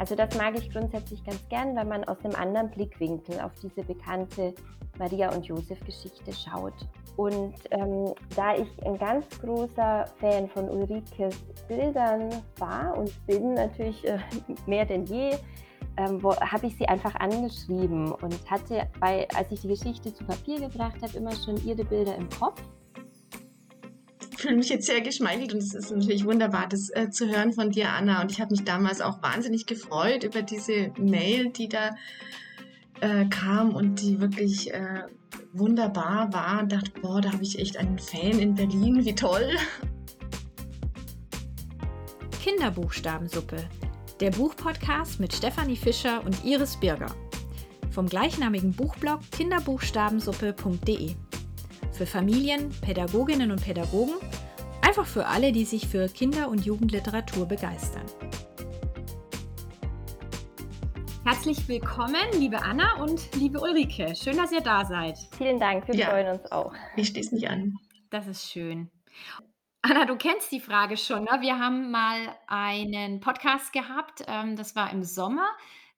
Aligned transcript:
Also 0.00 0.14
das 0.14 0.34
mag 0.38 0.58
ich 0.58 0.70
grundsätzlich 0.70 1.22
ganz 1.24 1.46
gern, 1.50 1.76
weil 1.76 1.84
man 1.84 2.04
aus 2.04 2.16
einem 2.24 2.34
anderen 2.34 2.70
Blickwinkel 2.70 3.38
auf 3.38 3.52
diese 3.62 3.84
bekannte 3.84 4.54
Maria 4.98 5.30
und 5.30 5.44
Josef 5.44 5.78
Geschichte 5.80 6.32
schaut. 6.32 6.72
Und 7.18 7.52
ähm, 7.70 8.14
da 8.34 8.56
ich 8.56 8.68
ein 8.86 8.96
ganz 8.96 9.28
großer 9.40 10.06
Fan 10.18 10.48
von 10.48 10.70
Ulrikes 10.70 11.36
Bildern 11.68 12.30
war 12.56 12.96
und 12.96 13.12
bin 13.26 13.52
natürlich 13.52 14.02
äh, 14.08 14.18
mehr 14.66 14.86
denn 14.86 15.04
je, 15.04 15.36
ähm, 15.98 16.22
habe 16.22 16.66
ich 16.66 16.78
sie 16.78 16.88
einfach 16.88 17.14
angeschrieben 17.16 18.10
und 18.10 18.50
hatte, 18.50 18.88
bei, 19.00 19.28
als 19.34 19.52
ich 19.52 19.60
die 19.60 19.68
Geschichte 19.68 20.14
zu 20.14 20.24
Papier 20.24 20.60
gebracht 20.60 20.96
habe, 21.02 21.14
immer 21.14 21.36
schon 21.36 21.62
ihre 21.62 21.84
Bilder 21.84 22.14
im 22.14 22.30
Kopf. 22.30 22.62
Ich 24.40 24.44
fühle 24.46 24.56
mich 24.56 24.70
jetzt 24.70 24.86
sehr 24.86 25.02
geschmeichelt 25.02 25.52
und 25.52 25.58
es 25.58 25.74
ist 25.74 25.90
natürlich 25.90 26.24
wunderbar, 26.24 26.66
das 26.66 26.88
äh, 26.88 27.10
zu 27.10 27.28
hören 27.28 27.52
von 27.52 27.72
dir, 27.72 27.90
Anna. 27.90 28.22
Und 28.22 28.32
ich 28.32 28.40
habe 28.40 28.52
mich 28.52 28.64
damals 28.64 29.02
auch 29.02 29.22
wahnsinnig 29.22 29.66
gefreut 29.66 30.24
über 30.24 30.40
diese 30.40 30.92
Mail, 30.96 31.50
die 31.50 31.68
da 31.68 31.90
äh, 33.02 33.26
kam 33.26 33.74
und 33.74 34.00
die 34.00 34.18
wirklich 34.18 34.72
äh, 34.72 35.02
wunderbar 35.52 36.32
war 36.32 36.60
und 36.62 36.72
dachte, 36.72 36.90
boah, 37.02 37.20
da 37.20 37.34
habe 37.34 37.42
ich 37.42 37.58
echt 37.58 37.76
einen 37.76 37.98
Fan 37.98 38.38
in 38.38 38.54
Berlin, 38.54 39.04
wie 39.04 39.14
toll. 39.14 39.46
Kinderbuchstabensuppe, 42.42 43.58
der 44.20 44.30
Buchpodcast 44.30 45.20
mit 45.20 45.34
Stefanie 45.34 45.76
Fischer 45.76 46.24
und 46.24 46.46
Iris 46.46 46.78
Birger. 46.78 47.14
Vom 47.90 48.08
gleichnamigen 48.08 48.72
Buchblog 48.72 49.20
kinderbuchstabensuppe.de. 49.32 51.14
Für 52.00 52.06
Familien, 52.06 52.70
Pädagoginnen 52.80 53.50
und 53.50 53.62
Pädagogen, 53.62 54.14
einfach 54.80 55.04
für 55.04 55.26
alle, 55.26 55.52
die 55.52 55.66
sich 55.66 55.86
für 55.86 56.08
Kinder- 56.08 56.48
und 56.48 56.64
Jugendliteratur 56.64 57.44
begeistern. 57.44 58.06
Herzlich 61.26 61.68
willkommen, 61.68 62.24
liebe 62.38 62.62
Anna 62.62 63.02
und 63.02 63.28
liebe 63.36 63.60
Ulrike. 63.60 64.16
Schön, 64.16 64.38
dass 64.38 64.50
ihr 64.50 64.62
da 64.62 64.86
seid. 64.86 65.18
Vielen 65.36 65.60
Dank, 65.60 65.88
wir 65.88 65.94
ja, 65.94 66.08
freuen 66.08 66.38
uns 66.38 66.50
auch. 66.50 66.72
Ich 66.96 67.08
schließe 67.08 67.34
mich 67.34 67.50
an. 67.50 67.74
Das 68.08 68.26
ist 68.26 68.50
schön. 68.50 68.90
Anna, 69.82 70.06
du 70.06 70.16
kennst 70.16 70.50
die 70.52 70.60
Frage 70.60 70.96
schon. 70.96 71.24
Ne? 71.24 71.38
Wir 71.42 71.58
haben 71.58 71.90
mal 71.90 72.34
einen 72.46 73.20
Podcast 73.20 73.74
gehabt, 73.74 74.24
ähm, 74.26 74.56
das 74.56 74.74
war 74.74 74.90
im 74.90 75.02
Sommer. 75.02 75.50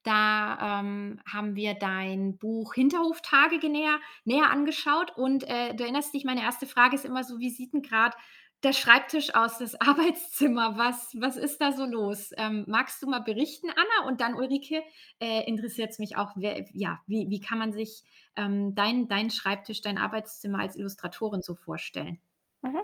Da 0.03 0.79
ähm, 0.81 1.19
haben 1.25 1.55
wir 1.55 1.75
dein 1.75 2.37
Buch 2.37 2.73
Hinterhoftage 2.73 3.69
näher, 3.69 3.99
näher 4.25 4.51
angeschaut. 4.51 5.15
Und 5.15 5.43
äh, 5.49 5.73
du 5.73 5.83
erinnerst 5.83 6.13
dich, 6.13 6.25
meine 6.25 6.41
erste 6.41 6.67
Frage 6.67 6.95
ist 6.95 7.05
immer 7.05 7.23
so, 7.23 7.39
wie 7.39 7.49
sieht 7.49 7.73
denn 7.73 7.81
gerade 7.81 8.15
der 8.63 8.73
Schreibtisch 8.73 9.35
aus, 9.35 9.57
das 9.57 9.75
Arbeitszimmer. 9.81 10.77
Was, 10.77 11.15
was 11.19 11.37
ist 11.37 11.59
da 11.61 11.71
so 11.71 11.85
los? 11.85 12.31
Ähm, 12.37 12.65
magst 12.67 13.01
du 13.01 13.07
mal 13.07 13.19
berichten, 13.19 13.69
Anna? 13.69 14.07
Und 14.07 14.21
dann, 14.21 14.35
Ulrike, 14.35 14.83
äh, 15.19 15.47
interessiert 15.47 15.91
es 15.91 15.99
mich 15.99 16.17
auch, 16.17 16.31
wer, 16.35 16.65
ja, 16.73 16.99
wie, 17.07 17.29
wie 17.29 17.39
kann 17.39 17.59
man 17.59 17.71
sich 17.71 18.03
ähm, 18.35 18.73
deinen 18.75 19.07
dein 19.07 19.29
Schreibtisch, 19.29 19.81
dein 19.81 19.97
Arbeitszimmer 19.97 20.59
als 20.59 20.75
Illustratorin 20.75 21.41
so 21.41 21.55
vorstellen? 21.55 22.19
Mhm. 22.61 22.81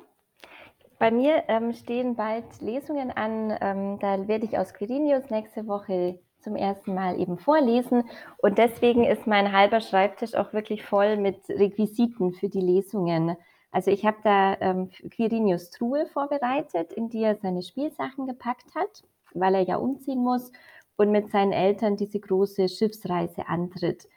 Bei 1.00 1.11
mir 1.11 1.45
ähm, 1.48 1.73
stehen 1.73 2.16
bald 2.16 2.61
Lesungen 2.61 3.09
an. 3.09 3.58
Ähm, 3.61 4.00
da 4.00 4.28
werde 4.28 4.45
ich 4.45 4.58
aus 4.58 4.73
Quirinius 4.73 5.30
nächste 5.30 5.66
Woche 5.66 6.20
zum 6.42 6.56
ersten 6.56 6.94
Mal 6.94 7.20
eben 7.20 7.38
vorlesen. 7.38 8.04
Und 8.38 8.58
deswegen 8.58 9.04
ist 9.04 9.28
mein 9.28 9.52
halber 9.52 9.82
Schreibtisch 9.82 10.36
auch 10.36 10.54
wirklich 10.54 10.84
voll 10.84 11.18
mit 11.18 11.38
Requisiten 11.50 12.34
für 12.34 12.50
die 12.50 12.62
Lesungen. 12.62 13.36
Also 13.72 13.92
ich 13.92 14.06
habe 14.06 14.18
da 14.23 14.58
ähm, 14.62 14.90
Quirinius 15.12 15.70
Truhe 15.70 16.08
vorbereitet, 16.08 16.92
in 16.94 17.10
die 17.10 17.23
er 17.23 17.36
seine 17.36 17.62
Spielsachen 17.62 18.26
gepackt 18.26 18.73
hat, 18.76 19.04
weil 19.34 19.56
er 19.56 19.62
ja 19.62 19.76
umziehen 19.78 20.23
muss 20.23 20.52
und 20.98 21.12
mit 21.12 21.32
seinen 21.32 21.54
Eltern 21.54 21.95
diese 21.95 22.20
große 22.20 22.67
Schiffsreise 22.67 23.48
antritt. 23.48 24.08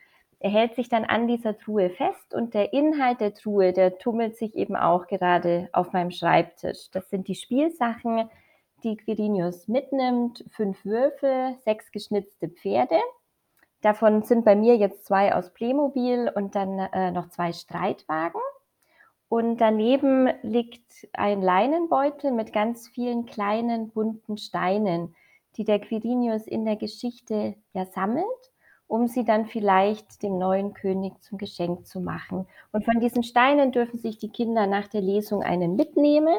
Er 0.41 0.51
hält 0.51 0.75
sich 0.75 0.89
dann 0.89 1.05
an 1.05 1.29
dieser 1.29 1.57
Truhe 1.57 1.91
fest 1.91 2.35
und 2.35 2.55
der 2.55 2.73
Inhalt 2.73 3.21
der 3.21 3.35
Truhe, 3.35 3.73
der 3.73 3.99
tummelt 3.99 4.37
sich 4.37 4.57
eben 4.57 4.75
auch 4.75 5.07
gerade 5.07 5.69
auf 5.73 5.93
meinem 5.93 6.11
Schreibtisch. 6.11 6.91
Das 6.91 7.09
sind 7.11 7.29
die 7.29 7.37
Spielsachen, 7.37 8.29
die 8.85 8.97
Quirinius 8.97 9.69
mitnimmt, 9.69 10.45
fünf 10.51 10.85
Würfel, 10.85 11.57
sechs 11.65 11.91
geschnitzte 11.93 12.49
Pferde. 12.49 12.99
Davon 13.81 14.23
sind 14.23 14.45
bei 14.45 14.55
mir 14.55 14.77
jetzt 14.77 15.05
zwei 15.05 15.35
aus 15.35 15.53
Playmobil 15.53 16.31
und 16.35 16.55
dann 16.55 16.79
äh, 16.79 17.11
noch 17.11 17.29
zwei 17.31 17.53
Streitwagen. 17.53 18.41
Und 19.29 19.57
daneben 19.63 20.29
liegt 20.43 21.09
ein 21.15 21.41
Leinenbeutel 21.41 22.33
mit 22.33 22.53
ganz 22.53 22.89
vielen 22.89 23.25
kleinen 23.27 23.89
bunten 23.89 24.37
Steinen, 24.37 25.15
die 25.57 25.65
der 25.65 25.81
Quirinius 25.81 26.47
in 26.47 26.65
der 26.65 26.77
Geschichte 26.77 27.57
ja 27.73 27.87
sammelt, 27.87 28.27
um 28.87 29.07
sie 29.07 29.25
dann 29.25 29.47
vielleicht 29.47 30.23
dem 30.23 30.39
neuen 30.39 30.75
König 30.75 31.21
zum 31.23 31.39
Geschenk 31.39 31.87
zu 31.87 32.01
machen. 32.01 32.47
Und 32.73 32.85
von 32.85 33.01
diesen 33.01 33.23
Steinen 33.23 33.73
dürfen 33.73 33.99
sich 33.99 34.19
die 34.19 34.29
Kinder 34.29 34.67
nach 34.67 34.87
der 34.89 35.01
Lesung 35.01 35.43
einen 35.43 35.77
mitnehmen, 35.77 36.37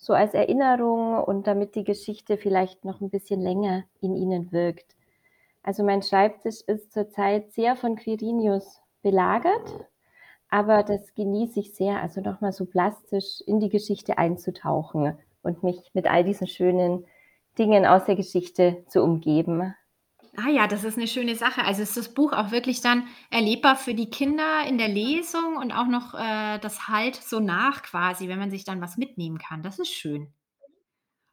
so 0.00 0.14
als 0.14 0.34
Erinnerung 0.34 1.22
und 1.22 1.46
damit 1.46 1.76
die 1.76 1.84
Geschichte 1.84 2.36
vielleicht 2.36 2.84
noch 2.84 3.00
ein 3.00 3.10
bisschen 3.10 3.40
länger 3.40 3.84
in 4.00 4.16
ihnen 4.16 4.50
wirkt. 4.50 4.96
Also 5.62 5.84
mein 5.84 6.02
Schreibtisch 6.02 6.62
ist 6.66 6.92
zurzeit 6.92 7.52
sehr 7.52 7.76
von 7.76 7.94
Quirinius 7.94 8.80
belagert 9.02 9.86
aber 10.50 10.82
das 10.82 11.14
genieße 11.14 11.60
ich 11.60 11.74
sehr, 11.74 12.02
also 12.02 12.20
nochmal 12.20 12.52
so 12.52 12.66
plastisch 12.66 13.40
in 13.46 13.60
die 13.60 13.68
Geschichte 13.68 14.18
einzutauchen 14.18 15.16
und 15.42 15.62
mich 15.62 15.90
mit 15.94 16.10
all 16.10 16.24
diesen 16.24 16.48
schönen 16.48 17.06
Dingen 17.56 17.86
aus 17.86 18.04
der 18.04 18.16
Geschichte 18.16 18.84
zu 18.88 19.02
umgeben. 19.02 19.74
Ah 20.36 20.48
ja, 20.48 20.66
das 20.66 20.84
ist 20.84 20.96
eine 20.96 21.08
schöne 21.08 21.34
Sache. 21.34 21.64
Also 21.64 21.82
ist 21.82 21.96
das 21.96 22.14
Buch 22.14 22.32
auch 22.32 22.52
wirklich 22.52 22.80
dann 22.80 23.06
erlebbar 23.30 23.76
für 23.76 23.94
die 23.94 24.10
Kinder 24.10 24.64
in 24.66 24.78
der 24.78 24.88
Lesung 24.88 25.56
und 25.56 25.72
auch 25.72 25.86
noch 25.86 26.14
äh, 26.14 26.58
das 26.60 26.88
Halt 26.88 27.16
so 27.16 27.40
nach 27.40 27.82
quasi, 27.82 28.28
wenn 28.28 28.38
man 28.38 28.50
sich 28.50 28.64
dann 28.64 28.80
was 28.80 28.96
mitnehmen 28.96 29.38
kann. 29.38 29.62
Das 29.62 29.78
ist 29.78 29.92
schön. 29.92 30.32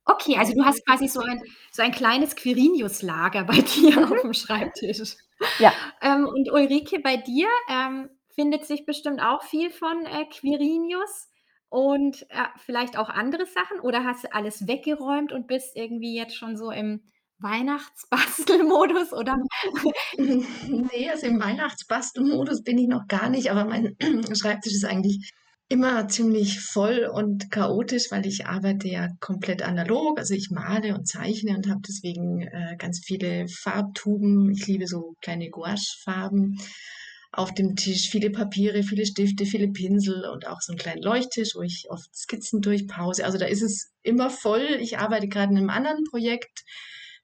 Okay, 0.06 0.38
also 0.38 0.54
du 0.54 0.64
hast 0.64 0.86
quasi 0.86 1.08
so 1.08 1.20
ein, 1.20 1.42
so 1.72 1.84
ein 1.84 1.92
kleines 1.92 2.36
Quirinius-Lager 2.36 3.44
bei 3.44 3.62
dir 3.62 4.10
auf 4.10 4.22
dem 4.22 4.34
Schreibtisch. 4.34 5.16
Ja. 5.60 5.74
Ähm, 6.02 6.26
und 6.26 6.52
Ulrike, 6.52 7.00
bei 7.00 7.18
dir, 7.18 7.48
ähm, 7.70 8.10
findet 8.34 8.66
sich 8.66 8.86
bestimmt 8.86 9.20
auch 9.22 9.44
viel 9.44 9.70
von 9.70 10.06
äh, 10.06 10.26
Quirinius 10.26 11.30
und 11.70 12.22
äh, 12.30 12.46
vielleicht 12.58 12.98
auch 12.98 13.10
andere 13.10 13.46
Sachen 13.46 13.80
oder 13.82 14.06
hast 14.06 14.24
du 14.24 14.34
alles 14.34 14.68
weggeräumt 14.68 15.34
und 15.34 15.48
bist 15.48 15.76
irgendwie 15.76 16.16
jetzt 16.16 16.36
schon 16.36 16.56
so 16.56 16.72
im 16.72 17.02
Weihnachtsbastelmodus 17.40 19.14
oder? 19.14 19.38
nee, 20.18 21.10
also 21.10 21.28
im 21.28 21.40
Weihnachtsbastelmodus 21.40 22.64
bin 22.64 22.78
ich 22.78 22.88
noch 22.88 23.08
gar 23.08 23.30
nicht, 23.30 23.52
aber 23.52 23.66
mein 23.66 23.96
Schreibtisch 24.36 24.74
ist 24.74 24.86
eigentlich 24.86 25.32
immer 25.70 26.08
ziemlich 26.08 26.62
voll 26.62 27.10
und 27.12 27.52
chaotisch, 27.52 28.06
weil 28.10 28.26
ich 28.26 28.46
arbeite 28.46 28.88
ja 28.88 29.10
komplett 29.20 29.62
analog. 29.62 30.18
Also 30.18 30.34
ich 30.34 30.50
male 30.50 30.96
und 30.96 31.08
zeichne 31.08 31.56
und 31.58 31.68
habe 31.70 31.82
deswegen 31.88 32.42
äh, 32.42 32.76
ganz 32.78 33.02
viele 33.06 33.48
Farbtuben. 33.50 34.50
Ich 34.52 34.66
liebe 34.66 34.88
so 34.88 35.16
kleine 35.22 35.50
Gouache-Farben 35.50 36.58
auf 37.34 37.54
dem 37.54 37.76
Tisch 37.76 38.10
viele 38.10 38.30
Papiere, 38.30 38.84
viele 38.84 39.06
Stifte, 39.06 39.46
viele 39.46 39.68
Pinsel 39.68 40.26
und 40.26 40.48
auch 40.48 40.62
so 40.62 40.72
einen 40.72 40.80
kleinen 40.80 41.04
Leuchttisch, 41.04 41.56
wo 41.56 41.62
ich 41.62 41.86
oft 41.90 42.16
Skizzen 42.16 42.62
durchpause. 42.62 43.26
Also 43.26 43.38
da 43.38 43.46
ist 43.46 43.62
es 43.62 43.92
immer 44.02 44.30
voll. 44.30 44.78
Ich 44.80 44.98
arbeite 44.98 45.28
gerade 45.28 45.52
in 45.52 45.58
einem 45.58 45.70
anderen 45.70 46.04
Projekt. 46.06 46.64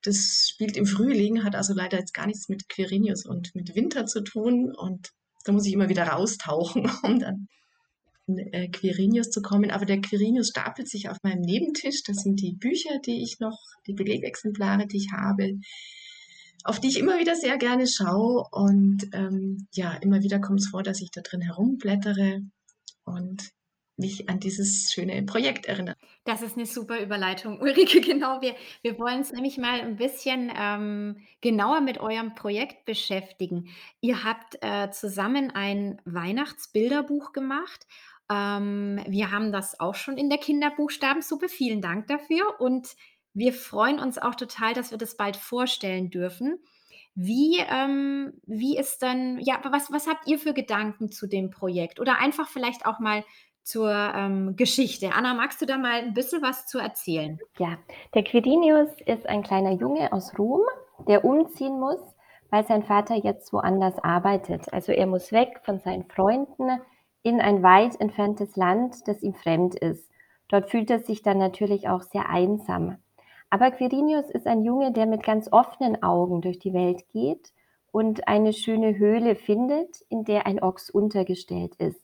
Das 0.04 0.48
spielt 0.50 0.78
im 0.78 0.86
Frühling, 0.86 1.44
hat 1.44 1.56
also 1.56 1.74
leider 1.74 1.98
jetzt 1.98 2.14
gar 2.14 2.28
nichts 2.28 2.50
mit 2.50 2.70
Quirinius 2.70 3.26
und 3.26 3.56
mit 3.56 3.76
Winter 3.76 4.06
zu 4.06 4.22
tun. 4.22 4.74
Und 4.76 5.10
da 5.46 5.52
muss 5.52 5.66
ich 5.66 5.74
immer 5.74 5.90
wieder 5.90 6.04
raustauchen, 6.04 6.90
um 7.04 7.20
dann 7.20 7.48
in 8.28 8.38
äh, 8.38 8.70
Quirinius 8.70 9.30
zu 9.32 9.42
kommen. 9.42 9.72
Aber 9.72 9.86
der 9.86 10.02
Quirinius 10.02 10.50
stapelt 10.50 10.90
sich 10.90 11.10
auf 11.10 11.18
meinem 11.24 11.42
Nebentisch. 11.42 12.04
Das 12.04 12.18
sind 12.18 12.42
die 12.42 12.54
Bücher, 12.54 13.00
die 13.06 13.24
ich 13.24 13.40
noch, 13.40 13.60
die 13.88 13.94
Belegexemplare, 13.94 14.88
die 14.88 14.98
ich 14.98 15.12
habe 15.12 15.58
auf 16.64 16.80
die 16.80 16.88
ich 16.88 16.98
immer 16.98 17.20
wieder 17.20 17.36
sehr 17.36 17.58
gerne 17.58 17.88
schaue. 17.88 18.46
Und 18.52 19.08
ähm, 19.14 19.68
ja, 19.74 19.94
immer 19.96 20.22
wieder 20.22 20.40
kommt 20.40 20.62
es 20.62 20.70
vor, 20.70 20.84
dass 20.84 21.02
ich 21.02 21.12
da 21.12 21.22
drin 21.22 21.42
herumblättere 21.42 22.42
und 23.04 23.52
mich 23.98 24.30
an 24.30 24.40
dieses 24.40 24.92
schöne 24.92 25.22
Projekt 25.24 25.66
erinnere. 25.68 25.96
Das 26.26 26.42
ist 26.42 26.58
eine 26.58 26.66
super 26.66 27.00
Überleitung, 27.00 27.60
Ulrike. 27.62 28.02
Genau, 28.02 28.42
wir, 28.42 28.56
wir 28.82 28.98
wollen 28.98 29.20
uns 29.20 29.32
nämlich 29.32 29.58
mal 29.58 29.82
ein 29.82 29.98
bisschen 29.98 30.52
ähm, 30.58 31.18
genauer 31.42 31.82
mit 31.82 32.00
eurem 32.00 32.34
Projekt 32.34 32.86
beschäftigen. 32.86 33.70
Ihr 34.02 34.24
habt 34.24 34.58
äh, 34.62 34.90
zusammen 34.92 35.52
ein 35.52 36.02
Weihnachtsbilderbuch 36.06 37.34
gemacht. 37.34 37.86
Ähm, 38.32 39.02
wir 39.08 39.32
haben 39.32 39.52
das 39.52 39.80
auch 39.80 39.96
schon 39.96 40.18
in 40.18 40.30
der 40.30 40.40
Kinderbuchstabensuppe. 40.40 41.50
Vielen 41.50 41.82
Dank 41.82 42.08
dafür. 42.08 42.60
Und 42.60 42.96
wir 43.34 43.54
freuen 43.54 44.00
uns 44.00 44.18
auch 44.18 44.36
total, 44.36 44.74
dass 44.74 44.92
wir 44.92 44.98
das 44.98 45.18
bald 45.18 45.36
vorstellen 45.36 46.10
dürfen. 46.10 46.60
Wie, 47.16 47.60
ähm, 47.60 48.34
wie 48.46 48.78
ist 48.78 49.04
dann, 49.04 49.40
ja, 49.40 49.62
was, 49.70 49.92
was 49.92 50.08
habt 50.08 50.28
ihr 50.28 50.40
für 50.40 50.54
Gedanken 50.54 51.12
zu 51.12 51.28
dem 51.28 51.52
Projekt? 51.52 52.00
Oder 52.00 52.20
einfach 52.20 52.48
vielleicht 52.48 52.88
auch 52.88 53.00
mal 53.00 53.24
zur 53.64 53.92
ähm, 53.92 54.56
Geschichte. 54.56 55.12
Anna, 55.14 55.34
magst 55.34 55.62
du 55.62 55.66
da 55.66 55.78
mal 55.78 56.02
ein 56.02 56.14
bisschen 56.14 56.42
was 56.42 56.68
zu 56.68 56.80
erzählen? 56.80 57.40
Ja, 57.58 57.78
der 58.14 58.24
Quirinius 58.24 58.90
ist 59.06 59.28
ein 59.28 59.44
kleiner 59.44 59.72
Junge 59.72 60.12
aus 60.12 60.38
Rom, 60.38 60.62
der 61.08 61.26
umziehen 61.26 61.80
muss, 61.80 62.02
weil 62.50 62.66
sein 62.66 62.84
Vater 62.84 63.16
jetzt 63.16 63.54
woanders 63.54 63.98
arbeitet. 64.00 64.72
Also 64.74 64.92
er 64.92 65.08
muss 65.08 65.32
weg 65.32 65.62
von 65.64 65.80
seinen 65.80 66.06
Freunden 66.06 66.70
in 67.24 67.40
ein 67.40 67.64
weit 67.64 68.00
entferntes 68.00 68.56
Land, 68.56 69.08
das 69.08 69.24
ihm 69.24 69.34
fremd 69.34 69.76
ist. 69.76 70.10
Dort 70.50 70.70
fühlt 70.70 70.92
er 70.92 71.00
sich 71.00 71.22
dann 71.24 71.38
natürlich 71.38 71.88
auch 71.88 72.04
sehr 72.04 72.30
einsam. 72.30 72.98
Aber 73.50 73.72
Quirinius 73.72 74.30
ist 74.30 74.46
ein 74.46 74.64
Junge, 74.64 74.92
der 74.92 75.06
mit 75.06 75.24
ganz 75.24 75.48
offenen 75.52 76.04
Augen 76.04 76.42
durch 76.42 76.60
die 76.60 76.74
Welt 76.74 77.08
geht 77.10 77.54
und 77.92 78.28
eine 78.28 78.52
schöne 78.52 78.98
Höhle 78.98 79.36
findet, 79.36 80.02
in 80.10 80.26
der 80.26 80.46
ein 80.48 80.62
Ochs 80.62 80.90
untergestellt 80.90 81.76
ist. 81.76 82.03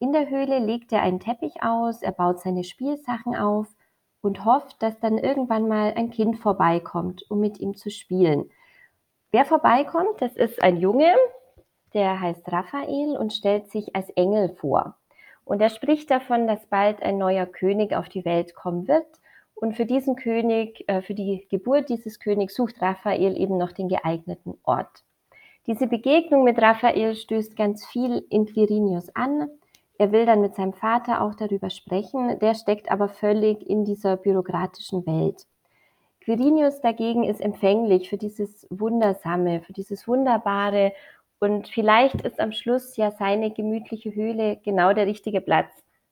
In 0.00 0.12
der 0.12 0.30
Höhle 0.30 0.60
legt 0.60 0.92
er 0.92 1.02
einen 1.02 1.20
Teppich 1.20 1.62
aus, 1.62 2.02
er 2.02 2.12
baut 2.12 2.40
seine 2.40 2.64
Spielsachen 2.64 3.34
auf 3.34 3.66
und 4.20 4.44
hofft, 4.44 4.82
dass 4.82 4.98
dann 5.00 5.18
irgendwann 5.18 5.66
mal 5.66 5.94
ein 5.96 6.10
Kind 6.10 6.38
vorbeikommt, 6.38 7.28
um 7.30 7.40
mit 7.40 7.58
ihm 7.58 7.74
zu 7.74 7.90
spielen. 7.90 8.50
Wer 9.30 9.44
vorbeikommt, 9.44 10.20
das 10.20 10.36
ist 10.36 10.62
ein 10.62 10.76
Junge, 10.76 11.12
der 11.94 12.20
heißt 12.20 12.50
Raphael 12.50 13.16
und 13.16 13.32
stellt 13.32 13.70
sich 13.70 13.94
als 13.96 14.08
Engel 14.10 14.50
vor. 14.50 14.96
Und 15.44 15.60
er 15.60 15.70
spricht 15.70 16.10
davon, 16.10 16.46
dass 16.46 16.66
bald 16.66 17.02
ein 17.02 17.18
neuer 17.18 17.46
König 17.46 17.94
auf 17.94 18.08
die 18.08 18.24
Welt 18.24 18.54
kommen 18.54 18.86
wird. 18.86 19.06
Und 19.54 19.74
für 19.74 19.86
diesen 19.86 20.14
König, 20.14 20.84
äh, 20.88 21.02
für 21.02 21.14
die 21.14 21.46
Geburt 21.50 21.88
dieses 21.88 22.20
Königs 22.20 22.54
sucht 22.54 22.80
Raphael 22.80 23.36
eben 23.36 23.56
noch 23.56 23.72
den 23.72 23.88
geeigneten 23.88 24.58
Ort. 24.62 25.04
Diese 25.66 25.86
Begegnung 25.86 26.44
mit 26.44 26.60
Raphael 26.60 27.14
stößt 27.14 27.56
ganz 27.56 27.86
viel 27.86 28.24
in 28.30 28.46
Quirinius 28.46 29.08
an. 29.16 29.50
Er 29.98 30.12
will 30.12 30.26
dann 30.26 30.40
mit 30.40 30.54
seinem 30.54 30.72
Vater 30.72 31.20
auch 31.20 31.34
darüber 31.34 31.70
sprechen, 31.70 32.38
der 32.38 32.54
steckt 32.54 32.90
aber 32.90 33.08
völlig 33.08 33.68
in 33.68 33.84
dieser 33.84 34.16
bürokratischen 34.16 35.04
Welt. 35.06 35.46
Quirinius 36.20 36.80
dagegen 36.80 37.24
ist 37.24 37.40
empfänglich 37.40 38.08
für 38.08 38.16
dieses 38.16 38.66
Wundersame, 38.70 39.60
für 39.62 39.72
dieses 39.72 40.06
Wunderbare 40.06 40.92
und 41.40 41.68
vielleicht 41.68 42.22
ist 42.22 42.40
am 42.40 42.52
Schluss 42.52 42.96
ja 42.96 43.10
seine 43.10 43.50
gemütliche 43.50 44.14
Höhle 44.14 44.60
genau 44.64 44.92
der 44.92 45.06
richtige 45.06 45.40
Platz 45.40 45.70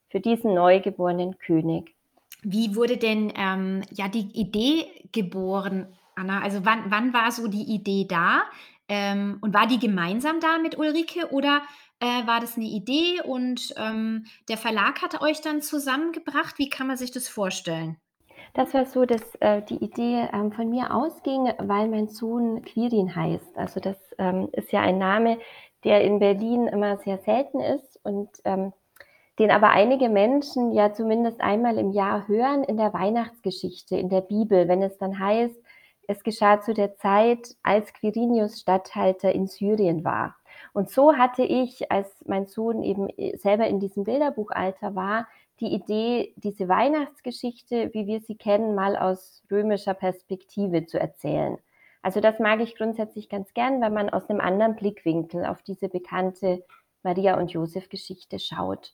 für 0.09 0.21
diesen 0.21 0.55
neugeborenen 0.55 1.39
König. 1.39 1.95
Wie 2.43 2.77
wurde 2.77 2.97
denn 2.97 3.33
ähm, 3.37 3.83
ja 3.91 4.09
die 4.09 4.29
Idee 4.33 4.87
geboren, 5.13 5.87
Anna? 6.15 6.43
Also 6.43 6.65
wann, 6.65 6.85
wann 6.89 7.13
war 7.13 7.33
so 7.33 7.49
die 7.49 7.75
Idee 7.75 8.07
da? 8.09 8.43
Ähm, 8.89 9.39
und 9.41 9.53
war 9.53 9.67
die 9.67 9.81
gemeinsam 9.81 10.39
da 10.39 10.59
mit 10.59 10.79
Ulrike 10.79 11.33
oder 11.33 11.63
äh, 12.01 12.27
war 12.27 12.41
das 12.41 12.57
eine 12.57 12.67
Idee 12.67 13.21
und 13.23 13.75
ähm, 13.77 14.27
der 14.49 14.59
Verlag 14.59 15.03
hat 15.03 15.21
euch 15.21 15.41
dann 15.41 15.63
zusammengebracht? 15.63 16.59
Wie 16.59 16.69
kann 16.69 16.87
man 16.87 16.97
sich 16.97 17.11
das 17.11 17.29
vorstellen? 17.29 17.97
Das 18.55 18.73
war 18.75 18.87
so, 18.87 19.05
dass 19.05 19.35
äh, 19.41 19.63
die 19.63 19.77
Idee 19.77 20.29
ähm, 20.33 20.53
von 20.53 20.71
mir 20.71 20.95
ausging, 20.95 21.53
weil 21.59 21.89
mein 21.89 22.09
Sohn 22.09 22.63
Quirin 22.63 23.15
heißt. 23.15 23.57
Also 23.57 23.81
das 23.81 23.97
ähm, 24.19 24.49
ist 24.53 24.73
ja 24.73 24.81
ein 24.81 24.99
Name, 24.99 25.39
der 25.85 26.03
in 26.03 26.19
Berlin 26.19 26.67
immer 26.67 26.97
sehr 26.99 27.19
selten 27.19 27.61
ist 27.61 28.01
und 28.03 28.31
ähm, 28.45 28.73
den 29.39 29.51
aber 29.51 29.71
einige 29.71 30.09
Menschen 30.09 30.73
ja 30.73 30.93
zumindest 30.93 31.41
einmal 31.41 31.77
im 31.77 31.93
Jahr 31.93 32.27
hören 32.29 32.65
in 32.65 32.79
der 32.79 32.95
Weihnachtsgeschichte, 32.95 33.97
in 33.97 34.09
der 34.09 34.23
Bibel, 34.23 34.69
wenn 34.69 34.83
es 34.83 34.97
dann 34.97 35.19
heißt, 35.19 35.57
es 36.09 36.23
geschah 36.23 36.61
zu 36.61 36.73
der 36.73 36.97
Zeit, 36.97 37.57
als 37.63 37.93
Quirinius 37.93 38.61
Statthalter 38.61 39.33
in 39.33 39.47
Syrien 39.47 40.05
war. 40.05 40.36
Und 40.77 40.91
so 40.91 41.17
hatte 41.17 41.43
ich, 41.43 41.91
als 41.91 42.07
mein 42.27 42.45
Sohn 42.45 42.83
eben 42.83 43.09
äh, 43.17 43.39
selber 43.39 43.67
in 43.67 43.81
diesem 43.81 44.05
Bilderbuchalter 44.05 44.95
war, 44.95 45.27
die 45.59 45.73
Idee, 45.73 46.35
diese 46.37 46.69
Weihnachtsgeschichte, 46.69 47.95
wie 47.95 48.07
wir 48.07 48.21
sie 48.21 48.37
kennen, 48.37 48.75
mal 48.75 48.95
aus 48.95 49.43
römischer 49.51 49.95
Perspektive 49.95 50.85
zu 50.85 51.01
erzählen. 51.01 51.57
Also 52.03 52.21
das 52.21 52.41
mag 52.41 52.61
ich 52.61 52.77
grundsätzlich 52.77 53.31
ganz 53.31 53.55
gern, 53.55 53.81
wenn 53.81 53.95
man 53.95 54.11
aus 54.11 54.29
einem 54.29 54.41
anderen 54.41 54.77
Blickwinkel 54.77 55.47
auf 55.47 55.63
diese 55.63 55.89
bekannte 55.89 56.63
Maria 57.03 57.39
und 57.41 57.53
Josef 57.53 57.89
Geschichte 57.89 58.39
schaut. 58.39 58.93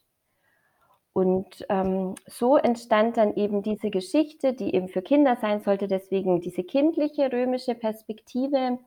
Und 1.11 1.65
ähm, 1.67 2.15
so 2.27 2.55
entstand 2.55 3.17
dann 3.17 3.35
eben 3.35 3.61
diese 3.61 3.89
Geschichte, 3.89 4.53
die 4.53 4.73
eben 4.73 4.87
für 4.87 5.01
Kinder 5.01 5.35
sein 5.35 5.59
sollte, 5.59 5.89
deswegen 5.89 6.39
diese 6.39 6.63
kindliche 6.63 7.29
römische 7.29 7.75
Perspektive. 7.75 8.79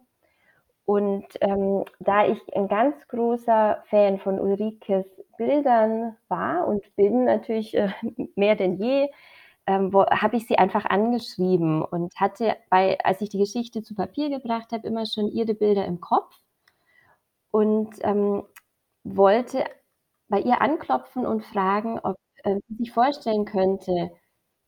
Und 0.86 1.26
ähm, 1.40 1.84
da 2.00 2.26
ich 2.28 2.38
ein 2.56 2.68
ganz 2.68 2.96
großer 3.08 3.82
Fan 3.90 4.18
von 4.20 4.40
Ulrikes 4.40 5.06
Bildern 5.36 6.16
war 6.28 6.66
und 6.68 6.82
bin 6.96 7.24
natürlich 7.24 7.74
äh, 7.76 7.90
mehr 8.36 8.56
denn 8.56 8.76
je, 8.76 9.08
ähm, 9.66 9.92
habe 9.94 10.36
ich 10.36 10.46
sie 10.46 10.58
einfach 10.58 10.84
angeschrieben 10.86 11.82
und 11.84 12.14
hatte 12.20 12.56
bei, 12.70 12.98
als 13.04 13.20
ich 13.20 13.30
die 13.30 13.38
Geschichte 13.38 13.82
zu 13.82 13.94
Papier 13.96 14.30
gebracht 14.30 14.72
habe, 14.72 14.86
immer 14.86 15.06
schon 15.06 15.28
ihre 15.28 15.54
Bilder 15.54 15.84
im 15.86 16.00
Kopf 16.00 16.32
und 17.50 17.90
ähm, 18.02 18.44
wollte 19.04 19.64
bei 20.28 20.40
ihr 20.40 20.60
anklopfen 20.60 21.26
und 21.26 21.44
fragen, 21.44 21.98
ob 22.00 22.16
äh, 22.44 22.56
sie 22.68 22.76
sich 22.76 22.92
vorstellen 22.92 23.44
könnte, 23.44 24.10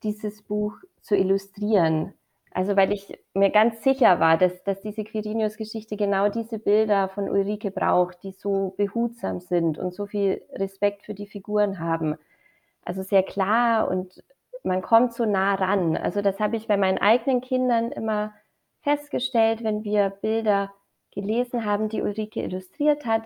dieses 0.02 0.42
Buch 0.42 0.74
zu 1.02 1.16
illustrieren. 1.16 2.14
Also 2.52 2.76
weil 2.76 2.92
ich 2.92 3.18
mir 3.34 3.50
ganz 3.50 3.82
sicher 3.82 4.20
war, 4.20 4.38
dass, 4.38 4.62
dass 4.64 4.80
diese 4.80 5.04
Quirinius-Geschichte 5.04 5.96
genau 5.96 6.28
diese 6.28 6.58
Bilder 6.58 7.08
von 7.08 7.28
Ulrike 7.28 7.70
braucht, 7.70 8.22
die 8.22 8.32
so 8.32 8.74
behutsam 8.76 9.40
sind 9.40 9.78
und 9.78 9.94
so 9.94 10.06
viel 10.06 10.42
Respekt 10.52 11.04
für 11.04 11.14
die 11.14 11.26
Figuren 11.26 11.78
haben. 11.78 12.16
Also 12.84 13.02
sehr 13.02 13.22
klar 13.22 13.88
und 13.88 14.22
man 14.64 14.82
kommt 14.82 15.14
so 15.14 15.24
nah 15.24 15.54
ran. 15.54 15.96
Also 15.96 16.22
das 16.22 16.40
habe 16.40 16.56
ich 16.56 16.66
bei 16.68 16.76
meinen 16.76 16.98
eigenen 16.98 17.40
Kindern 17.40 17.92
immer 17.92 18.32
festgestellt, 18.80 19.62
wenn 19.62 19.84
wir 19.84 20.10
Bilder 20.10 20.72
gelesen 21.12 21.64
haben, 21.64 21.88
die 21.88 22.02
Ulrike 22.02 22.42
illustriert 22.42 23.04
hat, 23.04 23.22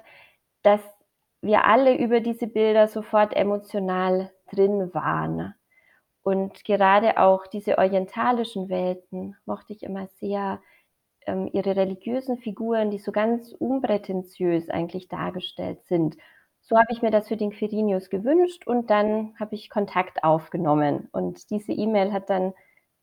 dass 0.62 0.80
wir 1.40 1.64
alle 1.64 1.96
über 1.96 2.20
diese 2.20 2.46
Bilder 2.46 2.88
sofort 2.88 3.34
emotional 3.34 4.30
drin 4.50 4.94
waren. 4.94 5.54
Und 6.22 6.64
gerade 6.64 7.18
auch 7.18 7.46
diese 7.46 7.78
orientalischen 7.78 8.68
Welten 8.68 9.36
mochte 9.44 9.72
ich 9.72 9.82
immer 9.82 10.06
sehr, 10.20 10.60
ähm, 11.26 11.48
ihre 11.52 11.76
religiösen 11.76 12.38
Figuren, 12.38 12.90
die 12.90 12.98
so 12.98 13.12
ganz 13.12 13.52
unprätentiös 13.52 14.70
eigentlich 14.70 15.08
dargestellt 15.08 15.84
sind. 15.84 16.16
So 16.60 16.76
habe 16.76 16.88
ich 16.90 17.02
mir 17.02 17.10
das 17.10 17.28
für 17.28 17.36
den 17.36 17.50
Quirinius 17.50 18.08
gewünscht 18.08 18.66
und 18.66 18.90
dann 18.90 19.34
habe 19.38 19.54
ich 19.54 19.68
Kontakt 19.68 20.22
aufgenommen. 20.22 21.08
Und 21.12 21.50
diese 21.50 21.72
E-Mail 21.72 22.12
hat 22.12 22.30
dann 22.30 22.54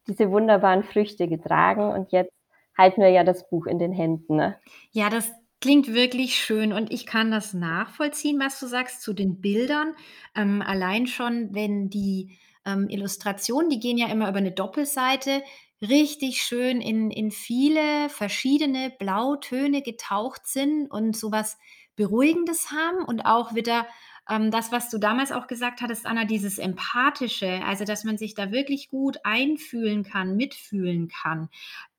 diese 0.08 0.32
wunderbaren 0.32 0.84
Früchte 0.84 1.28
getragen 1.28 1.92
und 1.92 2.12
jetzt 2.12 2.32
halten 2.78 3.02
wir 3.02 3.10
ja 3.10 3.26
das 3.26 3.50
Buch 3.50 3.66
in 3.68 3.80
den 3.80 3.92
Händen. 3.92 4.38
Ne? 4.38 4.58
Ja, 4.92 5.10
das 5.10 5.32
Klingt 5.62 5.94
wirklich 5.94 6.36
schön 6.36 6.72
und 6.72 6.90
ich 6.90 7.06
kann 7.06 7.32
das 7.32 7.54
nachvollziehen, 7.54 8.40
was 8.40 8.62
du 8.62 8.68
sagst 8.68 9.02
zu 9.02 9.12
den 9.12 9.42
Bildern. 9.42 9.94
Ähm, 10.34 10.62
allein 10.62 11.06
schon, 11.06 11.54
wenn 11.54 11.90
die 11.90 12.38
ähm, 12.74 12.90
Illustrationen, 12.90 13.70
die 13.70 13.80
gehen 13.80 13.98
ja 13.98 14.08
immer 14.08 14.30
über 14.30 14.38
eine 14.38 14.52
Doppelseite, 14.52 15.44
richtig 15.82 16.42
schön 16.42 16.82
in, 16.82 17.10
in 17.10 17.32
viele 17.32 18.10
verschiedene 18.10 18.92
Blautöne 18.98 19.82
getaucht 19.82 20.46
sind 20.48 20.88
und 20.88 21.16
sowas 21.16 21.58
Beruhigendes 21.96 22.72
haben 22.72 23.04
und 23.06 23.22
auch 23.22 23.56
wieder 23.56 23.88
ähm, 24.30 24.52
das, 24.52 24.72
was 24.72 24.90
du 24.90 24.98
damals 24.98 25.32
auch 25.32 25.48
gesagt 25.48 25.82
hattest, 25.82 26.06
Anna, 26.06 26.26
dieses 26.26 26.58
Empathische, 26.58 27.62
also 27.66 27.86
dass 27.86 28.04
man 28.04 28.18
sich 28.18 28.36
da 28.36 28.52
wirklich 28.52 28.90
gut 28.90 29.18
einfühlen 29.24 30.04
kann, 30.04 30.36
mitfühlen 30.36 31.08
kann. 31.08 31.50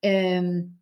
Ähm, 0.03 0.77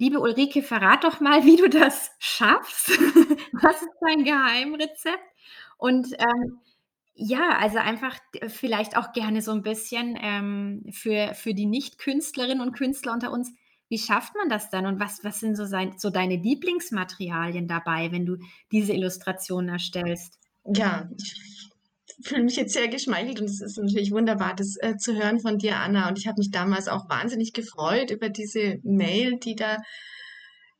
Liebe 0.00 0.20
Ulrike, 0.20 0.62
verrat 0.62 1.02
doch 1.02 1.18
mal, 1.18 1.44
wie 1.44 1.56
du 1.56 1.68
das 1.68 2.12
schaffst. 2.20 2.90
Was 3.52 3.82
ist 3.82 3.90
dein 4.00 4.22
Geheimrezept? 4.22 5.24
Und, 5.76 6.12
ähm, 6.12 6.60
ja, 7.20 7.58
also 7.58 7.78
einfach 7.78 8.16
vielleicht 8.46 8.96
auch 8.96 9.12
gerne 9.12 9.42
so 9.42 9.50
ein 9.50 9.62
bisschen, 9.62 10.16
ähm, 10.22 10.84
für 10.92 11.34
für 11.34 11.52
die 11.52 11.66
Nicht-Künstlerinnen 11.66 12.60
und 12.60 12.74
Künstler 12.74 13.12
unter 13.12 13.32
uns, 13.32 13.52
wie 13.88 13.98
schafft 13.98 14.36
man 14.36 14.48
das 14.48 14.70
dann 14.70 14.86
und 14.86 15.00
was 15.00 15.24
was 15.24 15.40
sind 15.40 15.56
so 15.56 15.66
sein 15.66 15.94
so 15.98 16.10
deine 16.10 16.36
Lieblingsmaterialien 16.36 17.66
dabei, 17.66 18.12
wenn 18.12 18.24
du 18.24 18.36
diese 18.70 18.92
Illustrationen 18.92 19.68
erstellst? 19.68 20.38
Ja, 20.64 21.10
ich 21.18 21.68
fühle 22.22 22.44
mich 22.44 22.54
jetzt 22.54 22.74
sehr 22.74 22.86
geschmeichelt 22.86 23.40
und 23.40 23.46
es 23.46 23.60
ist 23.60 23.78
natürlich 23.78 24.12
wunderbar, 24.12 24.54
das 24.54 24.76
äh, 24.76 24.96
zu 24.96 25.16
hören 25.16 25.40
von 25.40 25.58
dir, 25.58 25.76
Anna. 25.76 26.08
Und 26.08 26.18
ich 26.18 26.28
habe 26.28 26.38
mich 26.38 26.52
damals 26.52 26.86
auch 26.86 27.08
wahnsinnig 27.08 27.52
gefreut 27.52 28.12
über 28.12 28.28
diese 28.28 28.78
Mail, 28.84 29.38
die 29.38 29.56
da 29.56 29.78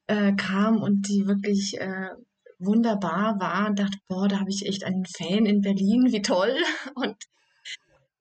äh, 0.06 0.34
kam 0.34 0.82
und 0.82 1.08
die 1.08 1.26
wirklich 1.26 1.80
äh, 1.80 2.10
wunderbar 2.58 3.38
war 3.40 3.68
und 3.68 3.78
dachte, 3.78 3.98
boah, 4.08 4.28
da 4.28 4.40
habe 4.40 4.50
ich 4.50 4.66
echt 4.66 4.84
einen 4.84 5.06
Fan 5.06 5.46
in 5.46 5.60
Berlin, 5.60 6.12
wie 6.12 6.22
toll. 6.22 6.56
Und 6.94 7.16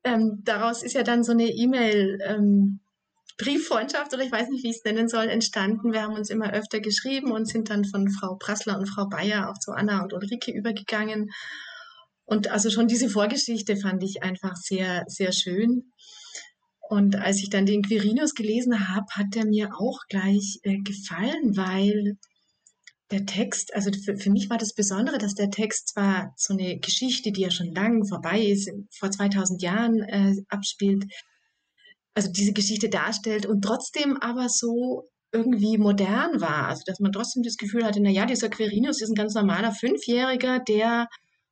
ähm, 0.03 0.41
daraus 0.43 0.83
ist 0.83 0.93
ja 0.93 1.03
dann 1.03 1.23
so 1.23 1.31
eine 1.31 1.47
E-Mail. 1.47 2.19
Ähm, 2.23 2.79
Brieffreundschaft 3.37 4.13
oder 4.13 4.23
ich 4.23 4.31
weiß 4.31 4.49
nicht, 4.49 4.63
wie 4.63 4.71
ich 4.71 4.77
es 4.77 4.83
nennen 4.83 5.07
soll, 5.07 5.27
entstanden. 5.27 5.93
Wir 5.93 6.01
haben 6.01 6.15
uns 6.15 6.31
immer 6.31 6.53
öfter 6.53 6.79
geschrieben 6.79 7.31
und 7.31 7.47
sind 7.47 7.69
dann 7.69 7.85
von 7.85 8.09
Frau 8.09 8.35
Prassler 8.35 8.79
und 8.79 8.87
Frau 8.87 9.07
Bayer 9.07 9.49
auch 9.49 9.59
zu 9.59 9.71
Anna 9.71 10.01
und 10.01 10.13
Ulrike 10.13 10.51
übergegangen. 10.51 11.29
Und 12.25 12.49
also 12.49 12.69
schon 12.71 12.87
diese 12.87 13.09
Vorgeschichte 13.09 13.77
fand 13.77 14.03
ich 14.03 14.23
einfach 14.23 14.55
sehr, 14.55 15.03
sehr 15.07 15.31
schön. 15.31 15.93
Und 16.89 17.15
als 17.17 17.37
ich 17.37 17.49
dann 17.49 17.65
den 17.65 17.83
Quirinius 17.83 18.33
gelesen 18.33 18.89
habe, 18.89 19.05
hat 19.11 19.35
er 19.35 19.45
mir 19.45 19.69
auch 19.77 19.99
gleich 20.09 20.59
äh, 20.63 20.77
gefallen, 20.77 21.55
weil 21.55 22.17
der 23.11 23.25
Text, 23.25 23.73
also 23.73 23.91
für, 23.91 24.17
für 24.17 24.29
mich 24.29 24.49
war 24.49 24.57
das 24.57 24.73
Besondere, 24.73 25.17
dass 25.17 25.33
der 25.33 25.49
Text 25.49 25.89
zwar 25.89 26.33
so 26.35 26.53
eine 26.53 26.77
Geschichte, 26.79 27.31
die 27.31 27.41
ja 27.41 27.51
schon 27.51 27.73
lang 27.73 28.05
vorbei 28.05 28.41
ist, 28.41 28.69
vor 28.97 29.11
2000 29.11 29.61
Jahren 29.61 30.01
äh, 30.01 30.35
abspielt, 30.49 31.05
also 32.13 32.31
diese 32.31 32.53
Geschichte 32.53 32.89
darstellt 32.89 33.45
und 33.45 33.61
trotzdem 33.61 34.17
aber 34.17 34.49
so 34.49 35.03
irgendwie 35.31 35.77
modern 35.77 36.41
war. 36.41 36.67
Also 36.67 36.83
dass 36.85 36.99
man 36.99 37.11
trotzdem 37.11 37.43
das 37.43 37.57
Gefühl 37.57 37.85
hatte, 37.85 37.99
na 38.01 38.09
ja, 38.09 38.25
dieser 38.25 38.49
Quirinius 38.49 39.01
ist 39.01 39.09
ein 39.09 39.15
ganz 39.15 39.35
normaler 39.35 39.71
Fünfjähriger, 39.71 40.59
der 40.59 41.07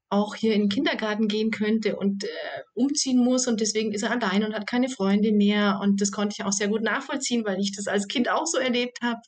auch 0.09 0.35
hier 0.35 0.53
in 0.53 0.63
den 0.63 0.69
Kindergarten 0.69 1.27
gehen 1.27 1.51
könnte 1.51 1.95
und 1.95 2.23
äh, 2.23 2.27
umziehen 2.73 3.17
muss 3.17 3.47
und 3.47 3.59
deswegen 3.59 3.91
ist 3.91 4.03
er 4.03 4.11
allein 4.11 4.43
und 4.43 4.53
hat 4.53 4.67
keine 4.67 4.89
Freunde 4.89 5.31
mehr 5.31 5.79
und 5.81 6.01
das 6.01 6.11
konnte 6.11 6.35
ich 6.37 6.45
auch 6.45 6.51
sehr 6.51 6.67
gut 6.67 6.83
nachvollziehen, 6.83 7.43
weil 7.45 7.59
ich 7.59 7.73
das 7.75 7.87
als 7.87 8.07
Kind 8.07 8.29
auch 8.29 8.45
so 8.45 8.57
erlebt 8.57 8.99
habe, 9.01 9.21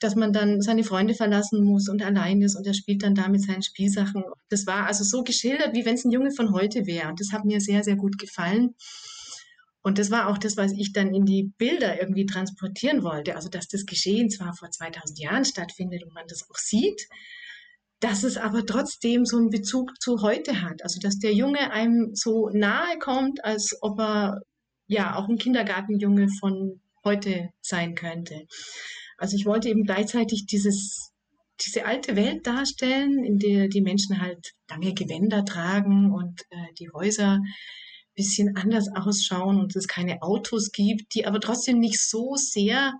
dass 0.00 0.16
man 0.16 0.32
dann 0.32 0.60
seine 0.60 0.84
Freunde 0.84 1.14
verlassen 1.14 1.64
muss 1.64 1.88
und 1.88 2.02
allein 2.02 2.42
ist 2.42 2.56
und 2.56 2.66
er 2.66 2.74
spielt 2.74 3.02
dann 3.02 3.14
da 3.14 3.28
mit 3.28 3.42
seinen 3.42 3.62
Spielsachen. 3.62 4.24
Das 4.48 4.66
war 4.66 4.86
also 4.86 5.04
so 5.04 5.22
geschildert, 5.22 5.74
wie 5.74 5.84
wenn 5.84 5.94
es 5.94 6.04
ein 6.04 6.10
Junge 6.10 6.32
von 6.32 6.52
heute 6.52 6.86
wäre 6.86 7.08
und 7.08 7.20
das 7.20 7.32
hat 7.32 7.44
mir 7.44 7.60
sehr, 7.60 7.84
sehr 7.84 7.96
gut 7.96 8.18
gefallen. 8.18 8.74
Und 9.82 9.98
das 9.98 10.10
war 10.10 10.28
auch 10.28 10.38
das, 10.38 10.56
was 10.56 10.72
ich 10.72 10.94
dann 10.94 11.14
in 11.14 11.26
die 11.26 11.52
Bilder 11.58 12.00
irgendwie 12.00 12.24
transportieren 12.24 13.02
wollte. 13.02 13.36
Also, 13.36 13.50
dass 13.50 13.68
das 13.68 13.84
Geschehen 13.84 14.30
zwar 14.30 14.54
vor 14.54 14.70
2000 14.70 15.18
Jahren 15.18 15.44
stattfindet 15.44 16.02
und 16.04 16.14
man 16.14 16.26
das 16.26 16.48
auch 16.48 16.56
sieht, 16.56 17.06
dass 18.00 18.22
es 18.22 18.36
aber 18.36 18.66
trotzdem 18.66 19.24
so 19.24 19.38
einen 19.38 19.50
Bezug 19.50 20.00
zu 20.00 20.20
heute 20.20 20.60
hat. 20.60 20.82
Also 20.82 21.00
dass 21.00 21.18
der 21.18 21.32
Junge 21.32 21.70
einem 21.70 22.14
so 22.14 22.50
nahe 22.50 22.98
kommt, 22.98 23.42
als 23.44 23.78
ob 23.80 23.98
er 23.98 24.42
ja 24.86 25.16
auch 25.16 25.28
ein 25.28 25.38
Kindergartenjunge 25.38 26.28
von 26.38 26.80
heute 27.04 27.50
sein 27.62 27.94
könnte. 27.94 28.46
Also 29.18 29.36
ich 29.36 29.46
wollte 29.46 29.68
eben 29.68 29.84
gleichzeitig 29.84 30.46
dieses, 30.46 31.12
diese 31.64 31.86
alte 31.86 32.16
Welt 32.16 32.46
darstellen, 32.46 33.24
in 33.24 33.38
der 33.38 33.68
die 33.68 33.80
Menschen 33.80 34.20
halt 34.20 34.52
lange 34.68 34.94
Gewänder 34.94 35.44
tragen 35.44 36.12
und 36.12 36.42
äh, 36.50 36.72
die 36.78 36.90
Häuser 36.90 37.40
bisschen 38.14 38.56
anders 38.56 38.88
ausschauen 38.94 39.58
und 39.58 39.74
es 39.74 39.88
keine 39.88 40.22
Autos 40.22 40.70
gibt, 40.70 41.14
die 41.14 41.26
aber 41.26 41.40
trotzdem 41.40 41.80
nicht 41.80 42.00
so 42.00 42.36
sehr 42.36 42.92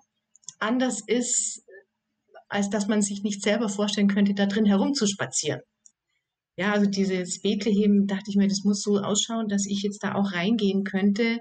anders 0.59 1.03
ist 1.07 1.65
als 2.55 2.71
dass 2.71 2.87
man 2.87 3.03
sich 3.03 3.25
nicht 3.25 3.43
selber 3.43 3.69
vorstellen 3.69 4.07
könnte, 4.07 4.33
da 4.33 4.47
drin 4.47 4.65
herumzuspazieren. 4.65 5.61
Ja, 6.57 6.73
also 6.73 6.89
dieses 6.89 7.43
Bethlehem, 7.43 8.07
dachte 8.07 8.31
ich 8.31 8.37
mir, 8.37 8.47
das 8.47 8.63
muss 8.63 8.81
so 8.81 8.99
ausschauen, 8.99 9.49
dass 9.49 9.67
ich 9.67 9.83
jetzt 9.83 10.05
da 10.05 10.15
auch 10.15 10.33
reingehen 10.33 10.85
könnte 10.85 11.41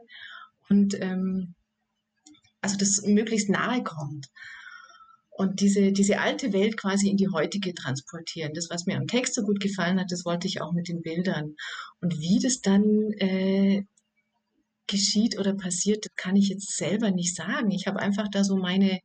und 0.70 1.00
ähm, 1.00 1.54
also 2.62 2.78
das 2.78 3.04
möglichst 3.04 3.50
nahe 3.50 3.84
kommt. 3.84 4.28
Und 5.36 5.62
diese, 5.62 5.92
diese 5.92 6.20
alte 6.20 6.54
Welt 6.54 6.78
quasi 6.78 7.10
in 7.10 7.18
die 7.18 7.30
heutige 7.30 7.74
transportieren. 7.74 8.54
Das, 8.54 8.70
was 8.70 8.86
mir 8.86 8.98
am 8.98 9.08
Text 9.08 9.34
so 9.34 9.42
gut 9.42 9.60
gefallen 9.60 10.00
hat, 10.00 10.12
das 10.12 10.26
wollte 10.26 10.48
ich 10.48 10.62
auch 10.62 10.74
mit 10.74 10.88
den 10.88 11.02
Bildern. 11.02 11.56
Und 12.02 12.20
wie 12.20 12.40
das 12.40 12.62
dann 12.62 13.12
äh, 13.14 13.84
geschieht 14.88 15.40
oder 15.40 15.54
passiert, 15.54 16.16
kann 16.16 16.36
ich 16.36 16.50
jetzt 16.50 16.78
selber 16.78 17.10
nicht 17.12 17.36
sagen. 17.36 17.72
Ich 17.72 17.88
habe 17.88 18.00
einfach 18.00 18.28
da 18.30 18.44
so 18.44 18.58
meine 18.58 19.00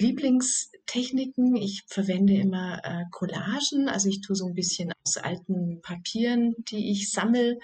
Lieblingstechniken. 0.00 1.56
Ich 1.56 1.82
verwende 1.86 2.34
immer 2.34 2.80
äh, 2.84 3.04
Collagen, 3.10 3.88
also 3.88 4.08
ich 4.08 4.20
tue 4.20 4.36
so 4.36 4.46
ein 4.46 4.54
bisschen 4.54 4.92
aus 5.04 5.16
alten 5.16 5.80
Papieren, 5.82 6.54
die 6.70 6.92
ich 6.92 7.10
sammle, 7.10 7.58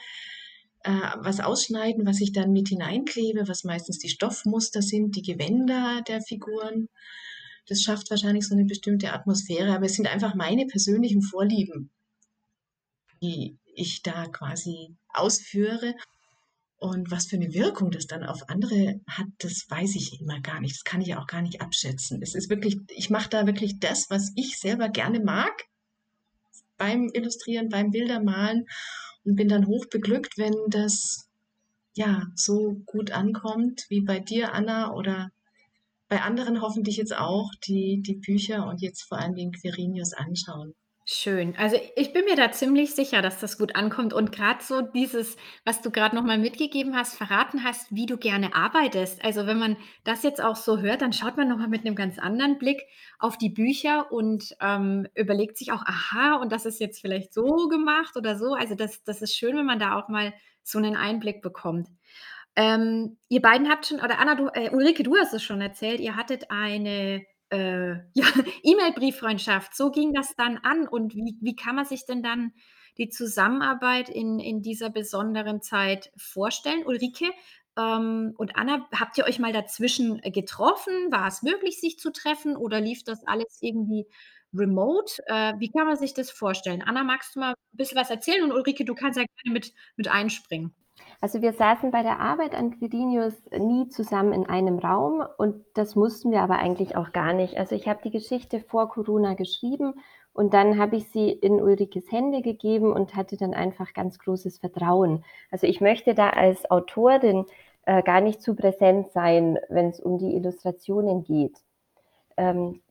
äh, 0.82 0.90
was 1.18 1.40
ausschneiden, 1.40 2.06
was 2.06 2.20
ich 2.20 2.32
dann 2.32 2.52
mit 2.52 2.68
hineinklebe, 2.68 3.46
was 3.46 3.64
meistens 3.64 3.98
die 3.98 4.08
Stoffmuster 4.08 4.82
sind, 4.82 5.16
die 5.16 5.22
Gewänder 5.22 6.02
der 6.08 6.20
Figuren. 6.22 6.88
Das 7.66 7.82
schafft 7.82 8.10
wahrscheinlich 8.10 8.46
so 8.46 8.54
eine 8.54 8.64
bestimmte 8.64 9.12
Atmosphäre, 9.12 9.74
aber 9.74 9.86
es 9.86 9.94
sind 9.94 10.06
einfach 10.06 10.34
meine 10.34 10.66
persönlichen 10.66 11.22
Vorlieben, 11.22 11.90
die 13.22 13.58
ich 13.74 14.02
da 14.02 14.26
quasi 14.26 14.96
ausführe. 15.08 15.94
Und 16.76 17.10
was 17.10 17.26
für 17.26 17.36
eine 17.36 17.54
Wirkung 17.54 17.90
das 17.90 18.06
dann 18.06 18.24
auf 18.24 18.48
andere 18.48 19.00
hat, 19.08 19.26
das 19.38 19.64
weiß 19.68 19.94
ich 19.96 20.20
immer 20.20 20.40
gar 20.40 20.60
nicht. 20.60 20.74
Das 20.76 20.84
kann 20.84 21.00
ich 21.00 21.16
auch 21.16 21.26
gar 21.26 21.40
nicht 21.40 21.62
abschätzen. 21.62 22.20
Es 22.22 22.34
ist 22.34 22.50
wirklich, 22.50 22.78
ich 22.88 23.08
mache 23.08 23.30
da 23.30 23.46
wirklich 23.46 23.78
das, 23.80 24.10
was 24.10 24.32
ich 24.36 24.58
selber 24.58 24.90
gerne 24.90 25.20
mag 25.20 25.52
beim 26.76 27.08
Illustrieren, 27.12 27.68
beim 27.70 27.90
Bildermalen 27.90 28.66
und 29.24 29.36
bin 29.36 29.48
dann 29.48 29.66
hoch 29.66 29.86
beglückt, 29.86 30.36
wenn 30.36 30.54
das 30.68 31.30
ja 31.94 32.26
so 32.34 32.82
gut 32.86 33.12
ankommt 33.12 33.86
wie 33.88 34.00
bei 34.00 34.18
dir, 34.18 34.52
Anna, 34.52 34.92
oder 34.92 35.30
bei 36.14 36.22
anderen 36.22 36.60
hoffentlich 36.62 36.96
jetzt 36.98 37.16
auch, 37.16 37.50
die 37.66 38.00
die 38.02 38.16
Bücher 38.16 38.66
und 38.66 38.80
jetzt 38.82 39.02
vor 39.02 39.18
allem 39.18 39.34
den 39.34 39.52
Quirinius 39.52 40.12
anschauen. 40.14 40.74
Schön. 41.06 41.54
Also, 41.58 41.76
ich 41.96 42.14
bin 42.14 42.24
mir 42.24 42.34
da 42.34 42.50
ziemlich 42.50 42.94
sicher, 42.94 43.20
dass 43.20 43.38
das 43.38 43.58
gut 43.58 43.76
ankommt 43.76 44.14
und 44.14 44.32
gerade 44.32 44.64
so 44.64 44.80
dieses, 44.80 45.36
was 45.66 45.82
du 45.82 45.90
gerade 45.90 46.16
noch 46.16 46.22
mal 46.24 46.38
mitgegeben 46.38 46.96
hast, 46.96 47.14
verraten 47.14 47.62
hast, 47.62 47.94
wie 47.94 48.06
du 48.06 48.16
gerne 48.16 48.54
arbeitest. 48.54 49.22
Also, 49.22 49.46
wenn 49.46 49.58
man 49.58 49.76
das 50.04 50.22
jetzt 50.22 50.40
auch 50.42 50.56
so 50.56 50.78
hört, 50.78 51.02
dann 51.02 51.12
schaut 51.12 51.36
man 51.36 51.46
noch 51.48 51.58
mal 51.58 51.68
mit 51.68 51.84
einem 51.84 51.94
ganz 51.94 52.18
anderen 52.18 52.56
Blick 52.58 52.84
auf 53.18 53.36
die 53.36 53.50
Bücher 53.50 54.10
und, 54.12 54.56
ähm, 54.62 55.06
überlegt 55.14 55.58
sich 55.58 55.72
auch: 55.72 55.82
„Aha, 55.84 56.36
und 56.36 56.50
das 56.52 56.64
ist 56.64 56.80
jetzt 56.80 57.02
vielleicht 57.02 57.34
so 57.34 57.68
gemacht 57.68 58.16
oder 58.16 58.38
so.“ 58.38 58.54
Also, 58.54 58.74
das 58.74 59.04
das 59.04 59.20
ist 59.20 59.36
schön, 59.36 59.56
wenn 59.58 59.66
man 59.66 59.78
da 59.78 59.98
auch 60.00 60.08
mal 60.08 60.32
so 60.62 60.78
einen 60.78 60.96
Einblick 60.96 61.42
bekommt. 61.42 61.88
Ähm, 62.56 63.18
ihr 63.28 63.42
beiden 63.42 63.68
habt 63.68 63.86
schon 63.86 64.00
oder 64.00 64.18
Anna, 64.18 64.34
du 64.36 64.48
äh, 64.48 64.70
Ulrike, 64.70 65.02
du 65.02 65.16
hast 65.16 65.34
es 65.34 65.42
schon 65.42 65.60
erzählt, 65.60 66.00
ihr 66.00 66.16
hattet 66.16 66.50
eine 66.50 67.24
äh, 67.50 67.94
ja, 68.14 68.26
E-Mail-Brieffreundschaft. 68.62 69.74
So 69.76 69.90
ging 69.90 70.12
das 70.12 70.34
dann 70.36 70.58
an. 70.58 70.88
Und 70.88 71.14
wie, 71.14 71.36
wie 71.40 71.56
kann 71.56 71.76
man 71.76 71.84
sich 71.84 72.06
denn 72.06 72.22
dann 72.22 72.52
die 72.98 73.08
Zusammenarbeit 73.08 74.08
in, 74.08 74.38
in 74.38 74.62
dieser 74.62 74.90
besonderen 74.90 75.62
Zeit 75.62 76.10
vorstellen? 76.16 76.84
Ulrike 76.86 77.30
ähm, 77.76 78.34
und 78.36 78.56
Anna, 78.56 78.86
habt 78.94 79.18
ihr 79.18 79.24
euch 79.24 79.38
mal 79.38 79.52
dazwischen 79.52 80.20
getroffen? 80.20 81.10
War 81.10 81.26
es 81.28 81.42
möglich, 81.42 81.80
sich 81.80 81.98
zu 81.98 82.12
treffen 82.12 82.56
oder 82.56 82.80
lief 82.80 83.04
das 83.04 83.26
alles 83.26 83.58
irgendwie 83.60 84.06
remote? 84.52 85.22
Äh, 85.26 85.54
wie 85.58 85.70
kann 85.70 85.86
man 85.86 85.96
sich 85.96 86.14
das 86.14 86.30
vorstellen? 86.30 86.82
Anna, 86.82 87.02
magst 87.02 87.34
du 87.34 87.40
mal 87.40 87.50
ein 87.52 87.76
bisschen 87.76 87.98
was 87.98 88.10
erzählen? 88.10 88.44
Und 88.44 88.52
Ulrike, 88.52 88.84
du 88.84 88.94
kannst 88.94 89.18
ja 89.18 89.24
gerne 89.42 89.52
mit, 89.52 89.72
mit 89.96 90.08
einspringen. 90.08 90.74
Also 91.20 91.42
wir 91.42 91.52
saßen 91.52 91.90
bei 91.90 92.02
der 92.02 92.20
Arbeit 92.20 92.54
an 92.54 92.78
Quirinius 92.78 93.34
nie 93.56 93.88
zusammen 93.88 94.32
in 94.32 94.46
einem 94.46 94.78
Raum 94.78 95.24
und 95.38 95.64
das 95.74 95.96
mussten 95.96 96.30
wir 96.30 96.42
aber 96.42 96.58
eigentlich 96.58 96.96
auch 96.96 97.12
gar 97.12 97.32
nicht. 97.32 97.56
Also 97.56 97.74
ich 97.74 97.88
habe 97.88 98.00
die 98.04 98.10
Geschichte 98.10 98.60
vor 98.60 98.88
Corona 98.88 99.34
geschrieben 99.34 99.94
und 100.32 100.52
dann 100.52 100.78
habe 100.78 100.96
ich 100.96 101.08
sie 101.10 101.30
in 101.30 101.62
Ulrikes 101.62 102.10
Hände 102.10 102.42
gegeben 102.42 102.92
und 102.92 103.16
hatte 103.16 103.36
dann 103.36 103.54
einfach 103.54 103.94
ganz 103.94 104.18
großes 104.18 104.58
Vertrauen. 104.58 105.24
Also 105.50 105.66
ich 105.66 105.80
möchte 105.80 106.14
da 106.14 106.30
als 106.30 106.70
Autorin 106.70 107.46
äh, 107.86 108.02
gar 108.02 108.20
nicht 108.20 108.42
zu 108.42 108.54
präsent 108.54 109.10
sein, 109.12 109.58
wenn 109.68 109.88
es 109.88 110.00
um 110.00 110.18
die 110.18 110.34
Illustrationen 110.34 111.24
geht. 111.24 111.56
Ähm, 112.36 112.82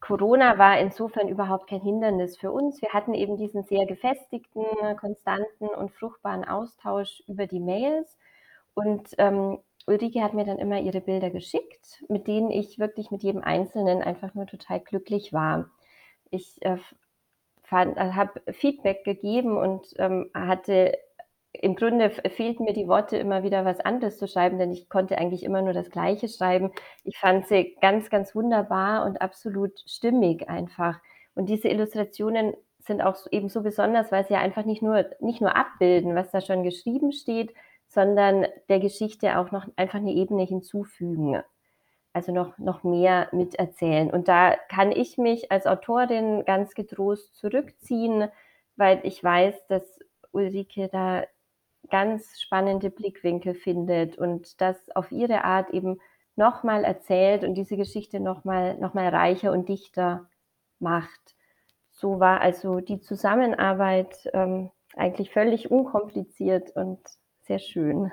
Corona 0.00 0.58
war 0.58 0.78
insofern 0.78 1.28
überhaupt 1.28 1.68
kein 1.68 1.80
Hindernis 1.80 2.36
für 2.36 2.52
uns. 2.52 2.80
Wir 2.80 2.90
hatten 2.90 3.14
eben 3.14 3.36
diesen 3.36 3.64
sehr 3.64 3.84
gefestigten, 3.84 4.64
konstanten 5.00 5.66
und 5.66 5.92
fruchtbaren 5.92 6.44
Austausch 6.44 7.22
über 7.26 7.46
die 7.46 7.60
Mails. 7.60 8.16
Und 8.74 9.14
ähm, 9.18 9.58
Ulrike 9.86 10.22
hat 10.22 10.34
mir 10.34 10.44
dann 10.44 10.58
immer 10.58 10.80
ihre 10.80 11.00
Bilder 11.00 11.30
geschickt, 11.30 12.04
mit 12.08 12.28
denen 12.28 12.50
ich 12.50 12.78
wirklich 12.78 13.10
mit 13.10 13.22
jedem 13.22 13.42
Einzelnen 13.42 14.02
einfach 14.02 14.34
nur 14.34 14.46
total 14.46 14.80
glücklich 14.80 15.32
war. 15.32 15.70
Ich 16.30 16.62
äh, 16.62 16.76
habe 17.70 18.40
Feedback 18.52 19.04
gegeben 19.04 19.56
und 19.56 19.94
ähm, 19.98 20.30
hatte 20.32 20.96
im 21.52 21.74
Grunde 21.74 22.10
fehlten 22.10 22.64
mir 22.64 22.72
die 22.72 22.88
Worte, 22.88 23.16
immer 23.16 23.42
wieder 23.42 23.64
was 23.64 23.80
anderes 23.80 24.18
zu 24.18 24.28
schreiben, 24.28 24.58
denn 24.58 24.72
ich 24.72 24.88
konnte 24.88 25.18
eigentlich 25.18 25.42
immer 25.42 25.62
nur 25.62 25.72
das 25.72 25.90
Gleiche 25.90 26.28
schreiben. 26.28 26.72
Ich 27.04 27.18
fand 27.18 27.46
sie 27.46 27.76
ganz, 27.80 28.10
ganz 28.10 28.34
wunderbar 28.34 29.06
und 29.06 29.20
absolut 29.20 29.72
stimmig 29.86 30.48
einfach. 30.48 31.00
Und 31.34 31.48
diese 31.48 31.68
Illustrationen 31.68 32.54
sind 32.80 33.00
auch 33.00 33.16
eben 33.30 33.48
so 33.48 33.62
besonders, 33.62 34.12
weil 34.12 34.26
sie 34.26 34.34
ja 34.34 34.40
einfach 34.40 34.64
nicht 34.64 34.82
nur, 34.82 35.06
nicht 35.20 35.40
nur 35.40 35.56
abbilden, 35.56 36.14
was 36.14 36.30
da 36.30 36.40
schon 36.40 36.62
geschrieben 36.62 37.12
steht, 37.12 37.54
sondern 37.88 38.46
der 38.68 38.80
Geschichte 38.80 39.38
auch 39.38 39.50
noch 39.50 39.66
einfach 39.76 39.98
eine 39.98 40.12
Ebene 40.12 40.44
hinzufügen. 40.44 41.42
Also 42.12 42.32
noch, 42.32 42.58
noch 42.58 42.82
mehr 42.84 43.28
miterzählen. 43.32 44.10
Und 44.10 44.28
da 44.28 44.56
kann 44.68 44.92
ich 44.92 45.18
mich 45.18 45.50
als 45.52 45.66
Autorin 45.66 46.44
ganz 46.44 46.74
getrost 46.74 47.36
zurückziehen, 47.36 48.28
weil 48.76 49.00
ich 49.04 49.22
weiß, 49.22 49.66
dass 49.68 49.98
Ulrike 50.32 50.88
da 50.88 51.24
ganz 51.90 52.40
spannende 52.40 52.90
Blickwinkel 52.90 53.54
findet 53.54 54.18
und 54.18 54.60
das 54.60 54.90
auf 54.94 55.12
ihre 55.12 55.44
Art 55.44 55.70
eben 55.70 56.00
nochmal 56.36 56.84
erzählt 56.84 57.44
und 57.44 57.54
diese 57.54 57.76
Geschichte 57.76 58.20
nochmal 58.20 58.78
noch 58.78 58.94
mal 58.94 59.08
reicher 59.08 59.52
und 59.52 59.68
dichter 59.68 60.28
macht. 60.78 61.34
So 61.90 62.20
war 62.20 62.40
also 62.40 62.80
die 62.80 63.00
Zusammenarbeit 63.00 64.30
ähm, 64.32 64.70
eigentlich 64.94 65.30
völlig 65.32 65.70
unkompliziert 65.70 66.70
und 66.76 67.00
sehr 67.40 67.58
schön. 67.58 68.12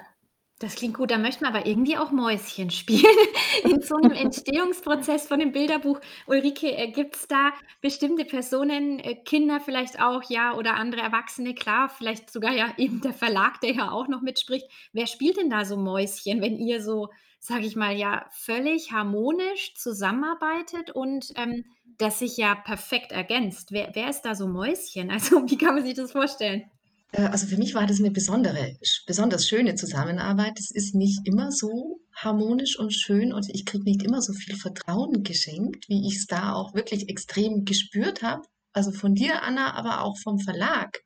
Das 0.65 0.74
klingt 0.77 0.95
gut, 0.98 1.12
da 1.12 1.19
möchte 1.19 1.43
man 1.43 1.53
aber 1.55 1.67
irgendwie 1.67 1.95
auch 1.95 2.10
Mäuschen 2.10 2.72
spielen 2.72 3.05
in 3.65 3.84
so 3.84 3.98
'nem 3.98 4.13
Entstehungsprozess 4.13 5.27
von 5.27 5.38
dem 5.39 5.51
Bilderbuch. 5.51 6.00
Ulrike, 6.25 6.75
äh, 6.75 6.88
gibt's 6.89 7.27
da 7.27 7.51
bestimmte 7.81 8.25
Personen, 8.25 8.98
äh, 8.98 9.13
Kinder 9.13 9.60
vielleicht 9.60 10.01
auch, 10.01 10.27
ja, 10.27 10.55
oder 10.55 10.74
andere 10.74 11.01
Erwachsene? 11.01 11.53
Klar, 11.53 11.89
vielleicht 11.89 12.31
sogar 12.31 12.51
ja 12.51 12.74
eben 12.77 13.00
der 13.00 13.13
Verlag, 13.13 13.62
der 13.62 13.74
ja 13.75 13.91
auch 13.91 14.07
noch 14.07 14.24
mitspricht. 14.24 14.65
Wer 14.91 15.05
spielt 15.05 15.38
denn 15.38 15.51
da 15.51 15.65
so 15.65 15.77
Mäuschen, 15.77 16.41
wenn 16.41 16.57
ihr 16.57 16.81
so, 16.81 17.10
sage 17.39 17.67
ich 17.67 17.75
mal, 17.75 17.95
ja, 17.95 18.25
völlig 18.31 18.91
harmonisch 18.91 19.75
zusammenarbeitet 19.75 20.89
und, 20.89 21.31
ähm, 21.36 21.63
das 22.00 22.17
sich 22.17 22.38
ja 22.38 22.55
perfekt 22.55 23.12
ergänzt? 23.12 23.72
Wer 23.72 23.91
wer 23.93 24.10
ist 24.10 24.24
da 24.24 24.34
so 24.34 24.48
Mäuschen? 24.48 25.12
Also, 25.12 25.43
wie 25.48 25.57
kann 25.60 25.75
man 25.75 25.86
sich 25.86 25.93
das 25.93 26.12
vorstellen? 26.12 26.63
Äh, 27.12 27.24
also 27.24 27.47
für 27.47 27.57
mich 27.57 27.74
war 27.75 27.85
das 27.85 28.00
eine 28.00 28.12
besondere 28.12 28.77
besonders 29.05 29.47
schöne 29.47 29.75
Zusammenarbeit. 29.75 30.59
Es 30.59 30.71
ist 30.71 30.95
nicht 30.95 31.21
immer 31.25 31.51
so 31.51 32.00
harmonisch 32.15 32.77
und 32.79 32.93
schön 32.93 33.33
und 33.33 33.50
ich 33.50 33.65
kriege 33.65 33.83
nicht 33.83 34.03
immer 34.03 34.21
so 34.21 34.33
viel 34.33 34.55
Vertrauen 34.55 35.24
geschenkt, 35.24 35.88
wie 35.89 36.07
ich 36.07 36.17
es 36.17 36.25
da 36.27 36.53
auch 36.53 36.74
wirklich 36.74 37.09
extrem 37.09 37.65
gespürt 37.65 38.21
habe. 38.21 38.43
Also 38.74 38.91
von 38.91 39.15
dir, 39.15 39.43
Anna, 39.43 39.74
aber 39.74 40.01
auch 40.01 40.17
vom 40.21 40.39
Verlag. 40.39 41.00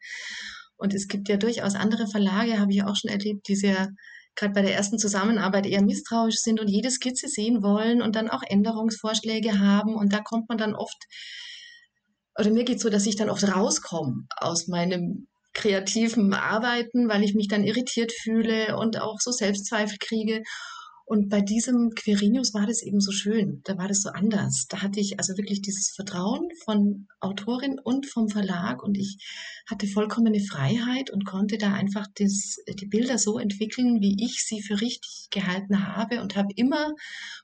Und 0.77 0.93
es 0.93 1.07
gibt 1.07 1.29
ja 1.29 1.37
durchaus 1.37 1.75
andere 1.75 2.07
Verlage, 2.07 2.59
habe 2.59 2.71
ich 2.71 2.83
auch 2.83 2.95
schon 2.95 3.11
erlebt, 3.11 3.47
die 3.47 3.55
sehr 3.55 3.89
gerade 4.35 4.53
bei 4.53 4.61
der 4.61 4.75
ersten 4.75 4.97
Zusammenarbeit 4.97 5.65
eher 5.65 5.83
misstrauisch 5.83 6.37
sind 6.37 6.61
und 6.61 6.69
jede 6.69 6.89
Skizze 6.89 7.27
sehen 7.27 7.61
wollen 7.61 8.01
und 8.01 8.15
dann 8.15 8.29
auch 8.29 8.41
Änderungsvorschläge 8.41 9.59
haben. 9.59 9.95
Und 9.95 10.13
da 10.13 10.21
kommt 10.21 10.47
man 10.47 10.57
dann 10.57 10.75
oft 10.75 10.97
oder 12.39 12.51
mir 12.51 12.63
geht's 12.63 12.83
so, 12.83 12.89
dass 12.89 13.05
ich 13.05 13.17
dann 13.17 13.29
oft 13.29 13.43
rauskomme 13.43 14.25
aus 14.37 14.67
meinem 14.67 15.27
kreativen 15.59 16.33
Arbeiten, 16.33 17.09
weil 17.09 17.23
ich 17.23 17.35
mich 17.35 17.47
dann 17.47 17.63
irritiert 17.63 18.11
fühle 18.11 18.77
und 18.77 19.01
auch 19.01 19.17
so 19.19 19.31
Selbstzweifel 19.31 19.97
kriege. 19.99 20.41
Und 21.09 21.27
bei 21.27 21.41
diesem 21.41 21.95
Quirinius 21.95 22.53
war 22.53 22.67
das 22.67 22.83
eben 22.83 23.01
so 23.01 23.11
schön. 23.11 23.61
Da 23.63 23.79
war 23.79 23.87
das 23.87 24.03
so 24.03 24.09
anders. 24.09 24.67
Da 24.69 24.83
hatte 24.83 24.99
ich 24.99 25.17
also 25.17 25.35
wirklich 25.37 25.63
dieses 25.63 25.89
Vertrauen 25.89 26.49
von 26.63 27.07
Autorin 27.19 27.79
und 27.83 28.05
vom 28.05 28.29
Verlag 28.29 28.83
und 28.83 28.95
ich 28.95 29.17
hatte 29.67 29.87
vollkommene 29.87 30.39
Freiheit 30.39 31.09
und 31.09 31.25
konnte 31.25 31.57
da 31.57 31.73
einfach 31.73 32.05
das, 32.19 32.57
die 32.79 32.85
Bilder 32.85 33.17
so 33.17 33.39
entwickeln, 33.39 34.01
wie 34.01 34.23
ich 34.23 34.45
sie 34.45 34.61
für 34.61 34.81
richtig 34.81 35.29
gehalten 35.31 35.87
habe 35.87 36.21
und 36.21 36.35
habe 36.35 36.53
immer 36.55 36.93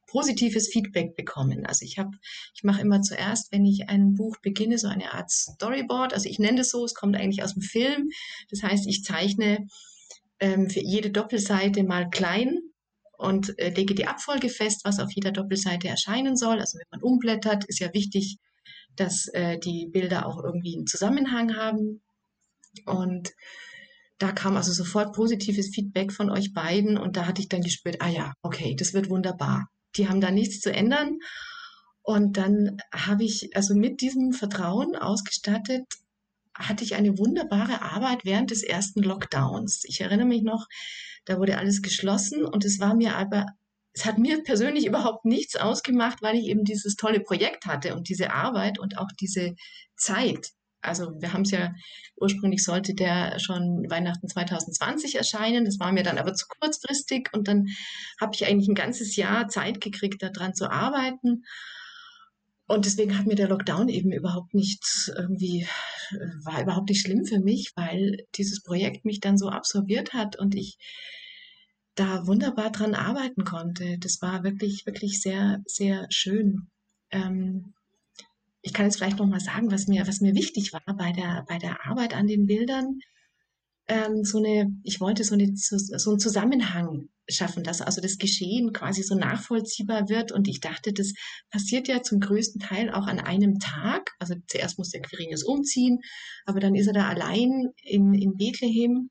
positives 0.05 0.67
Feedback 0.67 1.15
bekommen. 1.15 1.65
Also 1.65 1.86
ich 1.86 1.98
habe, 1.98 2.12
ich 2.53 2.63
mache 2.63 2.81
immer 2.81 3.01
zuerst, 3.01 3.51
wenn 3.51 3.65
ich 3.65 3.89
ein 3.89 4.13
Buch 4.13 4.38
beginne, 4.43 4.77
so 4.77 4.89
eine 4.89 5.12
Art 5.12 5.31
Storyboard. 5.31 6.13
Also 6.13 6.29
ich 6.29 6.38
nenne 6.38 6.60
das 6.60 6.69
so, 6.69 6.86
es 6.86 6.93
kommt 6.93 7.15
eigentlich 7.15 7.41
aus 7.41 7.55
dem 7.55 7.63
Film. 7.63 8.12
Das 8.51 8.62
heißt, 8.62 8.86
ich 8.86 9.03
zeichne 9.03 9.65
ähm, 10.39 10.69
für 10.69 10.81
jede 10.81 11.10
Doppelseite 11.10 11.84
mal 11.84 12.12
klein 12.12 12.60
und 13.17 13.57
äh, 13.60 13.69
lege 13.69 13.95
die 13.95 14.07
Abfolge 14.07 14.50
fest, 14.50 14.81
was 14.84 15.00
auf 15.00 15.12
jeder 15.13 15.31
Doppelseite 15.31 15.88
erscheinen 15.88 16.36
soll. 16.36 16.60
Also 16.60 16.77
wenn 16.77 16.88
man 16.91 17.01
umblättert, 17.01 17.65
ist 17.65 17.79
ja 17.79 17.93
wichtig, 17.93 18.38
dass 18.95 19.27
äh, 19.34 19.57
die 19.57 19.88
Bilder 19.91 20.25
auch 20.25 20.43
irgendwie 20.43 20.75
einen 20.75 20.88
Zusammenhang 20.88 21.55
haben. 21.55 22.01
Und 22.86 23.31
da 24.17 24.31
kam 24.31 24.55
also 24.55 24.72
sofort 24.72 25.13
positives 25.13 25.69
Feedback 25.74 26.12
von 26.12 26.29
euch 26.29 26.53
beiden 26.53 26.98
und 26.98 27.17
da 27.17 27.25
hatte 27.25 27.41
ich 27.41 27.50
dann 27.50 27.62
gespürt, 27.62 27.98
ah 28.00 28.10
ja, 28.10 28.34
okay, 28.41 28.75
das 28.75 28.93
wird 28.93 29.10
wunderbar. 29.10 29.67
Die 29.98 30.07
haben 30.07 30.22
da 30.22 30.31
nichts 30.31 30.62
zu 30.62 30.72
ändern. 30.72 31.19
Und 32.01 32.38
dann 32.38 32.77
habe 32.93 33.24
ich 33.24 33.55
also 33.55 33.74
mit 33.75 34.01
diesem 34.01 34.31
Vertrauen 34.31 34.95
ausgestattet, 34.95 35.86
hatte 36.55 36.83
ich 36.83 36.95
eine 36.95 37.17
wunderbare 37.17 37.81
Arbeit 37.81 38.24
während 38.24 38.51
des 38.51 38.63
ersten 38.63 39.03
Lockdowns. 39.03 39.83
Ich 39.85 40.01
erinnere 40.01 40.27
mich 40.27 40.41
noch, 40.41 40.67
da 41.25 41.38
wurde 41.38 41.57
alles 41.57 41.81
geschlossen 41.81 42.45
und 42.45 42.65
es 42.65 42.79
war 42.79 42.95
mir 42.95 43.15
aber, 43.15 43.47
es 43.93 44.05
hat 44.05 44.17
mir 44.17 44.43
persönlich 44.43 44.85
überhaupt 44.88 45.25
nichts 45.25 45.55
ausgemacht, 45.55 46.21
weil 46.21 46.35
ich 46.35 46.45
eben 46.45 46.63
dieses 46.63 46.95
tolle 46.95 47.19
Projekt 47.19 47.65
hatte 47.65 47.95
und 47.95 48.09
diese 48.09 48.31
Arbeit 48.31 48.79
und 48.79 48.97
auch 48.97 49.09
diese 49.19 49.55
Zeit. 49.95 50.51
Also 50.82 51.19
wir 51.19 51.34
haben 51.34 51.41
es 51.41 51.51
ja, 51.51 51.73
ursprünglich 52.15 52.63
sollte 52.63 52.93
der 52.93 53.39
schon 53.39 53.89
Weihnachten 53.89 54.27
2020 54.27 55.15
erscheinen, 55.15 55.65
das 55.65 55.80
war 55.80 55.91
mir 55.91 56.03
dann 56.03 56.19
aber 56.19 56.36
zu 56.36 56.45
kurzfristig 56.60 57.30
und 57.34 57.47
dann 57.47 57.65
habe 58.21 58.34
ich 58.36 58.45
eigentlich 58.45 58.69
ein 58.69 58.75
ganzes 58.75 59.15
Jahr 59.15 59.47
Zeit 59.47 59.82
gekriegt, 59.82 60.21
daran 60.21 60.53
zu 60.53 60.69
arbeiten. 60.69 61.43
Und 62.67 62.86
deswegen 62.86 63.17
hat 63.17 63.28
mir 63.28 63.36
der 63.36 63.49
Lockdown 63.49 63.89
eben 63.89 64.12
überhaupt 64.12 64.54
nicht 64.54 65.12
irgendwie, 65.15 65.67
war 66.43 66.62
überhaupt 66.62 66.89
nicht 66.89 67.01
schlimm 67.01 67.25
für 67.25 67.39
mich, 67.39 67.71
weil 67.75 68.25
dieses 68.36 68.63
Projekt 68.63 69.06
mich 69.06 69.19
dann 69.19 69.38
so 69.38 69.49
absorbiert 69.49 70.13
hat 70.13 70.38
und 70.38 70.56
ich 70.56 70.78
da 71.93 72.25
wunderbar 72.28 72.71
dran 72.71 72.95
arbeiten 72.95 73.43
konnte. 73.43 73.97
Das 73.99 74.21
war 74.21 74.43
wirklich, 74.43 74.86
wirklich 74.86 75.21
sehr, 75.21 75.62
sehr 75.65 76.08
schön. 76.10 76.67
Ähm, 77.12 77.73
ich 78.62 78.73
kann 78.73 78.86
jetzt 78.86 78.97
vielleicht 78.97 79.19
noch 79.19 79.28
mal 79.28 79.39
sagen, 79.39 79.71
was 79.71 79.88
mir, 79.88 80.08
was 80.08 80.21
mir 80.21 80.34
wichtig 80.34 80.73
war 80.73 80.95
bei 80.97 81.12
der, 81.12 81.45
bei 81.47 81.60
der 81.60 81.86
Arbeit 81.86 82.15
an 82.15 82.28
den 82.28 82.47
Bildern. 82.47 82.99
Ähm, 83.88 84.24
so 84.24 84.39
eine, 84.39 84.71
ich 84.84 85.00
wollte 85.00 85.24
so, 85.24 85.36
eine, 85.36 85.52
so 85.56 86.10
einen 86.10 86.19
Zusammenhang 86.19 87.10
schaffen, 87.30 87.63
dass 87.63 87.82
also 87.82 88.02
das 88.02 88.17
Geschehen 88.17 88.74
quasi 88.74 89.04
so 89.04 89.15
nachvollziehbar 89.15 90.10
wird. 90.10 90.32
Und 90.32 90.48
ich 90.48 90.60
dachte, 90.60 90.93
das 90.93 91.13
passiert 91.50 91.88
ja 91.88 92.02
zum 92.02 92.19
größten 92.19 92.62
Teil 92.62 92.91
auch 92.91 93.08
an 93.08 93.19
einem 93.19 93.60
Tag. 93.60 94.12
Also 94.19 94.36
zuerst 94.48 94.78
muss 94.78 94.89
der 94.89 95.02
Quirinius 95.02 95.43
umziehen, 95.43 96.00
aber 96.45 96.60
dann 96.60 96.76
ist 96.76 96.88
er 96.88 96.93
da 96.93 97.08
allein 97.08 97.69
in, 97.84 98.13
in 98.13 98.38
Bethlehem 98.38 99.10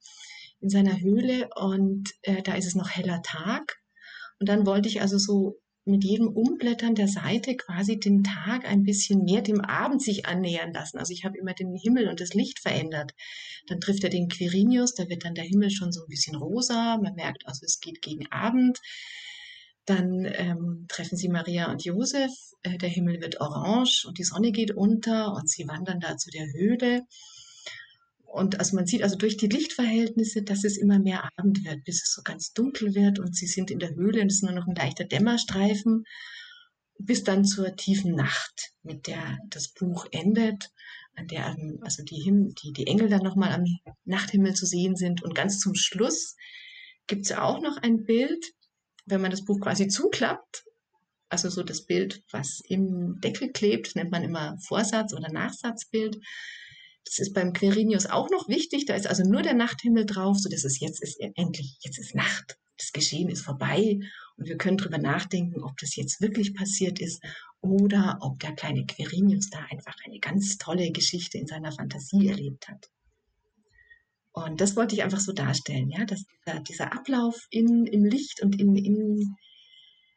in 0.60 0.70
seiner 0.70 0.98
Höhle 0.98 1.48
und 1.56 2.10
äh, 2.22 2.42
da 2.42 2.54
ist 2.54 2.66
es 2.66 2.74
noch 2.74 2.90
heller 2.90 3.20
Tag. 3.22 3.76
Und 4.40 4.48
dann 4.48 4.66
wollte 4.66 4.88
ich 4.88 5.00
also 5.00 5.18
so 5.18 5.58
mit 5.84 6.02
jedem 6.02 6.28
Umblättern 6.28 6.94
der 6.94 7.08
Seite 7.08 7.56
quasi 7.56 7.98
den 7.98 8.24
Tag 8.24 8.64
ein 8.66 8.84
bisschen 8.84 9.24
mehr 9.24 9.42
dem 9.42 9.60
Abend 9.60 10.02
sich 10.02 10.26
annähern 10.26 10.72
lassen. 10.72 10.98
Also 10.98 11.12
ich 11.12 11.24
habe 11.24 11.36
immer 11.36 11.52
den 11.52 11.74
Himmel 11.74 12.08
und 12.08 12.20
das 12.20 12.34
Licht 12.34 12.60
verändert. 12.60 13.12
Dann 13.66 13.80
trifft 13.80 14.02
er 14.04 14.10
den 14.10 14.28
Quirinius, 14.28 14.94
da 14.94 15.08
wird 15.08 15.24
dann 15.24 15.34
der 15.34 15.44
Himmel 15.44 15.70
schon 15.70 15.92
so 15.92 16.02
ein 16.02 16.08
bisschen 16.08 16.36
rosa. 16.36 16.98
Man 17.02 17.14
merkt 17.14 17.46
also, 17.46 17.64
es 17.64 17.80
geht 17.80 18.00
gegen 18.00 18.30
Abend. 18.32 18.80
Dann 19.84 20.24
ähm, 20.24 20.86
treffen 20.88 21.18
sie 21.18 21.28
Maria 21.28 21.70
und 21.70 21.84
Josef. 21.84 22.32
Äh, 22.62 22.78
der 22.78 22.88
Himmel 22.88 23.20
wird 23.20 23.40
orange 23.42 24.06
und 24.06 24.18
die 24.18 24.24
Sonne 24.24 24.52
geht 24.52 24.70
unter 24.74 25.34
und 25.34 25.50
sie 25.50 25.68
wandern 25.68 26.00
da 26.00 26.16
zu 26.16 26.30
der 26.30 26.46
Höhle. 26.54 27.02
Und 28.34 28.58
also 28.58 28.74
man 28.74 28.84
sieht 28.84 29.04
also 29.04 29.14
durch 29.14 29.36
die 29.36 29.46
Lichtverhältnisse, 29.46 30.42
dass 30.42 30.64
es 30.64 30.76
immer 30.76 30.98
mehr 30.98 31.30
Abend 31.36 31.64
wird, 31.64 31.84
bis 31.84 32.02
es 32.02 32.12
so 32.12 32.22
ganz 32.22 32.52
dunkel 32.52 32.92
wird 32.96 33.20
und 33.20 33.36
sie 33.36 33.46
sind 33.46 33.70
in 33.70 33.78
der 33.78 33.94
Höhle 33.94 34.22
und 34.22 34.26
es 34.26 34.38
ist 34.38 34.42
nur 34.42 34.50
noch 34.50 34.66
ein 34.66 34.74
leichter 34.74 35.04
Dämmerstreifen, 35.04 36.02
bis 36.98 37.22
dann 37.22 37.44
zur 37.44 37.76
tiefen 37.76 38.16
Nacht, 38.16 38.72
mit 38.82 39.06
der 39.06 39.38
das 39.50 39.68
Buch 39.68 40.06
endet, 40.10 40.72
an 41.14 41.28
der 41.28 41.56
also 41.82 42.02
die, 42.02 42.16
Him 42.16 42.52
die, 42.60 42.72
die 42.72 42.88
Engel 42.88 43.08
dann 43.08 43.22
nochmal 43.22 43.52
am 43.52 43.66
Nachthimmel 44.04 44.54
zu 44.54 44.66
sehen 44.66 44.96
sind. 44.96 45.22
Und 45.22 45.36
ganz 45.36 45.60
zum 45.60 45.76
Schluss 45.76 46.34
gibt 47.06 47.26
es 47.26 47.32
auch 47.32 47.62
noch 47.62 47.76
ein 47.76 48.02
Bild, 48.02 48.44
wenn 49.06 49.20
man 49.20 49.30
das 49.30 49.44
Buch 49.44 49.60
quasi 49.60 49.86
zuklappt, 49.86 50.64
also 51.28 51.50
so 51.50 51.62
das 51.62 51.86
Bild, 51.86 52.24
was 52.32 52.60
im 52.68 53.20
Deckel 53.20 53.52
klebt, 53.52 53.94
nennt 53.94 54.10
man 54.10 54.24
immer 54.24 54.58
Vorsatz- 54.66 55.14
oder 55.14 55.30
Nachsatzbild. 55.30 56.18
Das 57.04 57.18
ist 57.18 57.34
beim 57.34 57.52
Quirinius 57.52 58.06
auch 58.06 58.30
noch 58.30 58.48
wichtig. 58.48 58.86
Da 58.86 58.94
ist 58.94 59.06
also 59.06 59.22
nur 59.24 59.42
der 59.42 59.54
Nachthimmel 59.54 60.06
drauf, 60.06 60.38
so 60.38 60.48
dass 60.48 60.64
es 60.64 60.80
jetzt 60.80 61.02
ist 61.02 61.20
endlich, 61.20 61.78
jetzt 61.80 61.98
ist 61.98 62.14
Nacht. 62.14 62.58
Das 62.78 62.92
Geschehen 62.92 63.28
ist 63.28 63.42
vorbei 63.42 64.00
und 64.36 64.48
wir 64.48 64.56
können 64.56 64.76
drüber 64.76 64.98
nachdenken, 64.98 65.62
ob 65.62 65.76
das 65.78 65.94
jetzt 65.94 66.20
wirklich 66.20 66.54
passiert 66.54 67.00
ist 67.00 67.22
oder 67.60 68.18
ob 68.20 68.40
der 68.40 68.52
kleine 68.52 68.84
Quirinius 68.84 69.50
da 69.50 69.64
einfach 69.70 69.94
eine 70.04 70.18
ganz 70.18 70.58
tolle 70.58 70.90
Geschichte 70.90 71.38
in 71.38 71.46
seiner 71.46 71.72
Fantasie 71.72 72.28
erlebt 72.28 72.68
hat. 72.68 72.90
Und 74.32 74.60
das 74.60 74.74
wollte 74.74 74.96
ich 74.96 75.04
einfach 75.04 75.20
so 75.20 75.32
darstellen, 75.32 75.90
ja, 75.90 76.04
dass 76.04 76.24
dieser, 76.24 76.60
dieser 76.60 76.92
Ablauf 76.92 77.46
in, 77.50 77.86
im 77.86 78.04
Licht 78.04 78.42
und 78.42 78.60
in, 78.60 78.74
in, 78.74 79.36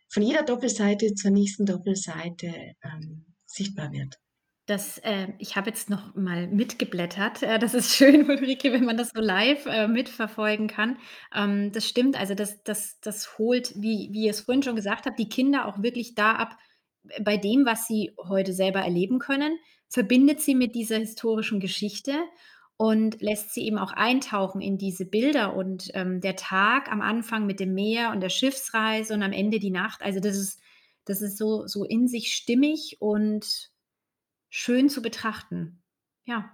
von 0.10 0.24
jeder 0.24 0.42
Doppelseite 0.42 1.14
zur 1.14 1.30
nächsten 1.30 1.68
Doppelseite 1.68 2.74
ähm, 2.84 3.26
sichtbar 3.46 3.92
wird. 3.92 4.18
Das, 4.68 4.98
äh, 4.98 5.30
ich 5.40 5.56
habe 5.56 5.70
jetzt 5.70 5.90
noch 5.90 6.14
mal 6.14 6.48
mitgeblättert. 6.48 7.42
Äh, 7.42 7.58
das 7.58 7.74
ist 7.74 7.92
schön, 7.96 8.30
Ulrike, 8.30 8.74
wenn 8.74 8.84
man 8.84 8.98
das 8.98 9.12
so 9.16 9.22
live, 9.22 9.66
äh, 9.66 9.88
mitverfolgen 9.88 10.68
kann. 10.68 10.98
Ähm, 11.34 11.72
das 11.72 11.88
stimmt, 11.88 12.20
also 12.20 12.36
das 12.36 12.64
das 12.64 13.00
das 13.00 13.38
holt, 13.38 13.74
wie 13.78 14.10
wie 14.12 14.26
ihr 14.26 14.32
es 14.32 14.42
vorhin 14.42 14.64
schon 14.64 14.76
gesagt 14.76 15.06
habt, 15.06 15.18
die 15.20 15.30
Kinder 15.30 15.66
auch 15.68 15.82
wirklich 15.82 16.16
da 16.16 16.34
ab 16.34 16.58
äh, 17.10 17.22
bei 17.24 17.38
dem, 17.38 17.66
was 17.66 17.88
sie 17.88 18.14
heute 18.28 18.52
selber 18.52 18.82
erleben 18.82 19.20
können, 19.20 19.58
verbindet 19.88 20.42
sie 20.42 20.54
mit 20.54 20.76
dieser 20.76 20.98
historischen 20.98 21.62
Geschichte 21.62 22.14
und 22.76 23.22
lässt 23.22 23.54
sie 23.54 23.66
eben 23.66 23.78
auch 23.78 23.94
eintauchen 23.94 24.60
in 24.62 24.78
diese 24.78 25.06
Bilder 25.06 25.56
und, 25.56 25.90
ähm, 25.94 26.20
der 26.22 26.36
Tag 26.36 26.92
am 26.92 27.02
Anfang 27.02 27.46
mit 27.48 27.60
dem 27.62 27.74
Meer 27.74 28.12
und 28.12 28.20
der 28.22 28.30
Schiffsreise 28.30 29.14
und 29.14 29.24
am 29.24 29.32
Ende 29.32 29.60
die 29.60 29.72
Nacht. 29.72 30.02
Also, 30.02 30.20
das 30.20 30.38
ist 30.38 30.60
das 31.06 31.22
ist 31.22 31.38
so 31.38 31.68
so 31.68 31.86
in 31.86 32.08
sich 32.10 32.34
stimmig 32.34 32.98
und 33.00 33.72
schön 34.50 34.90
zu 34.90 35.02
betrachten. 35.02 35.82
Ja. 36.26 36.52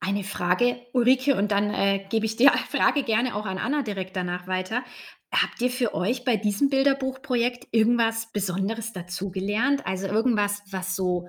Eine 0.00 0.24
Frage, 0.24 0.86
Ulrike, 0.92 1.36
und 1.36 1.50
dann, 1.50 1.70
äh, 1.70 2.06
gebe 2.10 2.26
ich 2.26 2.36
die 2.36 2.48
Frage 2.70 3.02
gerne 3.02 3.34
auch 3.34 3.46
an 3.46 3.58
Anna 3.58 3.82
direkt 3.82 4.16
danach 4.16 4.46
weiter. 4.46 4.84
Habt 5.32 5.60
ihr 5.60 5.70
für 5.70 5.94
euch 5.94 6.24
bei 6.24 6.36
diesem 6.36 6.68
Bilderbuchprojekt 6.68 7.68
irgendwas 7.72 8.30
Besonderes 8.32 8.92
dazugelernt? 8.92 9.86
Also 9.86 10.06
irgendwas, 10.06 10.62
was 10.70 10.94
so 10.94 11.28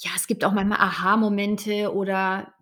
ja, 0.00 0.10
es 0.16 0.26
gibt 0.26 0.44
auch 0.44 0.52
manchmal 0.52 0.80
Aha-Momente 0.80 1.94
oder 1.94 2.54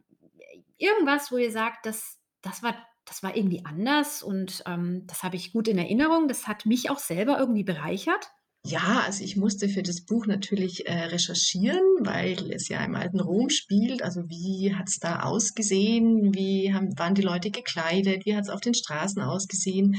irgendwas, 0.76 1.30
wo 1.30 1.36
ihr 1.36 1.52
sagt, 1.52 1.86
das 1.86 2.18
das 2.42 2.62
war 2.62 2.74
das 3.04 3.22
war 3.22 3.34
irgendwie 3.34 3.64
anders 3.64 4.22
und, 4.22 4.62
ähm, 4.66 5.06
das 5.06 5.22
habe 5.22 5.36
ich 5.36 5.52
gut 5.52 5.66
in 5.66 5.78
Erinnerung. 5.78 6.28
Das 6.28 6.46
hat 6.46 6.66
mich 6.66 6.90
auch 6.90 6.98
selber 6.98 7.38
irgendwie 7.38 7.64
bereichert? 7.64 8.30
Ja, 8.64 9.02
also 9.06 9.24
ich 9.24 9.36
musste 9.36 9.68
für 9.68 9.82
das 9.82 10.04
Buch 10.04 10.26
natürlich 10.26 10.86
äh, 10.86 11.04
recherchieren, 11.04 11.82
weil 12.00 12.52
es 12.52 12.68
ja 12.68 12.84
im 12.84 12.96
alten 12.96 13.20
Rom 13.20 13.48
spielt. 13.48 14.02
Also 14.02 14.22
wie 14.28 14.74
hat 14.74 14.88
es 14.88 14.98
da 14.98 15.20
ausgesehen? 15.20 16.34
Wie 16.34 16.74
haben, 16.74 16.98
waren 16.98 17.14
die 17.14 17.22
Leute 17.22 17.50
gekleidet? 17.50 18.26
Wie 18.26 18.36
hat 18.36 18.44
es 18.44 18.50
auf 18.50 18.60
den 18.60 18.74
Straßen 18.74 19.22
ausgesehen? 19.22 19.96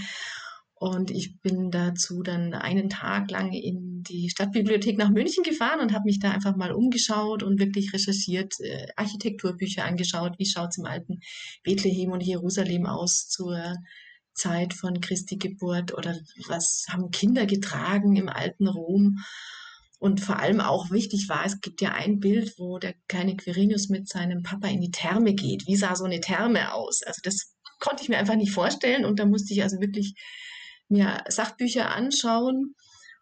Und 0.75 1.11
ich 1.11 1.41
bin 1.41 1.71
dazu 1.71 2.23
dann 2.23 2.53
einen 2.53 2.89
Tag 2.89 3.29
lang 3.31 3.51
in 3.51 4.01
die 4.03 4.29
Stadtbibliothek 4.29 4.97
nach 4.97 5.09
München 5.09 5.43
gefahren 5.43 5.81
und 5.81 5.91
habe 5.91 6.05
mich 6.05 6.19
da 6.19 6.31
einfach 6.31 6.55
mal 6.55 6.71
umgeschaut 6.71 7.43
und 7.43 7.59
wirklich 7.59 7.91
recherchiert, 7.91 8.53
äh, 8.61 8.87
Architekturbücher 8.95 9.83
angeschaut, 9.83 10.35
wie 10.37 10.45
schaut 10.45 10.69
es 10.69 10.77
im 10.77 10.85
alten 10.85 11.19
Bethlehem 11.63 12.11
und 12.11 12.23
Jerusalem 12.23 12.85
aus 12.85 13.27
zur 13.27 13.75
Zeit 14.39 14.73
von 14.73 15.01
Christi 15.01 15.37
Geburt 15.37 15.93
oder 15.93 16.17
was 16.47 16.85
haben 16.89 17.11
Kinder 17.11 17.45
getragen 17.45 18.15
im 18.15 18.29
alten 18.29 18.67
Rom. 18.67 19.19
Und 19.99 20.21
vor 20.21 20.39
allem 20.39 20.61
auch 20.61 20.91
wichtig 20.91 21.27
war, 21.27 21.45
es 21.45 21.59
gibt 21.59 21.81
ja 21.81 21.91
ein 21.91 22.19
Bild, 22.19 22.57
wo 22.57 22.79
der 22.79 22.95
kleine 23.09 23.35
Quirinius 23.35 23.89
mit 23.89 24.07
seinem 24.07 24.43
Papa 24.43 24.69
in 24.69 24.79
die 24.79 24.91
Therme 24.91 25.33
geht. 25.33 25.67
Wie 25.67 25.75
sah 25.75 25.95
so 25.95 26.05
eine 26.05 26.21
Therme 26.21 26.73
aus? 26.73 27.03
Also 27.03 27.19
das 27.21 27.53
konnte 27.79 28.03
ich 28.03 28.09
mir 28.09 28.17
einfach 28.17 28.35
nicht 28.35 28.53
vorstellen 28.53 29.05
und 29.05 29.19
da 29.19 29.25
musste 29.25 29.53
ich 29.53 29.61
also 29.61 29.81
wirklich 29.81 30.13
mir 30.87 31.23
Sachbücher 31.27 31.91
anschauen. 31.91 32.75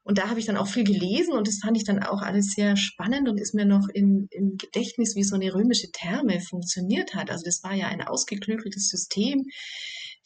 Und 0.04 0.20
da 0.20 0.30
habe 0.30 0.40
ich 0.40 0.46
dann 0.46 0.56
auch 0.56 0.68
viel 0.68 0.86
gelesen 0.86 1.34
und 1.34 1.48
das 1.48 1.60
fand 1.62 1.76
ich 1.76 1.84
dann 1.84 2.02
auch 2.02 2.22
alles 2.22 2.54
sehr 2.54 2.78
spannend 2.78 3.28
und 3.28 3.38
ist 3.40 3.54
mir 3.54 3.66
noch 3.66 3.90
in, 3.90 4.28
im 4.32 4.56
Gedächtnis, 4.56 5.18
wie 5.18 5.24
so 5.24 5.36
eine 5.36 5.54
römische 5.54 5.92
Therme 5.92 6.40
funktioniert 6.40 7.14
hat. 7.14 7.30
Also 7.30 7.44
das 7.44 7.62
war 7.62 7.74
ja 7.74 7.88
ein 7.88 8.02
ausgeklügeltes 8.02 8.88
System. 8.88 9.44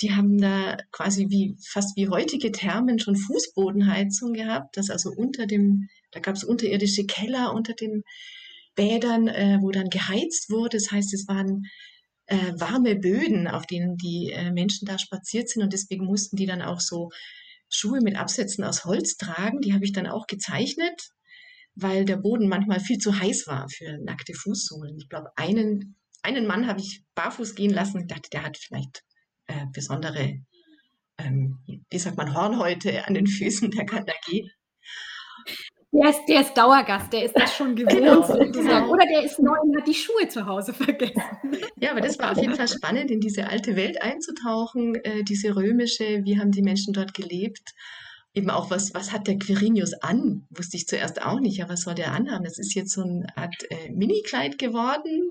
Die 0.01 0.13
haben 0.13 0.37
da 0.39 0.77
quasi 0.91 1.27
wie 1.29 1.55
fast 1.63 1.95
wie 1.95 2.09
heutige 2.09 2.51
Thermen 2.51 2.99
schon 2.99 3.15
Fußbodenheizung 3.15 4.33
gehabt, 4.33 4.77
das 4.77 4.89
also 4.89 5.11
unter 5.11 5.45
dem, 5.45 5.89
da 6.11 6.19
gab 6.19 6.35
es 6.35 6.43
unterirdische 6.43 7.05
Keller 7.05 7.53
unter 7.53 7.73
den 7.73 8.03
Bädern, 8.75 9.27
äh, 9.27 9.59
wo 9.61 9.69
dann 9.71 9.89
geheizt 9.89 10.49
wurde. 10.49 10.77
Das 10.77 10.91
heißt, 10.91 11.13
es 11.13 11.27
waren 11.27 11.65
äh, 12.25 12.53
warme 12.57 12.95
Böden, 12.95 13.47
auf 13.47 13.67
denen 13.67 13.97
die 13.97 14.31
äh, 14.31 14.51
Menschen 14.51 14.85
da 14.87 14.97
spaziert 14.97 15.49
sind 15.49 15.63
und 15.63 15.73
deswegen 15.73 16.05
mussten 16.05 16.35
die 16.35 16.45
dann 16.45 16.61
auch 16.61 16.79
so 16.79 17.09
Schuhe 17.69 18.01
mit 18.01 18.17
Absätzen 18.17 18.63
aus 18.63 18.85
Holz 18.85 19.17
tragen. 19.17 19.61
Die 19.61 19.73
habe 19.73 19.85
ich 19.85 19.93
dann 19.93 20.07
auch 20.07 20.27
gezeichnet, 20.27 21.11
weil 21.75 22.05
der 22.05 22.17
Boden 22.17 22.47
manchmal 22.47 22.79
viel 22.79 22.97
zu 22.97 23.19
heiß 23.19 23.47
war 23.47 23.69
für 23.69 23.97
nackte 24.03 24.33
Fußsohlen. 24.33 24.97
Ich 24.97 25.09
glaube, 25.09 25.29
einen, 25.35 25.95
einen 26.23 26.47
Mann 26.47 26.67
habe 26.67 26.79
ich 26.79 27.03
barfuß 27.15 27.55
gehen 27.55 27.71
lassen. 27.73 28.01
Ich 28.01 28.07
dachte, 28.07 28.29
der 28.31 28.43
hat 28.43 28.57
vielleicht 28.57 29.03
äh, 29.51 29.65
besondere, 29.73 30.39
ähm, 31.17 31.59
wie 31.89 31.99
sagt 31.99 32.17
man, 32.17 32.33
Hornhäute 32.33 33.07
an 33.07 33.13
den 33.13 33.27
Füßen, 33.27 33.71
der 33.71 33.85
kann 33.85 34.05
da 34.05 34.13
gehen. 34.25 34.49
Der 35.93 36.09
ist, 36.09 36.21
der 36.29 36.41
ist 36.41 36.55
Dauergast, 36.55 37.11
der 37.11 37.25
ist 37.25 37.37
das 37.37 37.53
schon 37.53 37.75
gewohnt 37.75 37.97
genau, 37.97 38.21
sozusagen. 38.25 38.89
Oder 38.89 39.05
der 39.07 39.23
ist 39.23 39.39
neu 39.39 39.57
und 39.61 39.77
hat 39.77 39.85
die 39.85 39.93
Schuhe 39.93 40.25
zu 40.29 40.45
Hause 40.45 40.73
vergessen. 40.73 41.21
Ja, 41.75 41.91
aber 41.91 41.99
das 41.99 42.17
war 42.17 42.31
auf 42.31 42.37
jeden 42.37 42.55
Fall 42.55 42.69
spannend, 42.69 43.11
in 43.11 43.19
diese 43.19 43.47
alte 43.49 43.75
Welt 43.75 44.01
einzutauchen, 44.01 44.95
äh, 44.95 45.23
diese 45.23 45.53
römische, 45.53 46.21
wie 46.23 46.39
haben 46.39 46.51
die 46.51 46.61
Menschen 46.61 46.93
dort 46.93 47.13
gelebt. 47.13 47.73
Eben 48.33 48.49
auch, 48.49 48.71
was, 48.71 48.93
was 48.93 49.11
hat 49.11 49.27
der 49.27 49.37
Quirinius 49.37 49.93
an? 49.95 50.47
Wusste 50.49 50.77
ich 50.77 50.87
zuerst 50.87 51.21
auch 51.21 51.41
nicht, 51.41 51.57
ja, 51.57 51.67
was 51.67 51.81
soll 51.81 51.95
der 51.95 52.13
anhaben? 52.13 52.45
Das 52.45 52.57
ist 52.57 52.73
jetzt 52.73 52.93
so 52.93 53.01
eine 53.01 53.25
Art 53.35 53.55
äh, 53.69 53.91
Mini-Kleid 53.91 54.57
geworden, 54.57 55.29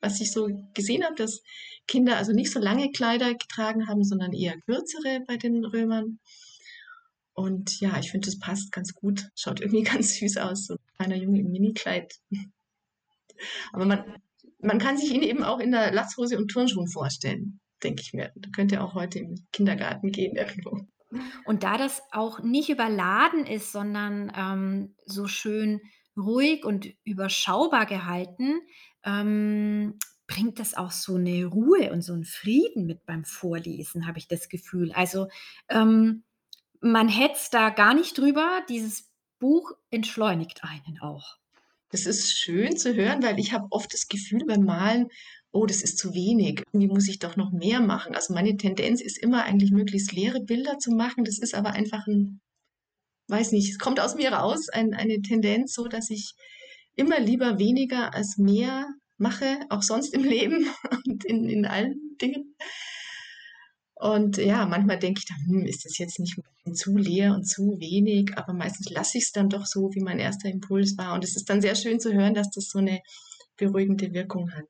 was 0.00 0.20
ich 0.20 0.32
so 0.32 0.48
gesehen 0.74 1.04
habe, 1.04 1.14
dass 1.14 1.42
Kinder 1.92 2.16
also 2.16 2.32
nicht 2.32 2.50
so 2.50 2.58
lange 2.58 2.90
Kleider 2.90 3.34
getragen 3.34 3.86
haben, 3.86 4.02
sondern 4.02 4.32
eher 4.32 4.58
kürzere 4.62 5.20
bei 5.26 5.36
den 5.36 5.62
Römern. 5.62 6.20
Und 7.34 7.80
ja, 7.80 7.98
ich 7.98 8.10
finde, 8.10 8.24
das 8.26 8.38
passt 8.38 8.72
ganz 8.72 8.94
gut. 8.94 9.28
Schaut 9.34 9.60
irgendwie 9.60 9.82
ganz 9.92 10.14
süß 10.14 10.38
aus, 10.38 10.66
so 10.66 10.74
ein 10.74 10.78
kleiner 10.96 11.16
Junge 11.16 11.40
im 11.40 11.50
Minikleid. 11.50 12.14
Aber 13.74 13.84
man, 13.84 14.04
man 14.58 14.78
kann 14.78 14.96
sich 14.96 15.12
ihn 15.12 15.22
eben 15.22 15.44
auch 15.44 15.58
in 15.58 15.70
der 15.70 15.92
Latzhose 15.92 16.38
und 16.38 16.48
Turnschuhen 16.48 16.88
vorstellen, 16.88 17.60
denke 17.82 18.00
ich 18.00 18.14
mir. 18.14 18.32
Da 18.36 18.48
könnte 18.48 18.82
auch 18.82 18.94
heute 18.94 19.18
im 19.18 19.46
Kindergarten 19.52 20.12
gehen 20.12 20.34
irgendwo. 20.34 20.80
Und 21.44 21.62
da 21.62 21.76
das 21.76 22.00
auch 22.10 22.42
nicht 22.42 22.70
überladen 22.70 23.44
ist, 23.44 23.70
sondern 23.70 24.32
ähm, 24.34 24.96
so 25.04 25.26
schön 25.26 25.82
ruhig 26.16 26.64
und 26.64 26.88
überschaubar 27.04 27.84
gehalten, 27.84 28.60
ähm, 29.04 29.98
bringt 30.32 30.58
das 30.58 30.74
auch 30.74 30.92
so 30.92 31.16
eine 31.16 31.44
Ruhe 31.44 31.92
und 31.92 32.02
so 32.02 32.12
einen 32.12 32.24
Frieden 32.24 32.86
mit 32.86 33.04
beim 33.04 33.24
Vorlesen, 33.24 34.06
habe 34.06 34.18
ich 34.18 34.28
das 34.28 34.48
Gefühl. 34.48 34.92
Also 34.92 35.28
ähm, 35.68 36.24
man 36.80 37.08
hetzt 37.08 37.54
da 37.54 37.70
gar 37.70 37.94
nicht 37.94 38.16
drüber. 38.16 38.62
Dieses 38.68 39.10
Buch 39.38 39.72
entschleunigt 39.90 40.62
einen 40.64 41.00
auch. 41.00 41.36
Das 41.90 42.06
ist 42.06 42.32
schön 42.38 42.76
zu 42.76 42.94
hören, 42.94 43.22
weil 43.22 43.38
ich 43.38 43.52
habe 43.52 43.66
oft 43.70 43.92
das 43.92 44.08
Gefühl 44.08 44.44
beim 44.46 44.64
Malen, 44.64 45.08
oh, 45.50 45.66
das 45.66 45.82
ist 45.82 45.98
zu 45.98 46.14
wenig. 46.14 46.62
Irgendwie 46.72 46.88
muss 46.88 47.08
ich 47.08 47.18
doch 47.18 47.36
noch 47.36 47.52
mehr 47.52 47.80
machen. 47.80 48.14
Also 48.14 48.32
meine 48.32 48.56
Tendenz 48.56 49.02
ist 49.02 49.18
immer 49.18 49.44
eigentlich 49.44 49.70
möglichst 49.70 50.12
leere 50.12 50.40
Bilder 50.40 50.78
zu 50.78 50.92
machen. 50.92 51.24
Das 51.24 51.38
ist 51.38 51.54
aber 51.54 51.72
einfach 51.72 52.06
ein, 52.06 52.40
weiß 53.28 53.52
nicht, 53.52 53.70
es 53.70 53.78
kommt 53.78 54.00
aus 54.00 54.14
mir 54.14 54.32
raus, 54.32 54.70
ein, 54.70 54.94
eine 54.94 55.20
Tendenz 55.20 55.74
so, 55.74 55.88
dass 55.88 56.08
ich 56.08 56.32
immer 56.94 57.20
lieber 57.20 57.58
weniger 57.58 58.14
als 58.14 58.38
mehr 58.38 58.86
mache, 59.22 59.60
auch 59.70 59.82
sonst 59.82 60.12
im 60.12 60.24
Leben 60.24 60.66
und 61.06 61.24
in, 61.24 61.48
in 61.48 61.64
allen 61.64 62.16
Dingen. 62.20 62.54
Und 63.94 64.36
ja, 64.36 64.66
manchmal 64.66 64.98
denke 64.98 65.20
ich 65.20 65.26
dann, 65.26 65.38
hm, 65.46 65.64
ist 65.64 65.84
das 65.84 65.96
jetzt 65.98 66.18
nicht 66.18 66.36
zu 66.74 66.96
leer 66.96 67.34
und 67.34 67.44
zu 67.44 67.62
wenig, 67.78 68.36
aber 68.36 68.52
meistens 68.52 68.90
lasse 68.90 69.18
ich 69.18 69.24
es 69.24 69.32
dann 69.32 69.48
doch 69.48 69.64
so, 69.64 69.90
wie 69.94 70.02
mein 70.02 70.18
erster 70.18 70.48
Impuls 70.48 70.98
war. 70.98 71.14
Und 71.14 71.22
es 71.22 71.36
ist 71.36 71.48
dann 71.48 71.60
sehr 71.60 71.76
schön 71.76 72.00
zu 72.00 72.12
hören, 72.12 72.34
dass 72.34 72.50
das 72.50 72.68
so 72.68 72.80
eine 72.80 73.00
beruhigende 73.56 74.12
Wirkung 74.12 74.50
hat. 74.52 74.68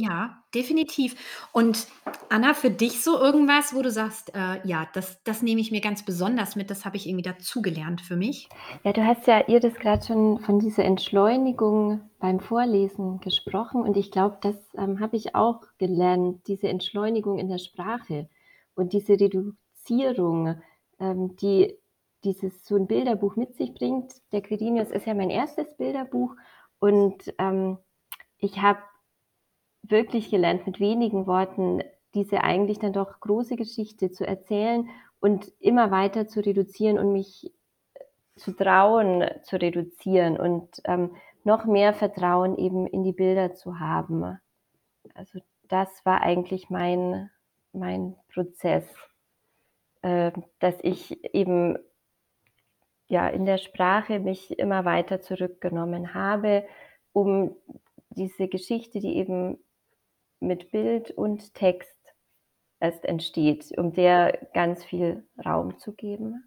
Ja, 0.00 0.44
definitiv. 0.54 1.16
Und 1.52 1.88
Anna, 2.28 2.54
für 2.54 2.70
dich 2.70 3.02
so 3.02 3.18
irgendwas, 3.18 3.74
wo 3.74 3.82
du 3.82 3.90
sagst, 3.90 4.32
äh, 4.32 4.64
ja, 4.64 4.86
das, 4.92 5.20
das 5.24 5.42
nehme 5.42 5.60
ich 5.60 5.72
mir 5.72 5.80
ganz 5.80 6.04
besonders 6.04 6.54
mit, 6.54 6.70
das 6.70 6.84
habe 6.84 6.96
ich 6.96 7.08
irgendwie 7.08 7.28
dazugelernt 7.28 8.00
für 8.00 8.14
mich? 8.14 8.48
Ja, 8.84 8.92
du 8.92 9.04
hast 9.04 9.26
ja 9.26 9.48
ihr 9.48 9.58
das 9.58 9.74
gerade 9.74 10.06
schon 10.06 10.38
von 10.38 10.60
dieser 10.60 10.84
Entschleunigung 10.84 12.08
beim 12.20 12.38
Vorlesen 12.38 13.18
gesprochen 13.18 13.82
und 13.82 13.96
ich 13.96 14.12
glaube, 14.12 14.38
das 14.40 14.54
ähm, 14.76 15.00
habe 15.00 15.16
ich 15.16 15.34
auch 15.34 15.62
gelernt, 15.78 16.46
diese 16.46 16.68
Entschleunigung 16.68 17.40
in 17.40 17.48
der 17.48 17.58
Sprache 17.58 18.28
und 18.76 18.92
diese 18.92 19.14
Reduzierung, 19.14 20.62
ähm, 21.00 21.34
die 21.38 21.76
dieses 22.22 22.64
so 22.64 22.76
ein 22.76 22.86
Bilderbuch 22.86 23.34
mit 23.34 23.56
sich 23.56 23.74
bringt. 23.74 24.12
Der 24.30 24.42
Quirinius 24.42 24.92
ist 24.92 25.06
ja 25.06 25.14
mein 25.14 25.30
erstes 25.30 25.76
Bilderbuch 25.76 26.36
und 26.78 27.34
ähm, 27.38 27.78
ich 28.38 28.62
habe 28.62 28.78
wirklich 29.90 30.30
gelernt, 30.30 30.66
mit 30.66 30.80
wenigen 30.80 31.26
Worten 31.26 31.82
diese 32.14 32.42
eigentlich 32.42 32.78
dann 32.78 32.92
doch 32.92 33.20
große 33.20 33.56
Geschichte 33.56 34.10
zu 34.10 34.26
erzählen 34.26 34.88
und 35.20 35.52
immer 35.60 35.90
weiter 35.90 36.26
zu 36.26 36.40
reduzieren 36.40 36.98
und 36.98 37.12
mich 37.12 37.52
zu 38.36 38.52
trauen, 38.52 39.24
zu 39.42 39.60
reduzieren 39.60 40.38
und 40.38 40.80
ähm, 40.84 41.14
noch 41.44 41.64
mehr 41.64 41.92
Vertrauen 41.92 42.56
eben 42.56 42.86
in 42.86 43.02
die 43.02 43.12
Bilder 43.12 43.54
zu 43.54 43.80
haben. 43.80 44.38
Also 45.14 45.40
das 45.68 46.04
war 46.04 46.22
eigentlich 46.22 46.70
mein, 46.70 47.30
mein 47.72 48.16
Prozess, 48.32 48.84
äh, 50.02 50.32
dass 50.60 50.76
ich 50.82 51.34
eben 51.34 51.78
ja 53.06 53.28
in 53.28 53.46
der 53.46 53.58
Sprache 53.58 54.20
mich 54.20 54.58
immer 54.58 54.84
weiter 54.84 55.20
zurückgenommen 55.20 56.14
habe, 56.14 56.64
um 57.12 57.56
diese 58.10 58.48
Geschichte, 58.48 59.00
die 59.00 59.16
eben 59.16 59.58
mit 60.40 60.70
Bild 60.70 61.10
und 61.10 61.54
Text 61.54 61.98
erst 62.80 63.04
entsteht, 63.04 63.76
um 63.76 63.92
der 63.92 64.48
ganz 64.54 64.84
viel 64.84 65.26
Raum 65.44 65.78
zu 65.78 65.92
geben. 65.92 66.44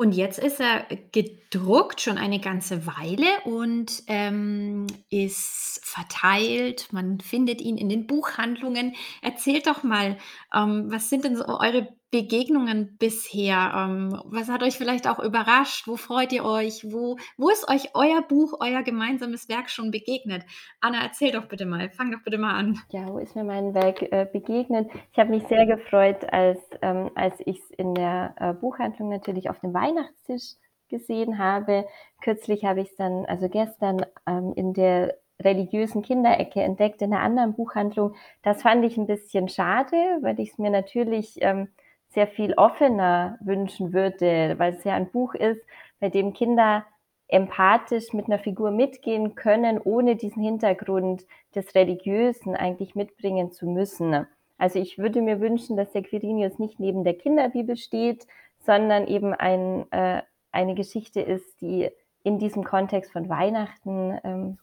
Und 0.00 0.12
jetzt 0.12 0.38
ist 0.38 0.60
er 0.60 0.86
gedruckt 1.10 2.00
schon 2.00 2.18
eine 2.18 2.38
ganze 2.38 2.86
Weile 2.86 3.26
und 3.44 4.04
ähm, 4.06 4.86
ist 5.10 5.80
verteilt. 5.82 6.92
Man 6.92 7.18
findet 7.18 7.60
ihn 7.60 7.76
in 7.76 7.88
den 7.88 8.06
Buchhandlungen. 8.06 8.94
Erzählt 9.22 9.66
doch 9.66 9.82
mal, 9.82 10.16
ähm, 10.54 10.86
was 10.88 11.10
sind 11.10 11.24
denn 11.24 11.36
so 11.36 11.46
eure 11.48 11.88
Begegnungen 12.10 12.96
bisher? 12.98 13.72
Ähm, 13.76 14.20
was 14.24 14.48
hat 14.48 14.62
euch 14.62 14.78
vielleicht 14.78 15.06
auch 15.06 15.18
überrascht? 15.18 15.86
Wo 15.86 15.96
freut 15.96 16.32
ihr 16.32 16.44
euch? 16.44 16.84
Wo 16.90 17.16
wo 17.36 17.50
ist 17.50 17.68
euch 17.68 17.90
euer 17.94 18.22
Buch, 18.22 18.54
euer 18.60 18.82
gemeinsames 18.82 19.48
Werk 19.48 19.68
schon 19.68 19.90
begegnet? 19.90 20.44
Anna, 20.80 21.02
erzähl 21.02 21.32
doch 21.32 21.46
bitte 21.46 21.66
mal. 21.66 21.90
Fang 21.90 22.10
doch 22.10 22.22
bitte 22.24 22.38
mal 22.38 22.54
an. 22.54 22.78
Ja, 22.90 23.06
wo 23.08 23.18
ist 23.18 23.36
mir 23.36 23.44
mein 23.44 23.74
Werk 23.74 24.02
äh, 24.02 24.26
begegnet? 24.32 24.90
Ich 25.12 25.18
habe 25.18 25.30
mich 25.30 25.46
sehr 25.48 25.66
gefreut, 25.66 26.24
als, 26.32 26.58
ähm, 26.80 27.10
als 27.14 27.34
ich 27.44 27.58
es 27.58 27.70
in 27.72 27.94
der 27.94 28.34
äh, 28.38 28.54
Buchhandlung 28.54 29.10
natürlich 29.10 29.50
auf 29.50 29.60
dem 29.60 29.74
Weihnachtstisch 29.74 30.54
gesehen 30.88 31.38
habe. 31.38 31.86
Kürzlich 32.22 32.64
habe 32.64 32.80
ich 32.80 32.88
es 32.88 32.96
dann, 32.96 33.26
also 33.26 33.48
gestern, 33.48 34.04
ähm, 34.26 34.52
in 34.56 34.72
der 34.72 35.14
religiösen 35.40 36.02
Kinderecke 36.02 36.62
entdeckt 36.62 37.00
in 37.02 37.12
einer 37.12 37.22
anderen 37.22 37.54
Buchhandlung. 37.54 38.14
Das 38.42 38.62
fand 38.62 38.84
ich 38.84 38.96
ein 38.96 39.06
bisschen 39.06 39.48
schade, 39.48 39.96
weil 40.20 40.40
ich 40.40 40.50
es 40.50 40.58
mir 40.58 40.70
natürlich 40.70 41.36
ähm, 41.42 41.68
sehr 42.10 42.26
viel 42.26 42.54
offener 42.54 43.38
wünschen 43.40 43.92
würde, 43.92 44.54
weil 44.58 44.74
es 44.74 44.84
ja 44.84 44.94
ein 44.94 45.10
Buch 45.10 45.34
ist, 45.34 45.62
bei 46.00 46.08
dem 46.08 46.32
Kinder 46.32 46.84
empathisch 47.28 48.12
mit 48.14 48.26
einer 48.26 48.38
Figur 48.38 48.70
mitgehen 48.70 49.34
können, 49.34 49.78
ohne 49.78 50.16
diesen 50.16 50.42
Hintergrund 50.42 51.26
des 51.54 51.74
Religiösen 51.74 52.56
eigentlich 52.56 52.94
mitbringen 52.94 53.52
zu 53.52 53.66
müssen. 53.66 54.26
Also 54.56 54.78
ich 54.78 54.98
würde 54.98 55.20
mir 55.20 55.40
wünschen, 55.40 55.76
dass 55.76 55.92
der 55.92 56.02
Quirinius 56.02 56.58
nicht 56.58 56.80
neben 56.80 57.04
der 57.04 57.14
Kinderbibel 57.14 57.76
steht, 57.76 58.26
sondern 58.58 59.06
eben 59.06 59.34
ein, 59.34 59.90
äh, 59.92 60.22
eine 60.50 60.74
Geschichte 60.74 61.20
ist, 61.20 61.60
die 61.60 61.90
in 62.24 62.38
diesem 62.38 62.64
Kontext 62.64 63.12
von 63.12 63.28
Weihnachten 63.28 64.18
ähm, 64.24 64.58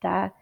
da 0.00 0.32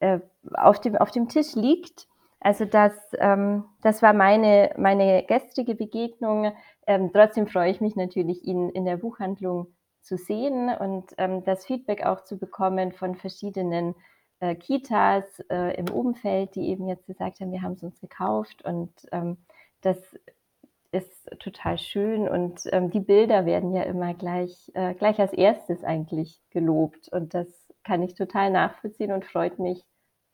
äh, 0.00 0.18
auf, 0.52 0.80
dem, 0.80 0.96
auf 0.96 1.10
dem 1.10 1.28
Tisch 1.28 1.54
liegt. 1.54 2.06
Also 2.44 2.66
das, 2.66 2.92
ähm, 3.18 3.64
das 3.80 4.02
war 4.02 4.12
meine, 4.12 4.74
meine 4.76 5.24
gestrige 5.24 5.74
Begegnung. 5.74 6.52
Ähm, 6.86 7.10
trotzdem 7.10 7.46
freue 7.46 7.70
ich 7.70 7.80
mich 7.80 7.96
natürlich, 7.96 8.44
ihn 8.44 8.68
in 8.68 8.84
der 8.84 8.98
Buchhandlung 8.98 9.68
zu 10.02 10.18
sehen 10.18 10.68
und 10.68 11.14
ähm, 11.16 11.42
das 11.44 11.64
Feedback 11.64 12.04
auch 12.04 12.22
zu 12.22 12.38
bekommen 12.38 12.92
von 12.92 13.14
verschiedenen 13.14 13.94
äh, 14.40 14.54
Kitas 14.56 15.24
äh, 15.48 15.74
im 15.78 15.90
Umfeld, 15.90 16.54
die 16.54 16.68
eben 16.68 16.86
jetzt 16.86 17.06
gesagt 17.06 17.40
haben, 17.40 17.50
wir 17.50 17.62
haben 17.62 17.72
es 17.72 17.82
uns 17.82 17.98
gekauft 17.98 18.62
und 18.62 18.92
ähm, 19.10 19.38
das 19.80 19.96
ist 20.92 21.30
total 21.40 21.78
schön 21.78 22.28
und 22.28 22.60
ähm, 22.72 22.90
die 22.90 23.00
Bilder 23.00 23.46
werden 23.46 23.72
ja 23.72 23.84
immer 23.84 24.12
gleich, 24.12 24.70
äh, 24.74 24.92
gleich 24.92 25.18
als 25.18 25.32
erstes 25.32 25.82
eigentlich 25.82 26.42
gelobt 26.50 27.08
und 27.08 27.32
das 27.32 27.48
kann 27.84 28.02
ich 28.02 28.14
total 28.14 28.50
nachvollziehen 28.50 29.12
und 29.12 29.24
freut 29.24 29.58
mich 29.58 29.82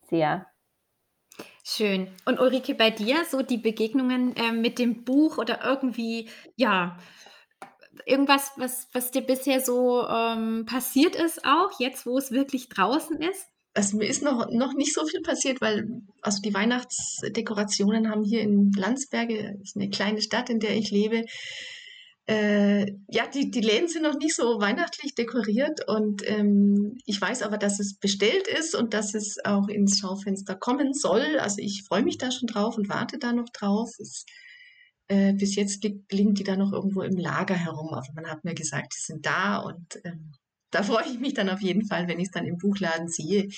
sehr. 0.09 0.50
Schön. 1.65 2.09
Und 2.25 2.41
Ulrike, 2.41 2.75
bei 2.75 2.91
dir 2.91 3.25
so 3.29 3.43
die 3.43 3.59
Begegnungen, 3.59 4.35
ähm, 4.37 4.61
mit 4.63 4.79
dem 4.79 5.05
Buch 5.05 5.39
oder 5.39 5.61
irgendwie, 5.65 6.29
ja, 6.57 6.99
irgendwas, 8.07 8.53
was 8.57 8.89
was 8.93 9.11
dir 9.13 9.23
bisher 9.23 9.61
so, 9.61 10.07
ähm, 10.09 10.67
passiert 10.67 11.17
ist 11.17 11.45
auch, 11.45 11.81
jetzt, 11.81 12.07
wo 12.07 12.19
es 12.19 12.33
wirklich 12.33 12.69
draußen 12.71 13.19
ist? 13.23 13.47
Also, 13.75 13.99
mir 13.99 14.09
ist 14.09 14.23
noch 14.23 14.49
noch 14.51 14.75
nicht 14.75 14.95
so 14.95 15.07
viel 15.07 15.23
passiert, 15.23 15.61
weil 15.61 15.89
also, 16.23 16.41
die 16.43 16.55
Weihnachtsdekorationen 16.55 18.11
haben 18.11 18.25
hier 18.25 18.41
in 18.43 18.73
Landsberge, 18.77 19.57
ist 19.63 19.77
'ne 19.77 19.91
kleine 19.91 20.23
Stadt, 20.23 20.51
in 20.51 20.61
der 20.61 20.77
ich 20.77 20.91
lebe 20.91 21.25
äh, 22.31 22.87
ja, 23.09 23.27
die, 23.27 23.51
die 23.51 23.61
Läden 23.61 23.89
sind 23.89 24.05
noch 24.05 24.17
nicht 24.17 24.37
so 24.37 24.61
weihnachtlich 24.61 25.17
dekoriert 25.17 25.89
und 25.89 26.23
ähm, 26.29 26.97
ich 27.05 27.21
weiß 27.21 27.43
aber, 27.43 27.59
dass 27.59 27.81
es 27.81 27.99
bestellt 27.99 28.47
ist 28.47 28.77
und 28.77 28.95
dass 28.95 29.15
es 29.15 29.45
auch 29.45 29.67
ins 29.67 29.99
Schaufenster 29.99 30.55
kommen 30.55 30.95
soll. 30.95 31.41
Also 31.41 31.57
ich 31.59 31.83
freue 31.89 32.05
mich 32.05 32.19
da 32.19 32.31
schon 32.31 32.47
drauf 32.47 32.77
und 32.77 32.89
warte 32.89 33.19
da 33.19 33.33
noch 33.33 33.49
drauf. 33.49 33.91
Es, 33.99 34.27
äh, 35.09 35.33
bis 35.33 35.57
jetzt 35.57 35.83
liegen 35.83 36.35
die 36.35 36.45
da 36.45 36.55
noch 36.55 36.73
irgendwo 36.73 37.03
im 37.03 37.17
Lager 37.17 37.57
herum, 37.57 37.95
aber 37.95 38.07
man 38.15 38.29
hat 38.29 38.45
mir 38.45 38.55
gesagt, 38.55 38.95
die 38.97 39.03
sind 39.03 39.27
da 39.27 39.59
und 39.59 40.01
ähm, 40.05 40.31
da 40.71 40.83
freue 40.85 41.07
ich 41.07 41.19
mich 41.19 41.35
dann 41.35 41.49
auf 41.51 41.61
jeden 41.61 41.85
Fall, 41.85 42.07
wenn 42.07 42.21
ich 42.21 42.27
es 42.27 42.33
dann 42.33 42.47
im 42.47 42.59
Buchladen 42.59 43.09
sehe. 43.09 43.49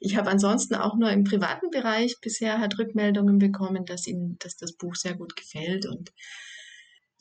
Ich 0.00 0.16
habe 0.16 0.30
ansonsten 0.30 0.74
auch 0.76 0.96
nur 0.96 1.10
im 1.10 1.24
privaten 1.24 1.68
Bereich 1.68 2.16
bisher 2.22 2.60
halt 2.60 2.78
Rückmeldungen 2.78 3.38
bekommen, 3.38 3.84
dass 3.84 4.06
ihnen, 4.06 4.36
dass 4.38 4.56
das 4.56 4.72
Buch 4.72 4.94
sehr 4.94 5.16
gut 5.16 5.36
gefällt 5.36 5.84
und 5.84 6.12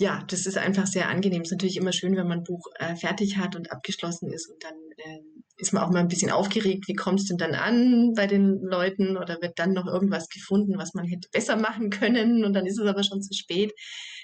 ja, 0.02 0.24
das 0.28 0.48
ist 0.48 0.58
einfach 0.58 0.88
sehr 0.88 1.10
angenehm. 1.10 1.44
Es 1.44 1.50
ist 1.50 1.52
natürlich 1.52 1.78
immer 1.78 1.94
schön, 1.94 2.16
wenn 2.16 2.28
man 2.28 2.40
ein 2.40 2.44
Buch 2.44 2.66
äh, 2.80 2.96
fertig 2.96 3.38
hat 3.38 3.56
und 3.56 3.72
abgeschlossen 3.72 4.32
ist 4.32 4.50
und 4.50 4.64
dann 4.64 4.74
äh, 4.98 5.20
ist 5.58 5.74
man 5.74 5.84
auch 5.84 5.92
mal 5.92 6.00
ein 6.00 6.08
bisschen 6.08 6.32
aufgeregt, 6.32 6.88
wie 6.88 6.96
kommt 6.96 7.20
es 7.20 7.28
denn 7.28 7.38
dann 7.38 7.54
an 7.54 8.14
bei 8.16 8.26
den 8.26 8.62
Leuten 8.64 9.16
oder 9.16 9.40
wird 9.44 9.60
dann 9.60 9.74
noch 9.74 9.86
irgendwas 9.86 10.28
gefunden, 10.28 10.80
was 10.80 10.96
man 10.96 11.06
hätte 11.06 11.30
besser 11.32 11.56
machen 11.56 11.92
können 11.92 12.44
und 12.44 12.54
dann 12.54 12.66
ist 12.66 12.80
es 12.80 12.88
aber 12.88 13.04
schon 13.04 13.22
zu 13.22 13.36
spät. 13.36 13.74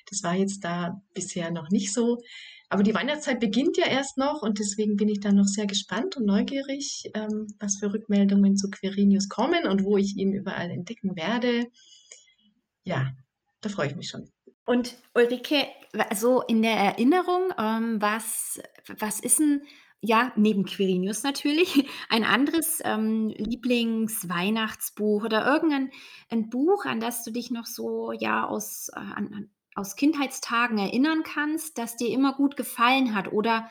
Das 0.09 0.23
war 0.23 0.33
jetzt 0.33 0.63
da 0.63 0.99
bisher 1.13 1.51
noch 1.51 1.69
nicht 1.69 1.93
so. 1.93 2.17
Aber 2.69 2.81
die 2.81 2.95
Weihnachtszeit 2.95 3.39
beginnt 3.39 3.77
ja 3.77 3.85
erst 3.85 4.17
noch 4.17 4.41
und 4.41 4.57
deswegen 4.57 4.95
bin 4.95 5.09
ich 5.09 5.19
dann 5.19 5.35
noch 5.35 5.45
sehr 5.45 5.67
gespannt 5.67 6.17
und 6.17 6.25
neugierig, 6.25 7.03
ähm, 7.13 7.47
was 7.59 7.77
für 7.77 7.93
Rückmeldungen 7.93 8.57
zu 8.57 8.71
Quirinius 8.71 9.29
kommen 9.29 9.67
und 9.67 9.83
wo 9.83 9.97
ich 9.97 10.17
ihn 10.17 10.33
überall 10.33 10.71
entdecken 10.71 11.15
werde. 11.15 11.67
Ja, 12.83 13.11
da 13.61 13.69
freue 13.69 13.89
ich 13.89 13.95
mich 13.95 14.09
schon. 14.09 14.27
Und 14.67 14.97
Ulrike, 15.15 15.65
so 16.13 16.41
in 16.41 16.61
der 16.61 16.73
Erinnerung, 16.73 17.53
ähm, 17.57 18.01
was 18.01 18.61
was 18.99 19.21
ist 19.21 19.39
'n 19.39 19.61
ja, 20.01 20.33
neben 20.35 20.65
Quirinius 20.65 21.23
natürlich, 21.23 21.87
ein 22.09 22.25
anderes, 22.25 22.81
ähm, 22.83 23.29
Lieblingsweihnachtsbuch 23.29 25.23
oder 25.23 25.45
irgendein 25.47 25.89
'n 26.29 26.49
Buch, 26.49 26.83
an 26.85 26.99
das 26.99 27.23
du 27.23 27.31
dich 27.31 27.49
noch 27.49 27.65
so, 27.65 28.11
ja, 28.11 28.45
aus 28.45 28.89
äh, 28.93 28.99
an 28.99 29.49
aus 29.73 29.95
Kindheitstagen 29.95 30.77
erinnern 30.79 31.23
kannst, 31.23 31.77
das 31.77 31.95
dir 31.95 32.09
immer 32.09 32.33
gut 32.33 32.57
gefallen 32.57 33.15
hat 33.15 33.31
oder, 33.31 33.69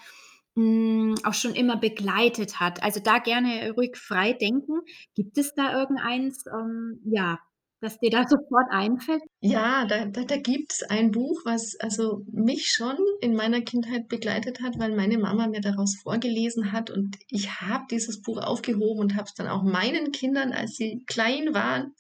hm, 0.57 1.17
auch 1.25 1.35
schon 1.35 1.55
immer 1.55 1.77
begleitet 1.77 2.59
hat? 2.61 2.83
Also, 2.83 3.01
da 3.01 3.19
gerne 3.19 3.73
ruhig 3.73 3.97
frei 3.99 4.33
denken. 4.33 4.81
Gibt 5.15 5.37
es 5.37 5.55
da 5.55 5.79
irgendeins, 5.79 6.45
ähm, 6.47 7.01
ja, 7.05 7.39
das 7.81 7.99
dir 7.99 8.11
da 8.11 8.25
sofort 8.27 8.67
einfällt? 8.71 9.23
Ja, 9.41 9.87
da 9.87 10.07
da 10.07 10.25
da 10.25 10.37
gibt's 10.37 10.83
ein 10.83 11.11
Buch, 11.11 11.41
was 11.45 11.77
also 11.81 12.23
mich 12.33 12.71
schon 12.71 12.97
in 13.21 13.35
meiner 13.35 13.61
Kindheit 13.61 14.09
begleitet 14.09 14.61
hat, 14.63 14.79
weil 14.79 14.95
meine 14.95 15.19
Mama 15.19 15.47
mir 15.47 15.61
daraus 15.61 15.97
vorgelesen 16.03 16.73
hat 16.73 16.91
und 16.91 17.17
ich 17.29 17.61
habe 17.61 17.85
dieses 17.91 18.23
Buch 18.23 18.39
aufgehoben 18.39 19.01
und 19.01 19.15
habe 19.15 19.25
es 19.25 19.35
dann 19.35 19.49
auch 19.49 19.63
meinen 19.63 20.13
Kindern, 20.13 20.53
als 20.53 20.77
sie 20.77 21.03
klein 21.07 21.55
waren, 21.55 21.95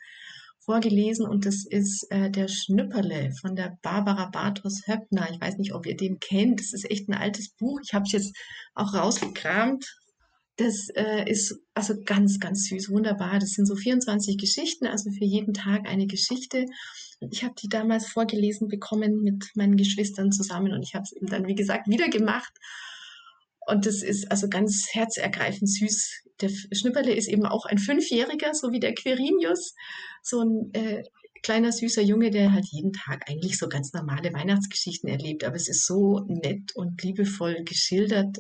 vorgelesen 0.65 1.27
und 1.27 1.47
das 1.47 1.65
ist, 1.65 2.07
äh, 2.11 2.31
Der 2.31 2.49
Schnüpperle 2.49 3.31
von 3.41 3.55
der 3.55 3.79
Barbara 3.83 4.27
Bartos 4.27 4.83
Höppner. 4.87 5.29
Ich 5.31 5.41
weiß 5.41 5.59
nicht, 5.59 5.73
ob 5.73 5.87
ihr 5.87 5.97
den 5.97 6.19
kennt. 6.19 6.61
Das 6.61 6.73
ist 6.73 6.91
echt 6.91 7.09
ein 7.09 7.15
altes 7.15 7.51
Buch. 7.55 7.79
Ich 7.85 7.95
habe 7.95 8.05
es 8.05 8.12
jetzt 8.12 8.37
auch 8.75 8.93
rausgekramt 8.93 9.87
das 10.57 10.88
äh, 10.95 11.31
ist 11.31 11.55
also 11.75 11.95
ganz, 12.03 12.40
ganz 12.40 12.66
süß, 12.69 12.90
wunderbar. 12.90 13.38
Das 13.38 13.51
sind 13.51 13.66
so 13.66 13.77
24 13.77 14.38
Geschichten, 14.38 14.87
also 14.87 15.11
für 15.11 15.25
jeden 15.25 15.53
Tag 15.53 15.87
eine 15.87 16.07
Geschichte. 16.07 16.64
Ich 17.31 17.45
habe 17.45 17.55
die 17.62 17.69
damals 17.69 18.07
vorgelesen 18.07 18.69
bekommen 18.69 19.23
mit 19.23 19.51
meinen 19.55 19.77
Geschwistern 19.77 20.33
zusammen 20.33 20.73
und 20.73 20.83
ich 20.83 20.95
habe 20.95 21.05
es 21.05 21.12
eben 21.12 21.27
dann, 21.27 21.47
wie 21.47 21.55
gesagt, 21.55 21.88
wieder 21.88 22.09
gemacht. 22.09 22.53
Und 23.66 23.85
das 23.85 24.03
ist 24.03 24.31
also 24.31 24.49
ganz 24.49 24.87
herzergreifend 24.92 25.71
süß. 25.71 26.23
Der 26.40 26.51
Schnipperle 26.73 27.14
ist 27.14 27.29
eben 27.29 27.45
auch 27.45 27.66
ein 27.66 27.79
Fünfjähriger, 27.79 28.55
so 28.55 28.71
wie 28.71 28.81
der 28.81 28.95
Quirinius. 28.95 29.75
So 30.23 30.40
ein 30.40 30.71
äh, 30.73 31.03
kleiner 31.42 31.73
süßer 31.73 32.03
Junge, 32.03 32.31
der 32.31 32.53
halt 32.53 32.66
jeden 32.71 32.92
Tag 32.92 33.29
eigentlich 33.29 33.59
so 33.59 33.69
ganz 33.69 33.92
normale 33.92 34.33
Weihnachtsgeschichten 34.33 35.09
erlebt. 35.11 35.45
Aber 35.45 35.57
es 35.57 35.69
ist 35.69 35.85
so 35.85 36.21
nett 36.29 36.75
und 36.77 37.03
liebevoll 37.03 37.64
geschildert 37.64 38.38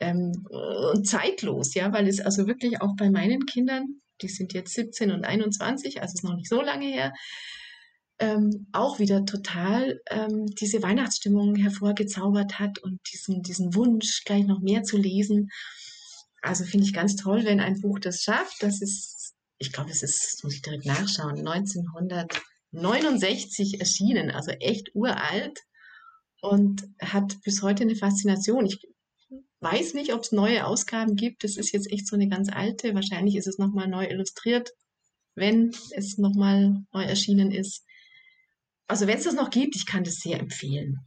ähm, 0.00 0.46
und 0.50 1.06
zeitlos, 1.06 1.74
ja, 1.74 1.92
weil 1.92 2.08
es 2.08 2.20
also 2.20 2.46
wirklich 2.46 2.80
auch 2.80 2.94
bei 2.96 3.10
meinen 3.10 3.46
Kindern, 3.46 4.00
die 4.22 4.28
sind 4.28 4.52
jetzt 4.52 4.74
17 4.74 5.10
und 5.10 5.24
21, 5.24 6.00
also 6.00 6.14
ist 6.14 6.24
noch 6.24 6.34
nicht 6.34 6.48
so 6.48 6.60
lange 6.60 6.86
her, 6.86 7.12
ähm, 8.20 8.66
auch 8.72 8.98
wieder 8.98 9.24
total 9.24 10.00
ähm, 10.10 10.46
diese 10.46 10.82
Weihnachtsstimmung 10.82 11.54
hervorgezaubert 11.54 12.58
hat 12.58 12.80
und 12.80 12.98
diesen, 13.12 13.42
diesen 13.42 13.76
Wunsch, 13.76 14.24
gleich 14.24 14.44
noch 14.44 14.58
mehr 14.60 14.82
zu 14.82 14.96
lesen. 14.96 15.50
Also 16.42 16.64
finde 16.64 16.86
ich 16.86 16.92
ganz 16.92 17.14
toll, 17.16 17.44
wenn 17.44 17.60
ein 17.60 17.80
Buch 17.80 18.00
das 18.00 18.22
schafft. 18.22 18.62
Das 18.62 18.82
ist, 18.82 19.34
ich 19.58 19.72
glaube, 19.72 19.90
es 19.90 20.02
ist, 20.02 20.42
muss 20.42 20.54
ich 20.54 20.62
direkt 20.62 20.86
nachschauen, 20.86 21.46
1969 21.46 23.78
erschienen, 23.80 24.30
also 24.30 24.50
echt 24.52 24.94
uralt 24.94 25.60
und 26.40 26.84
hat 27.00 27.40
bis 27.42 27.62
heute 27.62 27.82
eine 27.84 27.96
Faszination. 27.96 28.66
Ich 28.66 28.80
weiß 29.60 29.94
nicht, 29.94 30.12
ob 30.14 30.22
es 30.22 30.32
neue 30.32 30.66
Ausgaben 30.66 31.16
gibt. 31.16 31.44
Das 31.44 31.56
ist 31.56 31.72
jetzt 31.72 31.90
echt 31.90 32.06
so 32.06 32.16
eine 32.16 32.28
ganz 32.28 32.50
alte. 32.50 32.94
Wahrscheinlich 32.94 33.36
ist 33.36 33.46
es 33.48 33.58
nochmal 33.58 33.88
neu 33.88 34.06
illustriert, 34.06 34.70
wenn 35.36 35.72
es 35.92 36.18
nochmal 36.18 36.84
neu 36.92 37.04
erschienen 37.04 37.52
ist. 37.52 37.84
Also 38.90 39.06
wenn 39.06 39.18
es 39.18 39.24
das 39.24 39.34
noch 39.34 39.50
gibt, 39.50 39.76
ich 39.76 39.86
kann 39.86 40.02
das 40.04 40.16
sehr 40.16 40.40
empfehlen. 40.40 40.98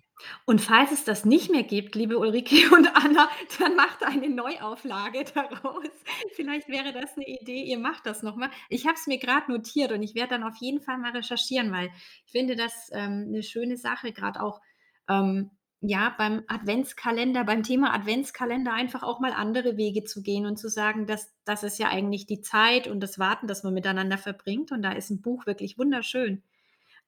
Und 0.47 0.59
falls 0.61 0.91
es 0.91 1.03
das 1.03 1.25
nicht 1.25 1.51
mehr 1.51 1.63
gibt, 1.63 1.95
liebe 1.95 2.17
Ulrike 2.17 2.55
und 2.75 2.87
Anna, 2.95 3.29
dann 3.59 3.75
macht 3.75 4.03
eine 4.03 4.29
Neuauflage 4.29 5.23
daraus. 5.33 5.85
Vielleicht 6.35 6.67
wäre 6.67 6.93
das 6.93 7.15
'ne 7.17 7.25
Idee, 7.27 7.63
ihr 7.63 7.79
macht 7.79 8.05
das 8.05 8.23
noch 8.23 8.35
mal. 8.35 8.49
Ich 8.69 8.85
habe 8.85 8.95
es 8.95 9.07
mir 9.07 9.19
grad 9.19 9.49
notiert 9.49 9.91
und 9.91 10.01
ich 10.03 10.15
werde 10.15 10.29
dann 10.29 10.43
auf 10.43 10.55
jeden 10.59 10.81
Fall 10.81 10.97
mal 10.97 11.11
recherchieren, 11.11 11.71
weil 11.71 11.89
ich 12.25 12.31
finde 12.31 12.55
das, 12.55 12.89
ähm, 12.93 13.31
'ne 13.31 13.43
schöne 13.43 13.77
Sache, 13.77 14.11
grad 14.13 14.37
auch, 14.39 14.61
ähm, 15.07 15.51
ja, 15.81 16.13
beim 16.17 16.43
Adventskalender 16.47 17.43
beim 17.43 17.63
Thema 17.63 17.93
Adventskalender 17.93 18.73
einfach 18.73 19.03
auch 19.03 19.19
mal 19.19 19.33
andere 19.33 19.77
Wege 19.77 20.03
zu 20.03 20.21
gehen 20.23 20.45
und 20.45 20.57
zu 20.57 20.69
sagen, 20.69 21.07
das 21.07 21.33
das 21.45 21.63
ist 21.63 21.79
ja 21.79 21.89
eigentlich 21.89 22.27
die 22.27 22.41
Zeit 22.41 22.87
und 22.87 23.01
das 23.01 23.19
Warten, 23.19 23.47
das 23.47 23.63
man 23.63 23.73
miteinander 23.73 24.17
verbringt 24.19 24.71
und 24.71 24.83
da 24.83 24.91
ist 24.93 25.11
'n 25.11 25.21
Buch 25.21 25.45
wirklich 25.47 25.77
wunderschön. 25.79 26.43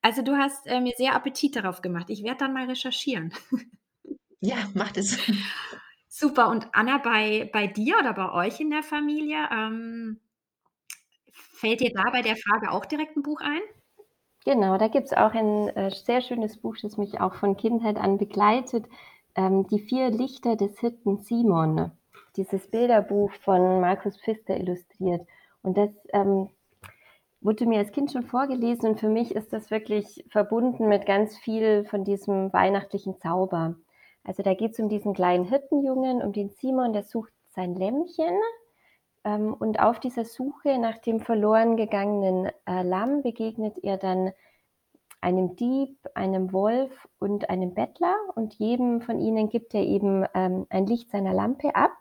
Also, 0.02 0.22
du 0.22 0.36
hast, 0.38 0.66
äh, 0.68 0.80
mir 0.80 0.94
sehr 0.98 1.14
Appetit 1.16 1.56
darauf 1.56 1.82
gemacht. 1.82 2.10
Ich 2.10 2.24
werde 2.24 2.38
dann 2.40 2.54
mal 2.54 2.66
recherchieren. 2.68 3.32
Ja, 4.40 4.56
mach 4.74 4.92
das. 4.92 5.18
Super 6.16 6.48
und 6.50 6.68
Anna, 6.72 6.98
bei 6.98 7.50
bei 7.52 7.66
dir 7.66 7.98
oder 7.98 8.12
bei 8.14 8.30
euch 8.32 8.60
in 8.60 8.70
der 8.70 8.84
Familie, 8.84 9.48
ähm 9.50 10.20
fällt 11.52 11.80
dir 11.80 11.90
da 11.94 12.10
bei 12.10 12.22
der 12.22 12.36
Frage 12.36 12.70
auch 12.70 12.84
direkt 12.84 13.16
'n 13.16 13.22
Buch 13.22 13.40
ein? 13.40 13.60
Genau, 14.46 14.76
da 14.76 14.88
gibt's 14.88 15.14
auch 15.14 15.32
ein, 15.32 15.68
äh, 15.70 15.90
sehr 15.90 16.20
schönes 16.20 16.58
Buch, 16.58 16.76
das 16.82 16.98
mich 16.98 17.18
auch 17.20 17.34
von 17.34 17.56
Kindheit 17.56 17.96
an 17.96 18.18
begleitet, 18.18 18.84
ähm, 19.34 19.66
„Die 19.68 19.78
4 19.78 20.10
Lichter 20.10 20.54
des 20.56 20.78
Hirten 20.80 21.16
Simon“. 21.22 21.90
Dieses 22.36 22.68
Bilderbuch 22.70 23.32
von 23.42 23.80
Markus 23.80 24.20
Pfister 24.20 24.56
illustriert. 24.58 25.26
Und 25.62 25.78
das, 25.78 25.90
ähm, 26.12 26.50
wurde 27.40 27.66
mir 27.66 27.78
als 27.80 27.92
Kind 27.92 28.12
schon 28.12 28.24
vorgelesen 28.24 28.90
und 28.90 29.00
für 29.00 29.08
mich 29.10 29.34
ist 29.34 29.52
das 29.52 29.70
wirklich 29.70 30.24
verbunden 30.30 30.88
mit 30.88 31.06
ganz 31.06 31.36
viel 31.38 31.84
von 31.86 32.04
diesem 32.04 32.52
weihnachtlichen 32.52 33.18
Zauber. 33.18 33.76
Also, 34.24 34.42
da 34.42 34.54
geht's 34.54 34.78
um 34.80 34.88
diesen 34.88 35.14
kleinen 35.14 35.44
Hirtenjungen, 35.46 36.22
um 36.22 36.32
den 36.32 36.50
Simon, 36.50 36.92
der 36.92 37.04
sucht 37.04 37.32
sein 37.50 37.74
Lämmchen, 37.76 38.34
ähm, 39.24 39.54
und 39.54 39.80
auf 39.80 40.00
dieser 40.00 40.24
Suche 40.24 40.78
nach 40.78 40.98
dem 40.98 41.20
verloren 41.20 41.76
gegangenen, 41.76 42.50
äh, 42.66 42.82
Lamm 42.82 43.22
begegnet 43.22 43.78
er 43.82 43.96
dann 43.98 44.32
einem 45.20 45.56
Dieb, 45.56 45.98
einem 46.14 46.52
Wolf 46.52 47.08
und 47.18 47.50
einem 47.50 47.74
Bettler 47.74 48.14
und 48.36 48.54
jedem 48.54 49.00
von 49.02 49.20
ihnen 49.20 49.48
gibt 49.48 49.74
er 49.74 49.82
eben, 49.82 50.26
ähm, 50.34 50.66
ein 50.70 50.86
Licht 50.86 51.10
seiner 51.10 51.34
Lampe 51.34 51.74
ab. 51.74 51.92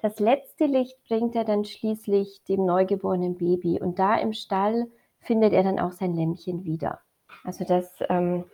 Das 0.00 0.20
letzte 0.20 0.66
Licht 0.66 0.98
bringt 1.08 1.36
er 1.36 1.44
dann 1.44 1.64
schließlich 1.64 2.44
dem 2.44 2.64
neugeborenen 2.66 3.36
Baby 3.38 3.80
und 3.80 3.98
da 3.98 4.16
im 4.18 4.32
Stall 4.34 4.88
findet 5.20 5.52
er 5.54 5.62
dann 5.64 5.78
auch 5.80 5.92
sein 5.92 6.14
Lämmchen 6.14 6.64
wieder. 6.64 7.00
Also, 7.44 7.64
das, 7.64 7.98
ähm, 8.10 8.44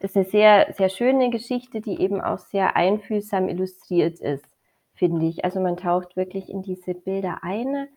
ist 0.00 0.16
'ne 0.16 0.24
sehr, 0.24 0.72
sehr 0.74 0.88
schöne 0.90 1.30
Geschichte, 1.30 1.80
die 1.80 2.00
eben 2.00 2.20
auch 2.20 2.38
sehr 2.38 2.76
einfühlsam 2.76 3.48
illustriert 3.48 4.20
ist, 4.20 4.46
finde 5.02 5.26
ich. 5.26 5.44
Also, 5.44 5.60
man 5.60 5.76
taucht 5.76 6.16
wirklich 6.16 6.48
in 6.50 6.62
diese 6.62 6.94
Bilder 6.94 7.38
ein. 7.42 7.88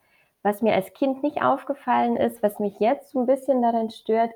Was 0.43 0.61
mir 0.61 0.73
als 0.73 0.93
Kind 0.93 1.23
nicht 1.23 1.41
aufgefallen 1.43 2.17
ist, 2.17 2.41
was 2.43 2.59
mich 2.59 2.79
jetzt 2.79 3.11
so 3.11 3.19
'n 3.19 3.25
bisschen 3.27 3.61
daran 3.61 3.89
stört, 3.91 4.31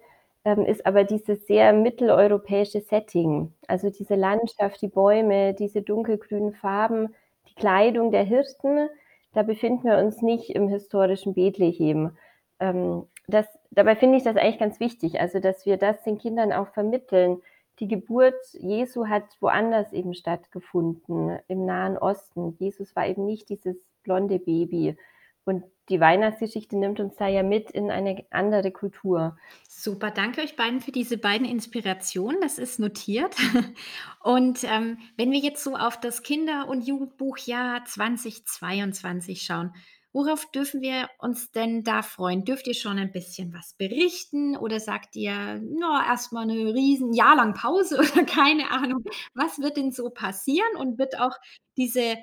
ähm, 0.46 0.66
ist 0.66 0.86
aber 0.86 1.04
dieses 1.04 1.48
sehr 1.48 1.74
mitteleuropäische 1.74 2.82
Setting. 2.82 3.54
Also, 3.68 3.90
diese 3.90 4.16
Landschaft, 4.16 4.82
die 4.82 4.88
Bäume, 4.88 5.54
diese 5.54 5.82
dunkelgrünen 5.82 6.54
Farben, 6.54 7.16
die 7.50 7.56
Kleidung 7.56 8.12
der 8.12 8.24
Hirten. 8.24 8.90
Da 9.34 9.44
befinden 9.44 9.84
wir 9.86 9.98
uns 10.00 10.22
nicht 10.22 10.50
im 10.52 10.68
historischen 10.70 11.34
Bethlehem. 11.34 12.18
Ähm, 12.60 13.08
das 13.28 13.48
dabei 13.72 13.96
finde 13.96 14.18
ich 14.18 14.24
das 14.24 14.38
eigentlich 14.38 14.60
ganz 14.60 14.80
wichtig, 14.80 15.20
also, 15.22 15.40
dass 15.40 15.66
wir 15.66 15.78
das 15.78 16.04
den 16.04 16.18
Kindern 16.20 16.52
auch 16.54 16.68
vermitteln. 16.70 17.42
Die 17.80 17.88
Geburt 17.88 18.36
Jesu 18.54 19.08
hat 19.08 19.24
woanders 19.40 19.94
eben 19.94 20.14
stattgefunden, 20.14 21.40
im 21.48 21.66
Nahen 21.66 21.98
Osten. 21.98 22.56
Jesus 22.60 22.96
war 22.96 23.08
eben 23.08 23.26
nicht 23.26 23.50
dieses 23.50 23.78
blonde 24.04 24.40
Baby. 24.40 24.98
Und 25.46 25.64
die 25.90 26.00
Weihnachtsgeschichte 26.00 26.78
nimmt 26.78 27.00
uns 27.00 27.16
da 27.16 27.28
ja 27.28 27.42
mit 27.42 27.72
in 27.72 27.90
eine 27.90 28.24
andere 28.30 28.72
Kultur. 28.72 29.38
Super, 29.68 30.12
danke 30.12 30.42
euch 30.42 30.56
beiden 30.56 30.82
für 30.82 30.92
diese 30.92 31.18
beiden 31.18 31.48
Inspirationen. 31.48 32.40
Das 32.42 32.60
ist 32.60 32.80
notiert. 32.80 33.36
Und, 34.24 34.64
ähm, 34.66 35.00
wenn 35.18 35.32
wir 35.32 35.40
jetzt 35.40 35.64
so 35.64 35.76
auf 35.76 36.00
das 36.00 36.22
Kinder 36.22 36.68
und 36.68 36.86
Jugendbuchjahr 36.86 37.84
2022 37.86 39.42
schauen, 39.42 39.74
worauf 40.14 40.46
dürfen 40.52 40.82
wir 40.82 41.10
uns 41.20 41.52
denn 41.52 41.84
da 41.84 42.02
freuen? 42.02 42.46
Dürft 42.46 42.68
ihr 42.68 42.74
schon 42.76 42.98
ein 43.00 43.12
bisschen 43.12 43.54
was 43.54 43.74
berichten 43.76 44.58
oder 44.58 44.80
sagt 44.80 45.16
ihr: 45.16 45.62
„Na, 45.64 46.06
erst 46.08 46.34
mal 46.34 46.46
'ne 46.46 46.74
riesen 46.74 47.14
Jahr 47.14 47.36
Pause“ 47.54 47.98
oder 48.00 48.26
keine 48.26 48.72
Ahnung. 48.72 49.04
Was 49.34 49.60
wird 49.60 49.78
denn 49.78 49.92
so 49.92 50.10
passieren 50.10 50.76
und 50.78 50.98
wird 51.00 51.20
auch 51.20 51.36
diese, 51.78 52.16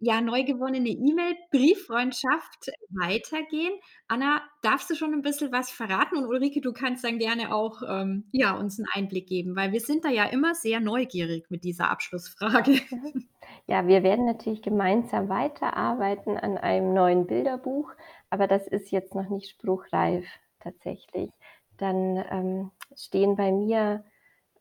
ja, 0.00 0.20
neu 0.20 0.44
gewonnene 0.44 0.88
E-Mail-Brieffreundschaft 0.90 2.70
weitergehen? 2.90 3.72
Anna, 4.08 4.42
darfst 4.62 4.90
du 4.90 4.94
schon 4.96 5.12
'n 5.14 5.22
bisschen 5.22 5.52
was 5.52 5.70
verraten? 5.70 6.16
Und 6.18 6.26
Ulrike, 6.26 6.60
du 6.62 6.72
kannst 6.72 7.04
dann 7.04 7.18
gerne 7.18 7.54
auch, 7.54 7.82
ähm, 7.88 8.24
ja, 8.32 8.54
uns 8.56 8.78
'n 8.78 8.86
Einblick 8.94 9.26
geben, 9.28 9.56
weil 9.56 9.72
wir 9.72 9.80
sind 9.80 10.04
da 10.04 10.08
ja 10.10 10.24
immer 10.24 10.54
sehr 10.54 10.80
neugierig 10.80 11.46
mit 11.50 11.64
dieser 11.64 11.90
Abschlussfrage. 11.90 12.80
Mhm. 12.90 13.28
Ja, 13.66 13.86
wir 13.86 14.02
werden 14.02 14.26
natürlich 14.26 14.62
gemeinsam 14.62 15.28
weiterarbeiten 15.28 16.36
an 16.36 16.58
einem 16.58 16.92
neuen 16.94 17.26
Bilderbuch, 17.26 17.92
aber 18.30 18.46
das 18.46 18.66
ist 18.66 18.90
jetzt 18.90 19.14
noch 19.14 19.28
nicht 19.28 19.50
spruchreif 19.50 20.26
tatsächlich. 20.60 21.30
Dann, 21.78 22.16
ähm, 22.30 22.70
stehen 22.96 23.36
bei 23.36 23.52
mir, 23.52 24.04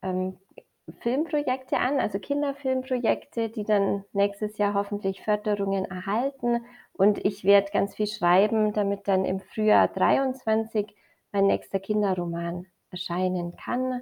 ähm, 0.03 0.37
Filmprojekte 1.01 1.77
an, 1.77 1.99
also 1.99 2.19
Kinderfilmprojekte, 2.19 3.49
die 3.49 3.63
dann 3.63 4.05
nächstes 4.13 4.57
Jahr 4.57 4.73
hoffentlich 4.73 5.21
Förderungen 5.23 5.85
erhalten. 5.85 6.65
Und 6.93 7.23
ich 7.25 7.43
werde 7.43 7.71
ganz 7.71 7.95
viel 7.95 8.07
schreiben, 8.07 8.73
damit 8.73 9.07
dann 9.07 9.25
im 9.25 9.39
Frühjahr 9.39 9.87
23 9.87 10.95
mein 11.31 11.47
nächster 11.47 11.79
Kinderroman 11.79 12.65
erscheinen 12.91 13.55
kann. 13.55 14.01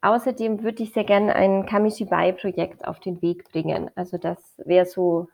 Außerdem 0.00 0.62
würde 0.62 0.82
ich 0.82 0.92
sehr 0.92 1.04
gern 1.04 1.28
ein 1.28 1.66
Kamishibai-Projekt 1.66 2.86
auf 2.86 3.00
den 3.00 3.20
Weg 3.20 3.50
bringen. 3.50 3.90
Also, 3.96 4.16
das 4.16 4.38
wäre 4.64 4.86
so 4.86 5.28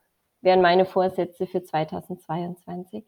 wären 0.45 0.61
meine 0.61 0.85
Vorsätze 0.85 1.47
für 1.47 1.63
2022. 1.63 3.05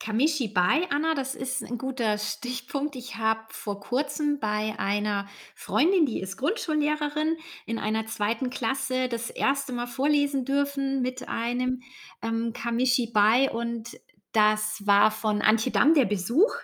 Kamishibai, 0.00 0.86
Anna, 0.90 1.14
das 1.14 1.34
ist 1.34 1.62
'n 1.62 1.76
guter 1.76 2.16
Stichpunkt. 2.18 2.96
Ich 2.96 3.16
habe 3.16 3.40
vor 3.50 3.80
Kurzem 3.80 4.40
bei 4.40 4.74
einer 4.78 5.28
Freundin, 5.54 6.06
die 6.06 6.20
ist 6.20 6.38
Grundschullehrerin, 6.38 7.36
in 7.66 7.78
einer 7.78 8.06
2. 8.06 8.48
Klasse 8.48 9.08
das 9.08 9.28
1. 9.30 9.72
Mal 9.72 9.86
vorlesen 9.86 10.46
dürfen 10.46 11.02
mit 11.02 11.28
einem, 11.28 11.82
ähm, 12.22 12.52
Kamishibai 12.54 13.50
und 13.50 14.00
das 14.32 14.80
war 14.86 15.10
von 15.10 15.42
Antje 15.42 15.70
Damm 15.70 15.92
der 15.94 16.06
Besuch. 16.06 16.54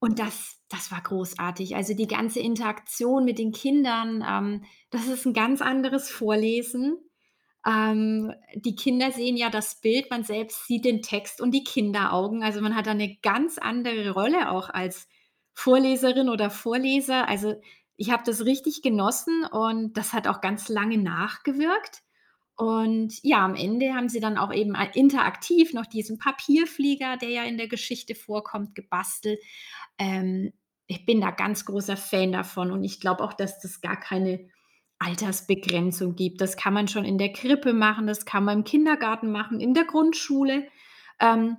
Und 0.00 0.18
das 0.18 0.56
das 0.70 0.90
war 0.90 1.02
großartig. 1.02 1.76
Also, 1.76 1.94
die 1.94 2.08
ganze 2.08 2.40
Interaktion 2.40 3.24
mit 3.24 3.38
den 3.38 3.52
Kindern, 3.52 4.24
ähm, 4.28 4.64
das 4.90 5.06
ist 5.06 5.26
'n 5.26 5.34
ganz 5.34 5.60
anderes 5.62 6.10
Vorlesen. 6.10 7.03
Ähm, 7.66 8.32
die 8.54 8.76
Kinder 8.76 9.10
sehen 9.12 9.36
ja 9.36 9.50
das 9.50 9.80
Bild, 9.80 10.10
man 10.10 10.24
selbst 10.24 10.66
sieht 10.66 10.84
den 10.84 11.02
Text 11.02 11.40
und 11.40 11.52
die 11.52 11.64
Kinderaugen. 11.64 12.42
Also, 12.42 12.60
man 12.60 12.76
hat 12.76 12.86
da 12.86 12.94
'ne 12.94 13.16
ganz 13.22 13.58
andere 13.58 14.10
Rolle 14.10 14.50
auch 14.50 14.70
als 14.70 15.08
Vorleserin 15.54 16.28
oder 16.28 16.50
Vorleser. 16.50 17.28
Also, 17.28 17.54
ich 17.96 18.10
habe 18.10 18.22
das 18.26 18.44
richtig 18.44 18.82
genossen 18.82 19.44
und 19.46 19.94
das 19.96 20.12
hat 20.12 20.26
auch 20.28 20.40
ganz 20.40 20.68
lange 20.68 20.98
nachgewirkt. 20.98 22.02
Und 22.56 23.18
ja, 23.22 23.44
am 23.44 23.54
Ende 23.56 23.94
haben 23.94 24.08
sie 24.08 24.20
dann 24.20 24.38
auch 24.38 24.52
eben 24.52 24.76
a 24.76 24.84
interaktiv 24.84 25.72
noch 25.74 25.86
diesen 25.86 26.18
Papierflieger, 26.18 27.16
der 27.16 27.30
ja 27.30 27.44
in 27.44 27.58
der 27.58 27.68
Geschichte 27.68 28.14
vorkommt, 28.14 28.74
gebastelt. 28.76 29.40
Ähm, 29.98 30.52
ich 30.86 31.06
bin 31.06 31.20
da 31.20 31.30
ganz 31.32 31.64
großer 31.64 31.96
Fan 31.96 32.32
davon 32.32 32.70
und 32.72 32.84
ich 32.84 33.00
glaube 33.00 33.24
auch, 33.24 33.32
dass 33.32 33.60
das 33.60 33.80
gar 33.80 33.98
keine 33.98 34.48
Altersbegrenzung 35.04 36.14
gibt. 36.16 36.40
Das 36.40 36.56
kann 36.56 36.72
man 36.74 36.88
schon 36.88 37.04
in 37.04 37.18
der 37.18 37.32
Krippe 37.32 37.72
machen, 37.74 38.06
das 38.06 38.24
kann 38.26 38.44
man 38.44 38.58
im 38.60 38.64
Kindergarten 38.64 39.30
machen, 39.32 39.60
in 39.60 39.74
der 39.74 39.84
Grundschule. 39.84 40.66
Ähm, 41.20 41.56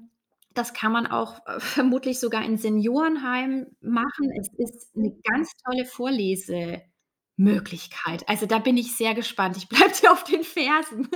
das 0.53 0.73
kann 0.73 0.91
man 0.93 1.05
auch, 1.07 1.45
äh, 1.47 1.59
vermutlich 1.59 2.19
sogar 2.19 2.43
in 2.45 2.57
Seniorenheimen 2.57 3.75
machen. 3.81 4.31
Es 4.39 4.49
ist 4.57 4.95
'ne 4.97 5.15
ganz 5.23 5.51
tolle 5.65 5.85
Vorlesemöglichkeit. 5.85 8.27
Also, 8.29 8.45
da 8.47 8.59
bin 8.59 8.77
ich 8.77 8.95
sehr 8.97 9.13
gespannt. 9.15 9.57
Ich 9.57 9.67
bleibe 9.69 9.91
dir 10.03 10.11
auf 10.13 10.23
den 10.25 10.43
Fersen. 10.43 11.09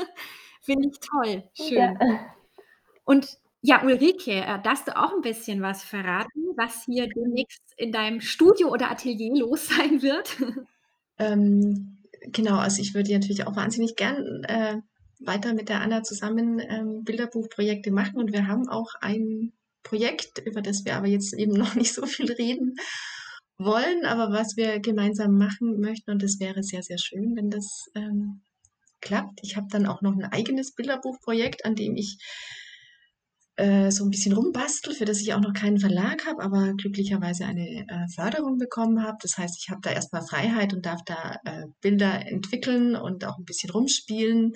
Finde 0.62 0.90
ich 0.92 1.00
toll. 1.00 1.44
Ja. 1.58 1.68
Schön. 1.68 2.00
Und 3.06 3.28
ja, 3.62 3.82
Ulrike, 3.84 4.32
äh, 4.34 4.62
darfst 4.64 4.88
du 4.90 4.98
auch 4.98 5.14
'n 5.14 5.22
bisschen 5.22 5.62
was 5.64 5.84
verraten, 5.84 6.30
was 6.58 6.86
hier 6.86 7.08
demnächst 7.10 7.62
in 7.78 7.92
deinem 7.94 8.22
Studio 8.22 8.70
oder 8.72 8.92
Atelier 8.92 9.36
los 9.38 9.68
sein 9.70 10.02
wird? 10.04 10.38
Ähm, 11.20 11.99
genau, 12.22 12.58
also, 12.58 12.82
ich 12.82 12.94
würde 12.94 13.14
natürlich 13.14 13.46
auch 13.48 13.56
wahnsinnig 13.56 13.96
gern, 13.96 14.44
äh, 14.44 14.78
weiter 15.20 15.54
mit 15.54 15.70
der 15.70 15.82
Anna 15.82 16.04
zusammen, 16.04 16.60
ähm, 16.60 17.04
Bilderbuchprojekte 17.04 17.92
machen 17.92 18.18
und 18.18 18.32
wir 18.32 18.48
haben 18.48 18.70
auch 18.70 18.94
ein 19.02 19.54
Projekt, 19.84 20.40
über 20.46 20.62
das 20.62 20.86
wir 20.86 20.96
aber 20.96 21.08
jetzt 21.08 21.34
eben 21.34 21.54
noch 21.58 21.76
nicht 21.76 21.94
so 21.94 22.06
viel 22.06 22.32
reden. 22.32 22.76
wollen, 23.60 24.06
aber 24.06 24.32
was 24.32 24.56
wir 24.56 24.80
gemeinsam 24.80 25.38
machen 25.38 25.80
möchten. 25.82 26.12
Und 26.12 26.24
es 26.24 26.40
wäre 26.40 26.64
sehr, 26.64 26.82
sehr 26.82 26.98
schön, 26.98 27.36
wenn 27.36 27.50
das 27.50 27.90
ähm, 27.94 28.42
klappt. 29.02 29.42
Ich 29.44 29.58
habe 29.58 29.68
dann 29.70 29.86
auch 29.86 30.02
noch 30.02 30.16
ein 30.16 30.24
eigenes 30.24 30.74
Bilderbuchprojekt, 30.74 31.66
an 31.66 31.76
dem 31.76 31.96
ich 31.96 32.18
äh, 33.60 33.92
so 33.92 34.06
ein 34.06 34.10
bisschen 34.10 34.34
rumbastel, 34.34 34.94
für 34.94 35.06
das 35.06 35.20
ich 35.20 35.34
auch 35.34 35.42
noch 35.42 35.54
keinen 35.54 35.80
Verlag 35.80 36.26
habe, 36.26 36.42
aber 36.42 36.74
glücklicherweise 36.74 37.46
eine 37.46 37.86
äh, 37.88 38.08
Förderung 38.16 38.58
bekommen 38.58 39.04
habe. 39.04 39.18
Das 39.22 39.38
heißt, 39.38 39.58
ich 39.60 39.70
habe 39.70 39.82
da 39.82 39.92
erstmal 39.92 40.22
Freiheit 40.22 40.74
und 40.74 40.86
darf 40.86 41.04
da 41.04 41.40
äh, 41.44 41.66
Bilder 41.82 42.26
entwickeln 42.26 42.96
und 42.96 43.26
auch 43.26 43.38
ein 43.38 43.44
bisschen 43.44 43.70
rumspielen. 43.70 44.54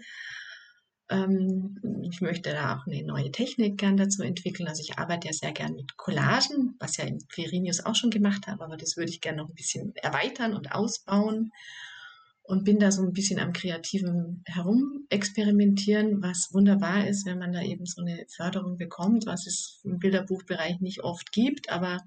Ähm, 1.10 1.78
ich 2.10 2.22
möchte 2.22 2.52
da 2.52 2.78
auch 2.78 2.88
eine 2.88 3.04
neue 3.04 3.32
Technik 3.32 3.78
gern 3.78 3.98
dazu 3.98 4.24
entwickeln. 4.24 4.70
Also 4.70 4.82
ich 4.82 4.98
arbeite 4.98 5.28
ja 5.28 5.34
sehr 5.34 5.52
gern 5.52 5.76
mit 5.76 5.98
Collagen, 5.98 6.76
was 6.80 6.96
ja 6.96 7.04
in 7.04 7.20
Quirinius 7.28 7.86
auch 7.86 7.96
schon 7.96 8.10
gemacht 8.10 8.48
habe, 8.48 8.64
aber 8.64 8.78
das 8.78 8.96
würde 8.96 9.12
ich 9.12 9.20
gerne 9.20 9.42
noch 9.42 9.50
ein 9.50 9.56
bisschen 9.56 9.94
erweitern 9.98 10.54
und 10.54 10.72
ausbauen 10.72 11.52
und 12.44 12.66
bin 12.66 12.78
da 12.78 12.92
so 12.92 13.02
ein 13.02 13.14
bisschen 13.14 13.40
am 13.40 13.54
kreativen 13.54 14.44
Herumexperimentieren, 14.46 16.22
was 16.22 16.50
wunderbar 16.52 17.08
ist, 17.08 17.26
wenn 17.26 17.40
man 17.40 17.54
da 17.54 17.62
eben 17.62 17.86
so 17.86 18.02
eine 18.02 18.26
Förderung 18.36 18.78
bekommt, 18.78 19.26
was 19.26 19.48
es 19.48 19.80
im 19.84 20.00
Bilderbuchbereich 20.00 20.80
nicht 20.82 21.04
oft 21.04 21.32
gibt, 21.32 21.70
aber 21.70 22.00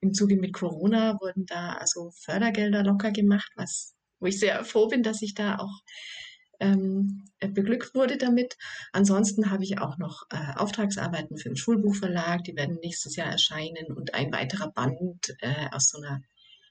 im 0.00 0.12
Zuge 0.12 0.36
mit 0.36 0.52
Corona 0.52 1.18
wurden 1.20 1.46
da 1.46 1.72
also 1.74 2.10
Fördergelder 2.10 2.84
locker 2.84 3.12
gemacht, 3.12 3.50
was, 3.56 3.94
wo 4.20 4.26
ich 4.26 4.38
sehr 4.38 4.62
froh 4.64 4.88
bin, 4.88 5.02
dass 5.02 5.22
ich 5.22 5.34
da 5.34 5.58
auch 5.58 5.80
ähm, 6.60 7.24
beglückt 7.40 7.94
wurde 7.94 8.18
damit. 8.18 8.56
Ansonsten 8.92 9.50
habe 9.50 9.64
ich 9.64 9.78
auch 9.78 9.96
noch 9.98 10.24
äh, 10.30 10.54
Auftragsarbeiten 10.56 11.38
für 11.38 11.48
den 11.48 11.56
Schulbuchverlag, 11.56 12.44
die 12.44 12.56
werden 12.56 12.78
nächstes 12.82 13.16
Jahr 13.16 13.30
erscheinen 13.30 13.92
und 13.94 14.14
ein 14.14 14.32
weiterer 14.32 14.70
Band 14.70 15.34
äh, 15.40 15.68
aus 15.72 15.88
so 15.88 15.98
einer 15.98 16.22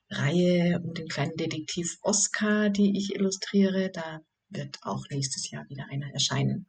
Reihe 0.09 0.81
um 0.83 0.93
den 0.93 1.07
kleinen 1.07 1.35
Detektiv 1.35 1.97
Oscar, 2.01 2.69
die 2.69 2.97
ich 2.97 3.15
illustriere. 3.15 3.89
Da 3.91 4.21
wird 4.49 4.77
auch 4.83 5.03
nächstes 5.09 5.49
Jahr 5.49 5.67
wieder 5.69 5.85
einer 5.89 6.11
erscheinen. 6.13 6.67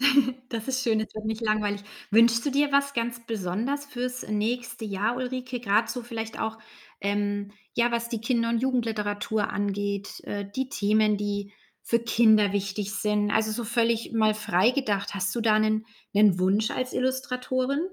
Das 0.50 0.68
ist 0.68 0.84
schön, 0.84 1.00
es 1.00 1.12
wird 1.14 1.24
nicht 1.24 1.40
langweilig. 1.40 1.80
Wünschst 2.12 2.46
du 2.46 2.50
dir 2.50 2.70
was 2.70 2.94
ganz 2.94 3.26
besonders 3.26 3.86
fürs 3.86 4.28
nächste 4.28 4.84
Jahr, 4.84 5.16
Ulrike? 5.16 5.58
Gerade 5.58 5.90
so 5.90 6.02
vielleicht 6.02 6.38
auch, 6.38 6.58
ähm, 7.00 7.50
ja, 7.74 7.90
was 7.90 8.08
die 8.08 8.20
Kinder- 8.20 8.50
und 8.50 8.60
Jugendliteratur 8.60 9.50
angeht, 9.50 10.20
äh, 10.24 10.44
die 10.54 10.68
Themen, 10.68 11.16
die 11.16 11.52
für 11.82 11.98
Kinder 11.98 12.52
wichtig 12.52 12.92
sind. 12.92 13.30
Also 13.30 13.50
so 13.50 13.64
völlig 13.64 14.12
mal 14.12 14.34
frei 14.34 14.70
gedacht. 14.70 15.14
Hast 15.14 15.34
du 15.34 15.40
da 15.40 15.54
einen, 15.54 15.86
einen 16.14 16.38
Wunsch 16.38 16.70
als 16.70 16.92
Illustratorin? 16.92 17.88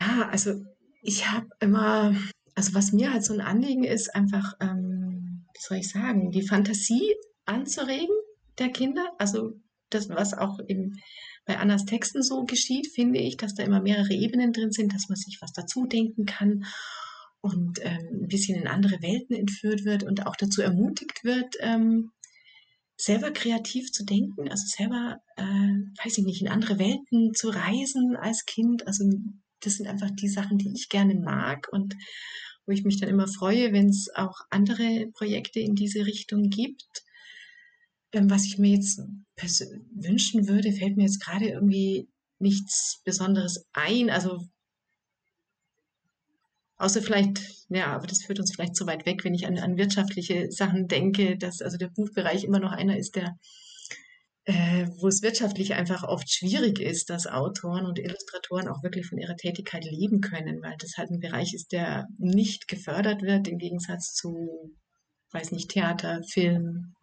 Ja, 0.00 0.28
also 0.30 0.64
ich 1.02 1.30
habe 1.30 1.48
immer 1.60 2.14
also 2.54 2.74
was 2.74 2.92
mir 2.92 3.12
halt 3.12 3.24
so 3.24 3.34
ein 3.34 3.40
Anliegen 3.40 3.84
ist, 3.84 4.14
einfach, 4.14 4.54
ähm, 4.60 5.46
wie 5.52 5.60
soll 5.60 5.78
ich 5.78 5.88
sagen, 5.88 6.30
die 6.30 6.46
Fantasie 6.46 7.14
anzuregen 7.44 8.14
der 8.58 8.70
Kinder. 8.70 9.04
Also 9.18 9.60
das, 9.90 10.08
was 10.08 10.34
auch 10.34 10.58
eben 10.68 11.00
bei 11.46 11.58
Annas 11.58 11.84
Texten 11.84 12.22
so 12.22 12.44
geschieht, 12.44 12.88
finde 12.94 13.18
ich, 13.18 13.36
dass 13.36 13.54
da 13.54 13.62
immer 13.62 13.82
mehrere 13.82 14.14
Ebenen 14.14 14.52
drin 14.52 14.70
sind, 14.70 14.94
dass 14.94 15.08
man 15.08 15.16
sich 15.16 15.38
was 15.40 15.52
dazu 15.52 15.86
denken 15.86 16.26
kann 16.26 16.64
und 17.40 17.78
ähm, 17.82 18.22
ein 18.22 18.28
bisschen 18.28 18.58
in 18.58 18.66
andere 18.66 19.02
Welten 19.02 19.36
entführt 19.36 19.84
wird 19.84 20.02
und 20.02 20.26
auch 20.26 20.36
dazu 20.36 20.62
ermutigt 20.62 21.24
wird, 21.24 21.56
ähm, 21.60 22.12
selber 22.96 23.32
kreativ 23.32 23.92
zu 23.92 24.04
denken, 24.04 24.48
also 24.48 24.64
selber, 24.66 25.18
äh, 25.36 25.42
weiß 25.42 26.18
ich 26.18 26.24
nicht, 26.24 26.40
in 26.40 26.48
andere 26.48 26.78
Welten 26.78 27.34
zu 27.34 27.50
reisen 27.50 28.16
als 28.16 28.46
Kind. 28.46 28.86
Also 28.86 29.04
das 29.64 29.74
sind 29.74 29.86
einfach 29.86 30.10
die 30.10 30.28
Sachen, 30.28 30.58
die 30.58 30.72
ich 30.72 30.88
gerne 30.88 31.14
mag 31.14 31.68
und 31.72 31.94
wo 32.66 32.72
ich 32.72 32.84
mich 32.84 32.98
dann 32.98 33.08
immer 33.08 33.28
freue, 33.28 33.72
wenn 33.72 33.88
es 33.88 34.08
auch 34.14 34.40
andere 34.50 35.06
Projekte 35.14 35.60
in 35.60 35.74
diese 35.74 36.06
Richtung 36.06 36.50
gibt. 36.50 37.02
Ähm, 38.12 38.30
was 38.30 38.44
ich 38.44 38.58
mir 38.58 38.74
jetzt 38.74 39.00
wünschen 39.94 40.48
würde, 40.48 40.72
fällt 40.72 40.96
mir 40.96 41.04
jetzt 41.04 41.20
gerade 41.20 41.48
irgendwie 41.48 42.08
nichts 42.38 43.02
Besonderes 43.04 43.66
ein. 43.72 44.10
Also 44.10 44.40
außer 46.76 47.02
vielleicht, 47.02 47.40
ja, 47.68 47.94
aber 47.94 48.06
das 48.06 48.22
führt 48.22 48.40
uns 48.40 48.52
vielleicht 48.52 48.76
zu 48.76 48.86
weit 48.86 49.06
weg, 49.06 49.24
wenn 49.24 49.34
ich 49.34 49.46
an, 49.46 49.58
an 49.58 49.76
wirtschaftliche 49.76 50.50
Sachen 50.50 50.88
denke, 50.88 51.36
dass 51.36 51.60
also 51.60 51.76
der 51.76 51.88
Buchbereich 51.88 52.44
immer 52.44 52.60
noch 52.60 52.72
einer 52.72 52.96
ist, 52.96 53.16
der 53.16 53.36
äh, 54.46 54.86
wo 54.98 55.08
es 55.08 55.22
wirtschaftlich 55.22 55.74
einfach 55.74 56.02
oft 56.02 56.30
schwierig 56.30 56.78
ist, 56.78 57.08
dass 57.08 57.26
Autoren 57.26 57.86
und 57.86 57.98
Illustratoren 57.98 58.68
auch 58.68 58.82
wirklich 58.82 59.06
von 59.06 59.18
ihrer 59.18 59.36
Tätigkeit 59.36 59.84
leben 59.84 60.20
können, 60.20 60.62
weil 60.62 60.76
das 60.78 60.98
halt 60.98 61.10
ein 61.10 61.20
Bereich 61.20 61.54
ist, 61.54 61.72
der 61.72 62.08
nicht 62.18 62.68
gefördert 62.68 63.22
wird 63.22 63.48
im 63.48 63.58
Gegensatz 63.58 64.12
zu, 64.14 64.74
weiß 65.32 65.52
nicht, 65.52 65.70
Theater, 65.70 66.22
Film. 66.24 66.94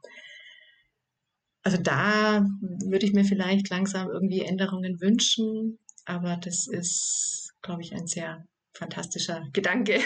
Also 1.64 1.78
da 1.78 2.46
würde 2.60 3.06
ich 3.06 3.14
mir 3.14 3.26
vielleicht 3.26 3.70
langsam 3.70 4.10
irgendwie 4.10 4.42
Änderungen 4.42 5.02
wünschen, 5.02 5.80
aber 6.06 6.38
das 6.38 6.68
ist, 6.68 7.54
glaube 7.62 7.82
ich, 7.82 7.94
ein 7.94 8.08
sehr 8.08 8.46
fantastischer 8.74 9.48
Gedanke. 9.52 10.00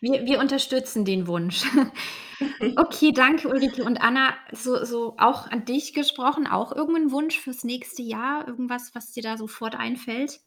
Wir, 0.00 0.24
wir 0.26 0.40
unterstützen 0.40 1.04
den 1.04 1.26
Wunsch. 1.26 1.64
Okay, 2.76 3.12
danke 3.12 3.48
Ulrike 3.48 3.84
und 3.84 3.98
Anna. 3.98 4.34
So, 4.52 4.84
so 4.84 5.14
auch 5.16 5.48
an 5.48 5.64
dich 5.64 5.94
gesprochen, 5.94 6.48
auch 6.48 6.74
irgendein 6.74 7.12
Wunsch 7.12 7.38
fürs 7.38 7.62
nächste 7.62 8.02
Jahr? 8.02 8.48
Irgendwas, 8.48 8.96
was 8.96 9.12
dir 9.12 9.22
da 9.22 9.36
sofort 9.36 9.76
einfällt? 9.76 10.40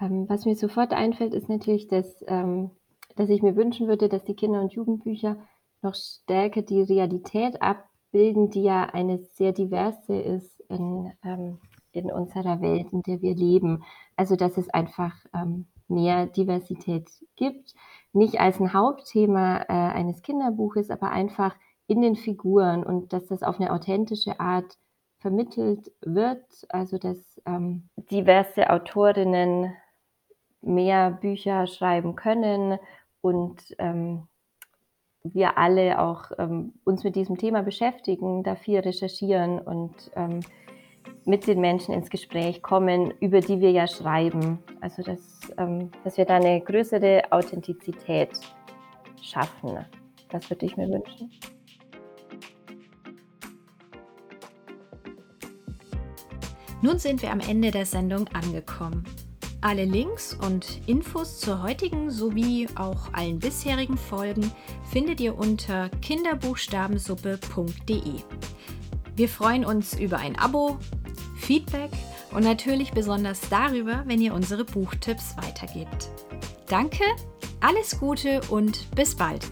Ähm, 0.00 0.28
was 0.28 0.44
mir 0.44 0.54
sofort 0.54 0.92
einfällt, 0.92 1.34
ist 1.34 1.48
natürlich, 1.48 1.88
dass, 1.88 2.24
ähm, 2.28 2.70
dass 3.16 3.28
ich 3.28 3.42
mir 3.42 3.56
wünschen 3.56 3.88
würde, 3.88 4.08
dass 4.08 4.24
die 4.24 4.34
Kinder- 4.34 4.60
und 4.60 4.72
Jugendbücher 4.72 5.38
noch 5.82 5.94
stärker 5.94 6.62
die 6.62 6.82
Realität 6.82 7.60
abbilden, 7.60 8.50
die 8.50 8.62
ja 8.62 8.84
eine 8.84 9.18
sehr 9.18 9.52
diverse 9.52 10.14
ist 10.14 10.60
in, 10.68 11.12
ähm, 11.24 11.58
in 11.92 12.10
unserer 12.10 12.60
Welt, 12.60 12.92
in 12.92 13.02
der 13.02 13.20
wir 13.22 13.34
leben. 13.34 13.84
Also 14.16 14.36
dass 14.36 14.56
es 14.56 14.68
einfach 14.68 15.14
ähm, 15.34 15.66
mehr 15.88 16.26
Diversität 16.26 17.10
gibt, 17.36 17.74
nicht 18.12 18.40
als 18.40 18.60
ein 18.60 18.72
Hauptthema 18.72 19.62
äh, 19.62 19.72
eines 19.72 20.22
Kinderbuches, 20.22 20.90
aber 20.90 21.10
einfach 21.10 21.54
in 21.86 22.02
den 22.02 22.16
Figuren 22.16 22.84
und 22.84 23.12
dass 23.12 23.26
das 23.26 23.42
auf 23.42 23.60
eine 23.60 23.72
authentische 23.72 24.38
Art 24.40 24.78
vermittelt 25.18 25.92
wird, 26.00 26.44
also 26.68 26.98
dass 26.98 27.40
ähm, 27.46 27.88
diverse 27.96 28.70
Autorinnen 28.70 29.72
mehr 30.62 31.10
Bücher 31.10 31.66
schreiben 31.66 32.16
können 32.16 32.78
und 33.20 33.74
ähm, 33.78 34.26
wir 35.22 35.58
alle 35.58 36.00
auch 36.00 36.30
ähm, 36.38 36.74
uns 36.84 37.04
mit 37.04 37.16
diesem 37.16 37.36
Thema 37.36 37.62
beschäftigen, 37.62 38.42
dafür 38.42 38.84
recherchieren 38.84 39.60
und 39.60 39.92
ähm, 40.16 40.40
mit 41.24 41.46
den 41.46 41.60
Menschen 41.60 41.94
ins 41.94 42.10
Gespräch 42.10 42.62
kommen, 42.62 43.12
über 43.20 43.40
die 43.40 43.60
wir 43.60 43.70
ja 43.70 43.86
schreiben. 43.86 44.58
Also 44.80 45.02
dass, 45.02 45.20
ähm, 45.58 45.90
dass 46.04 46.16
wir 46.16 46.24
da 46.24 46.36
eine 46.36 46.60
größere 46.60 47.22
Authentizität 47.30 48.30
schaffen. 49.22 49.84
Das 50.30 50.48
würde 50.50 50.66
ich 50.66 50.76
mir 50.76 50.88
wünschen. 50.88 51.30
Nun 56.82 56.98
sind 56.98 57.20
wir 57.20 57.30
am 57.30 57.40
Ende 57.40 57.70
der 57.70 57.84
Sendung 57.84 58.26
angekommen. 58.28 59.04
Alle 59.62 59.84
Links 59.84 60.32
und 60.32 60.80
Infos 60.86 61.38
zur 61.38 61.62
heutigen 61.62 62.10
sowie 62.10 62.66
auch 62.76 63.12
allen 63.12 63.38
bisherigen 63.38 63.98
Folgen 63.98 64.50
findet 64.90 65.20
ihr 65.20 65.36
unter 65.36 65.90
kinderbuchstabensuppe.de. 66.00 68.22
Wir 69.20 69.28
freuen 69.28 69.66
uns 69.66 69.92
über 69.98 70.16
ein 70.16 70.38
Abo, 70.38 70.78
Feedback 71.36 71.90
und 72.30 72.42
natürlich 72.42 72.92
besonders 72.92 73.38
darüber, 73.50 74.02
wenn 74.06 74.18
ihr 74.18 74.32
unsere 74.32 74.64
Buchtipps 74.64 75.36
weitergebt. 75.36 76.08
Danke, 76.68 77.04
alles 77.60 78.00
Gute 78.00 78.40
und 78.48 78.90
bis 78.94 79.14
bald. 79.14 79.46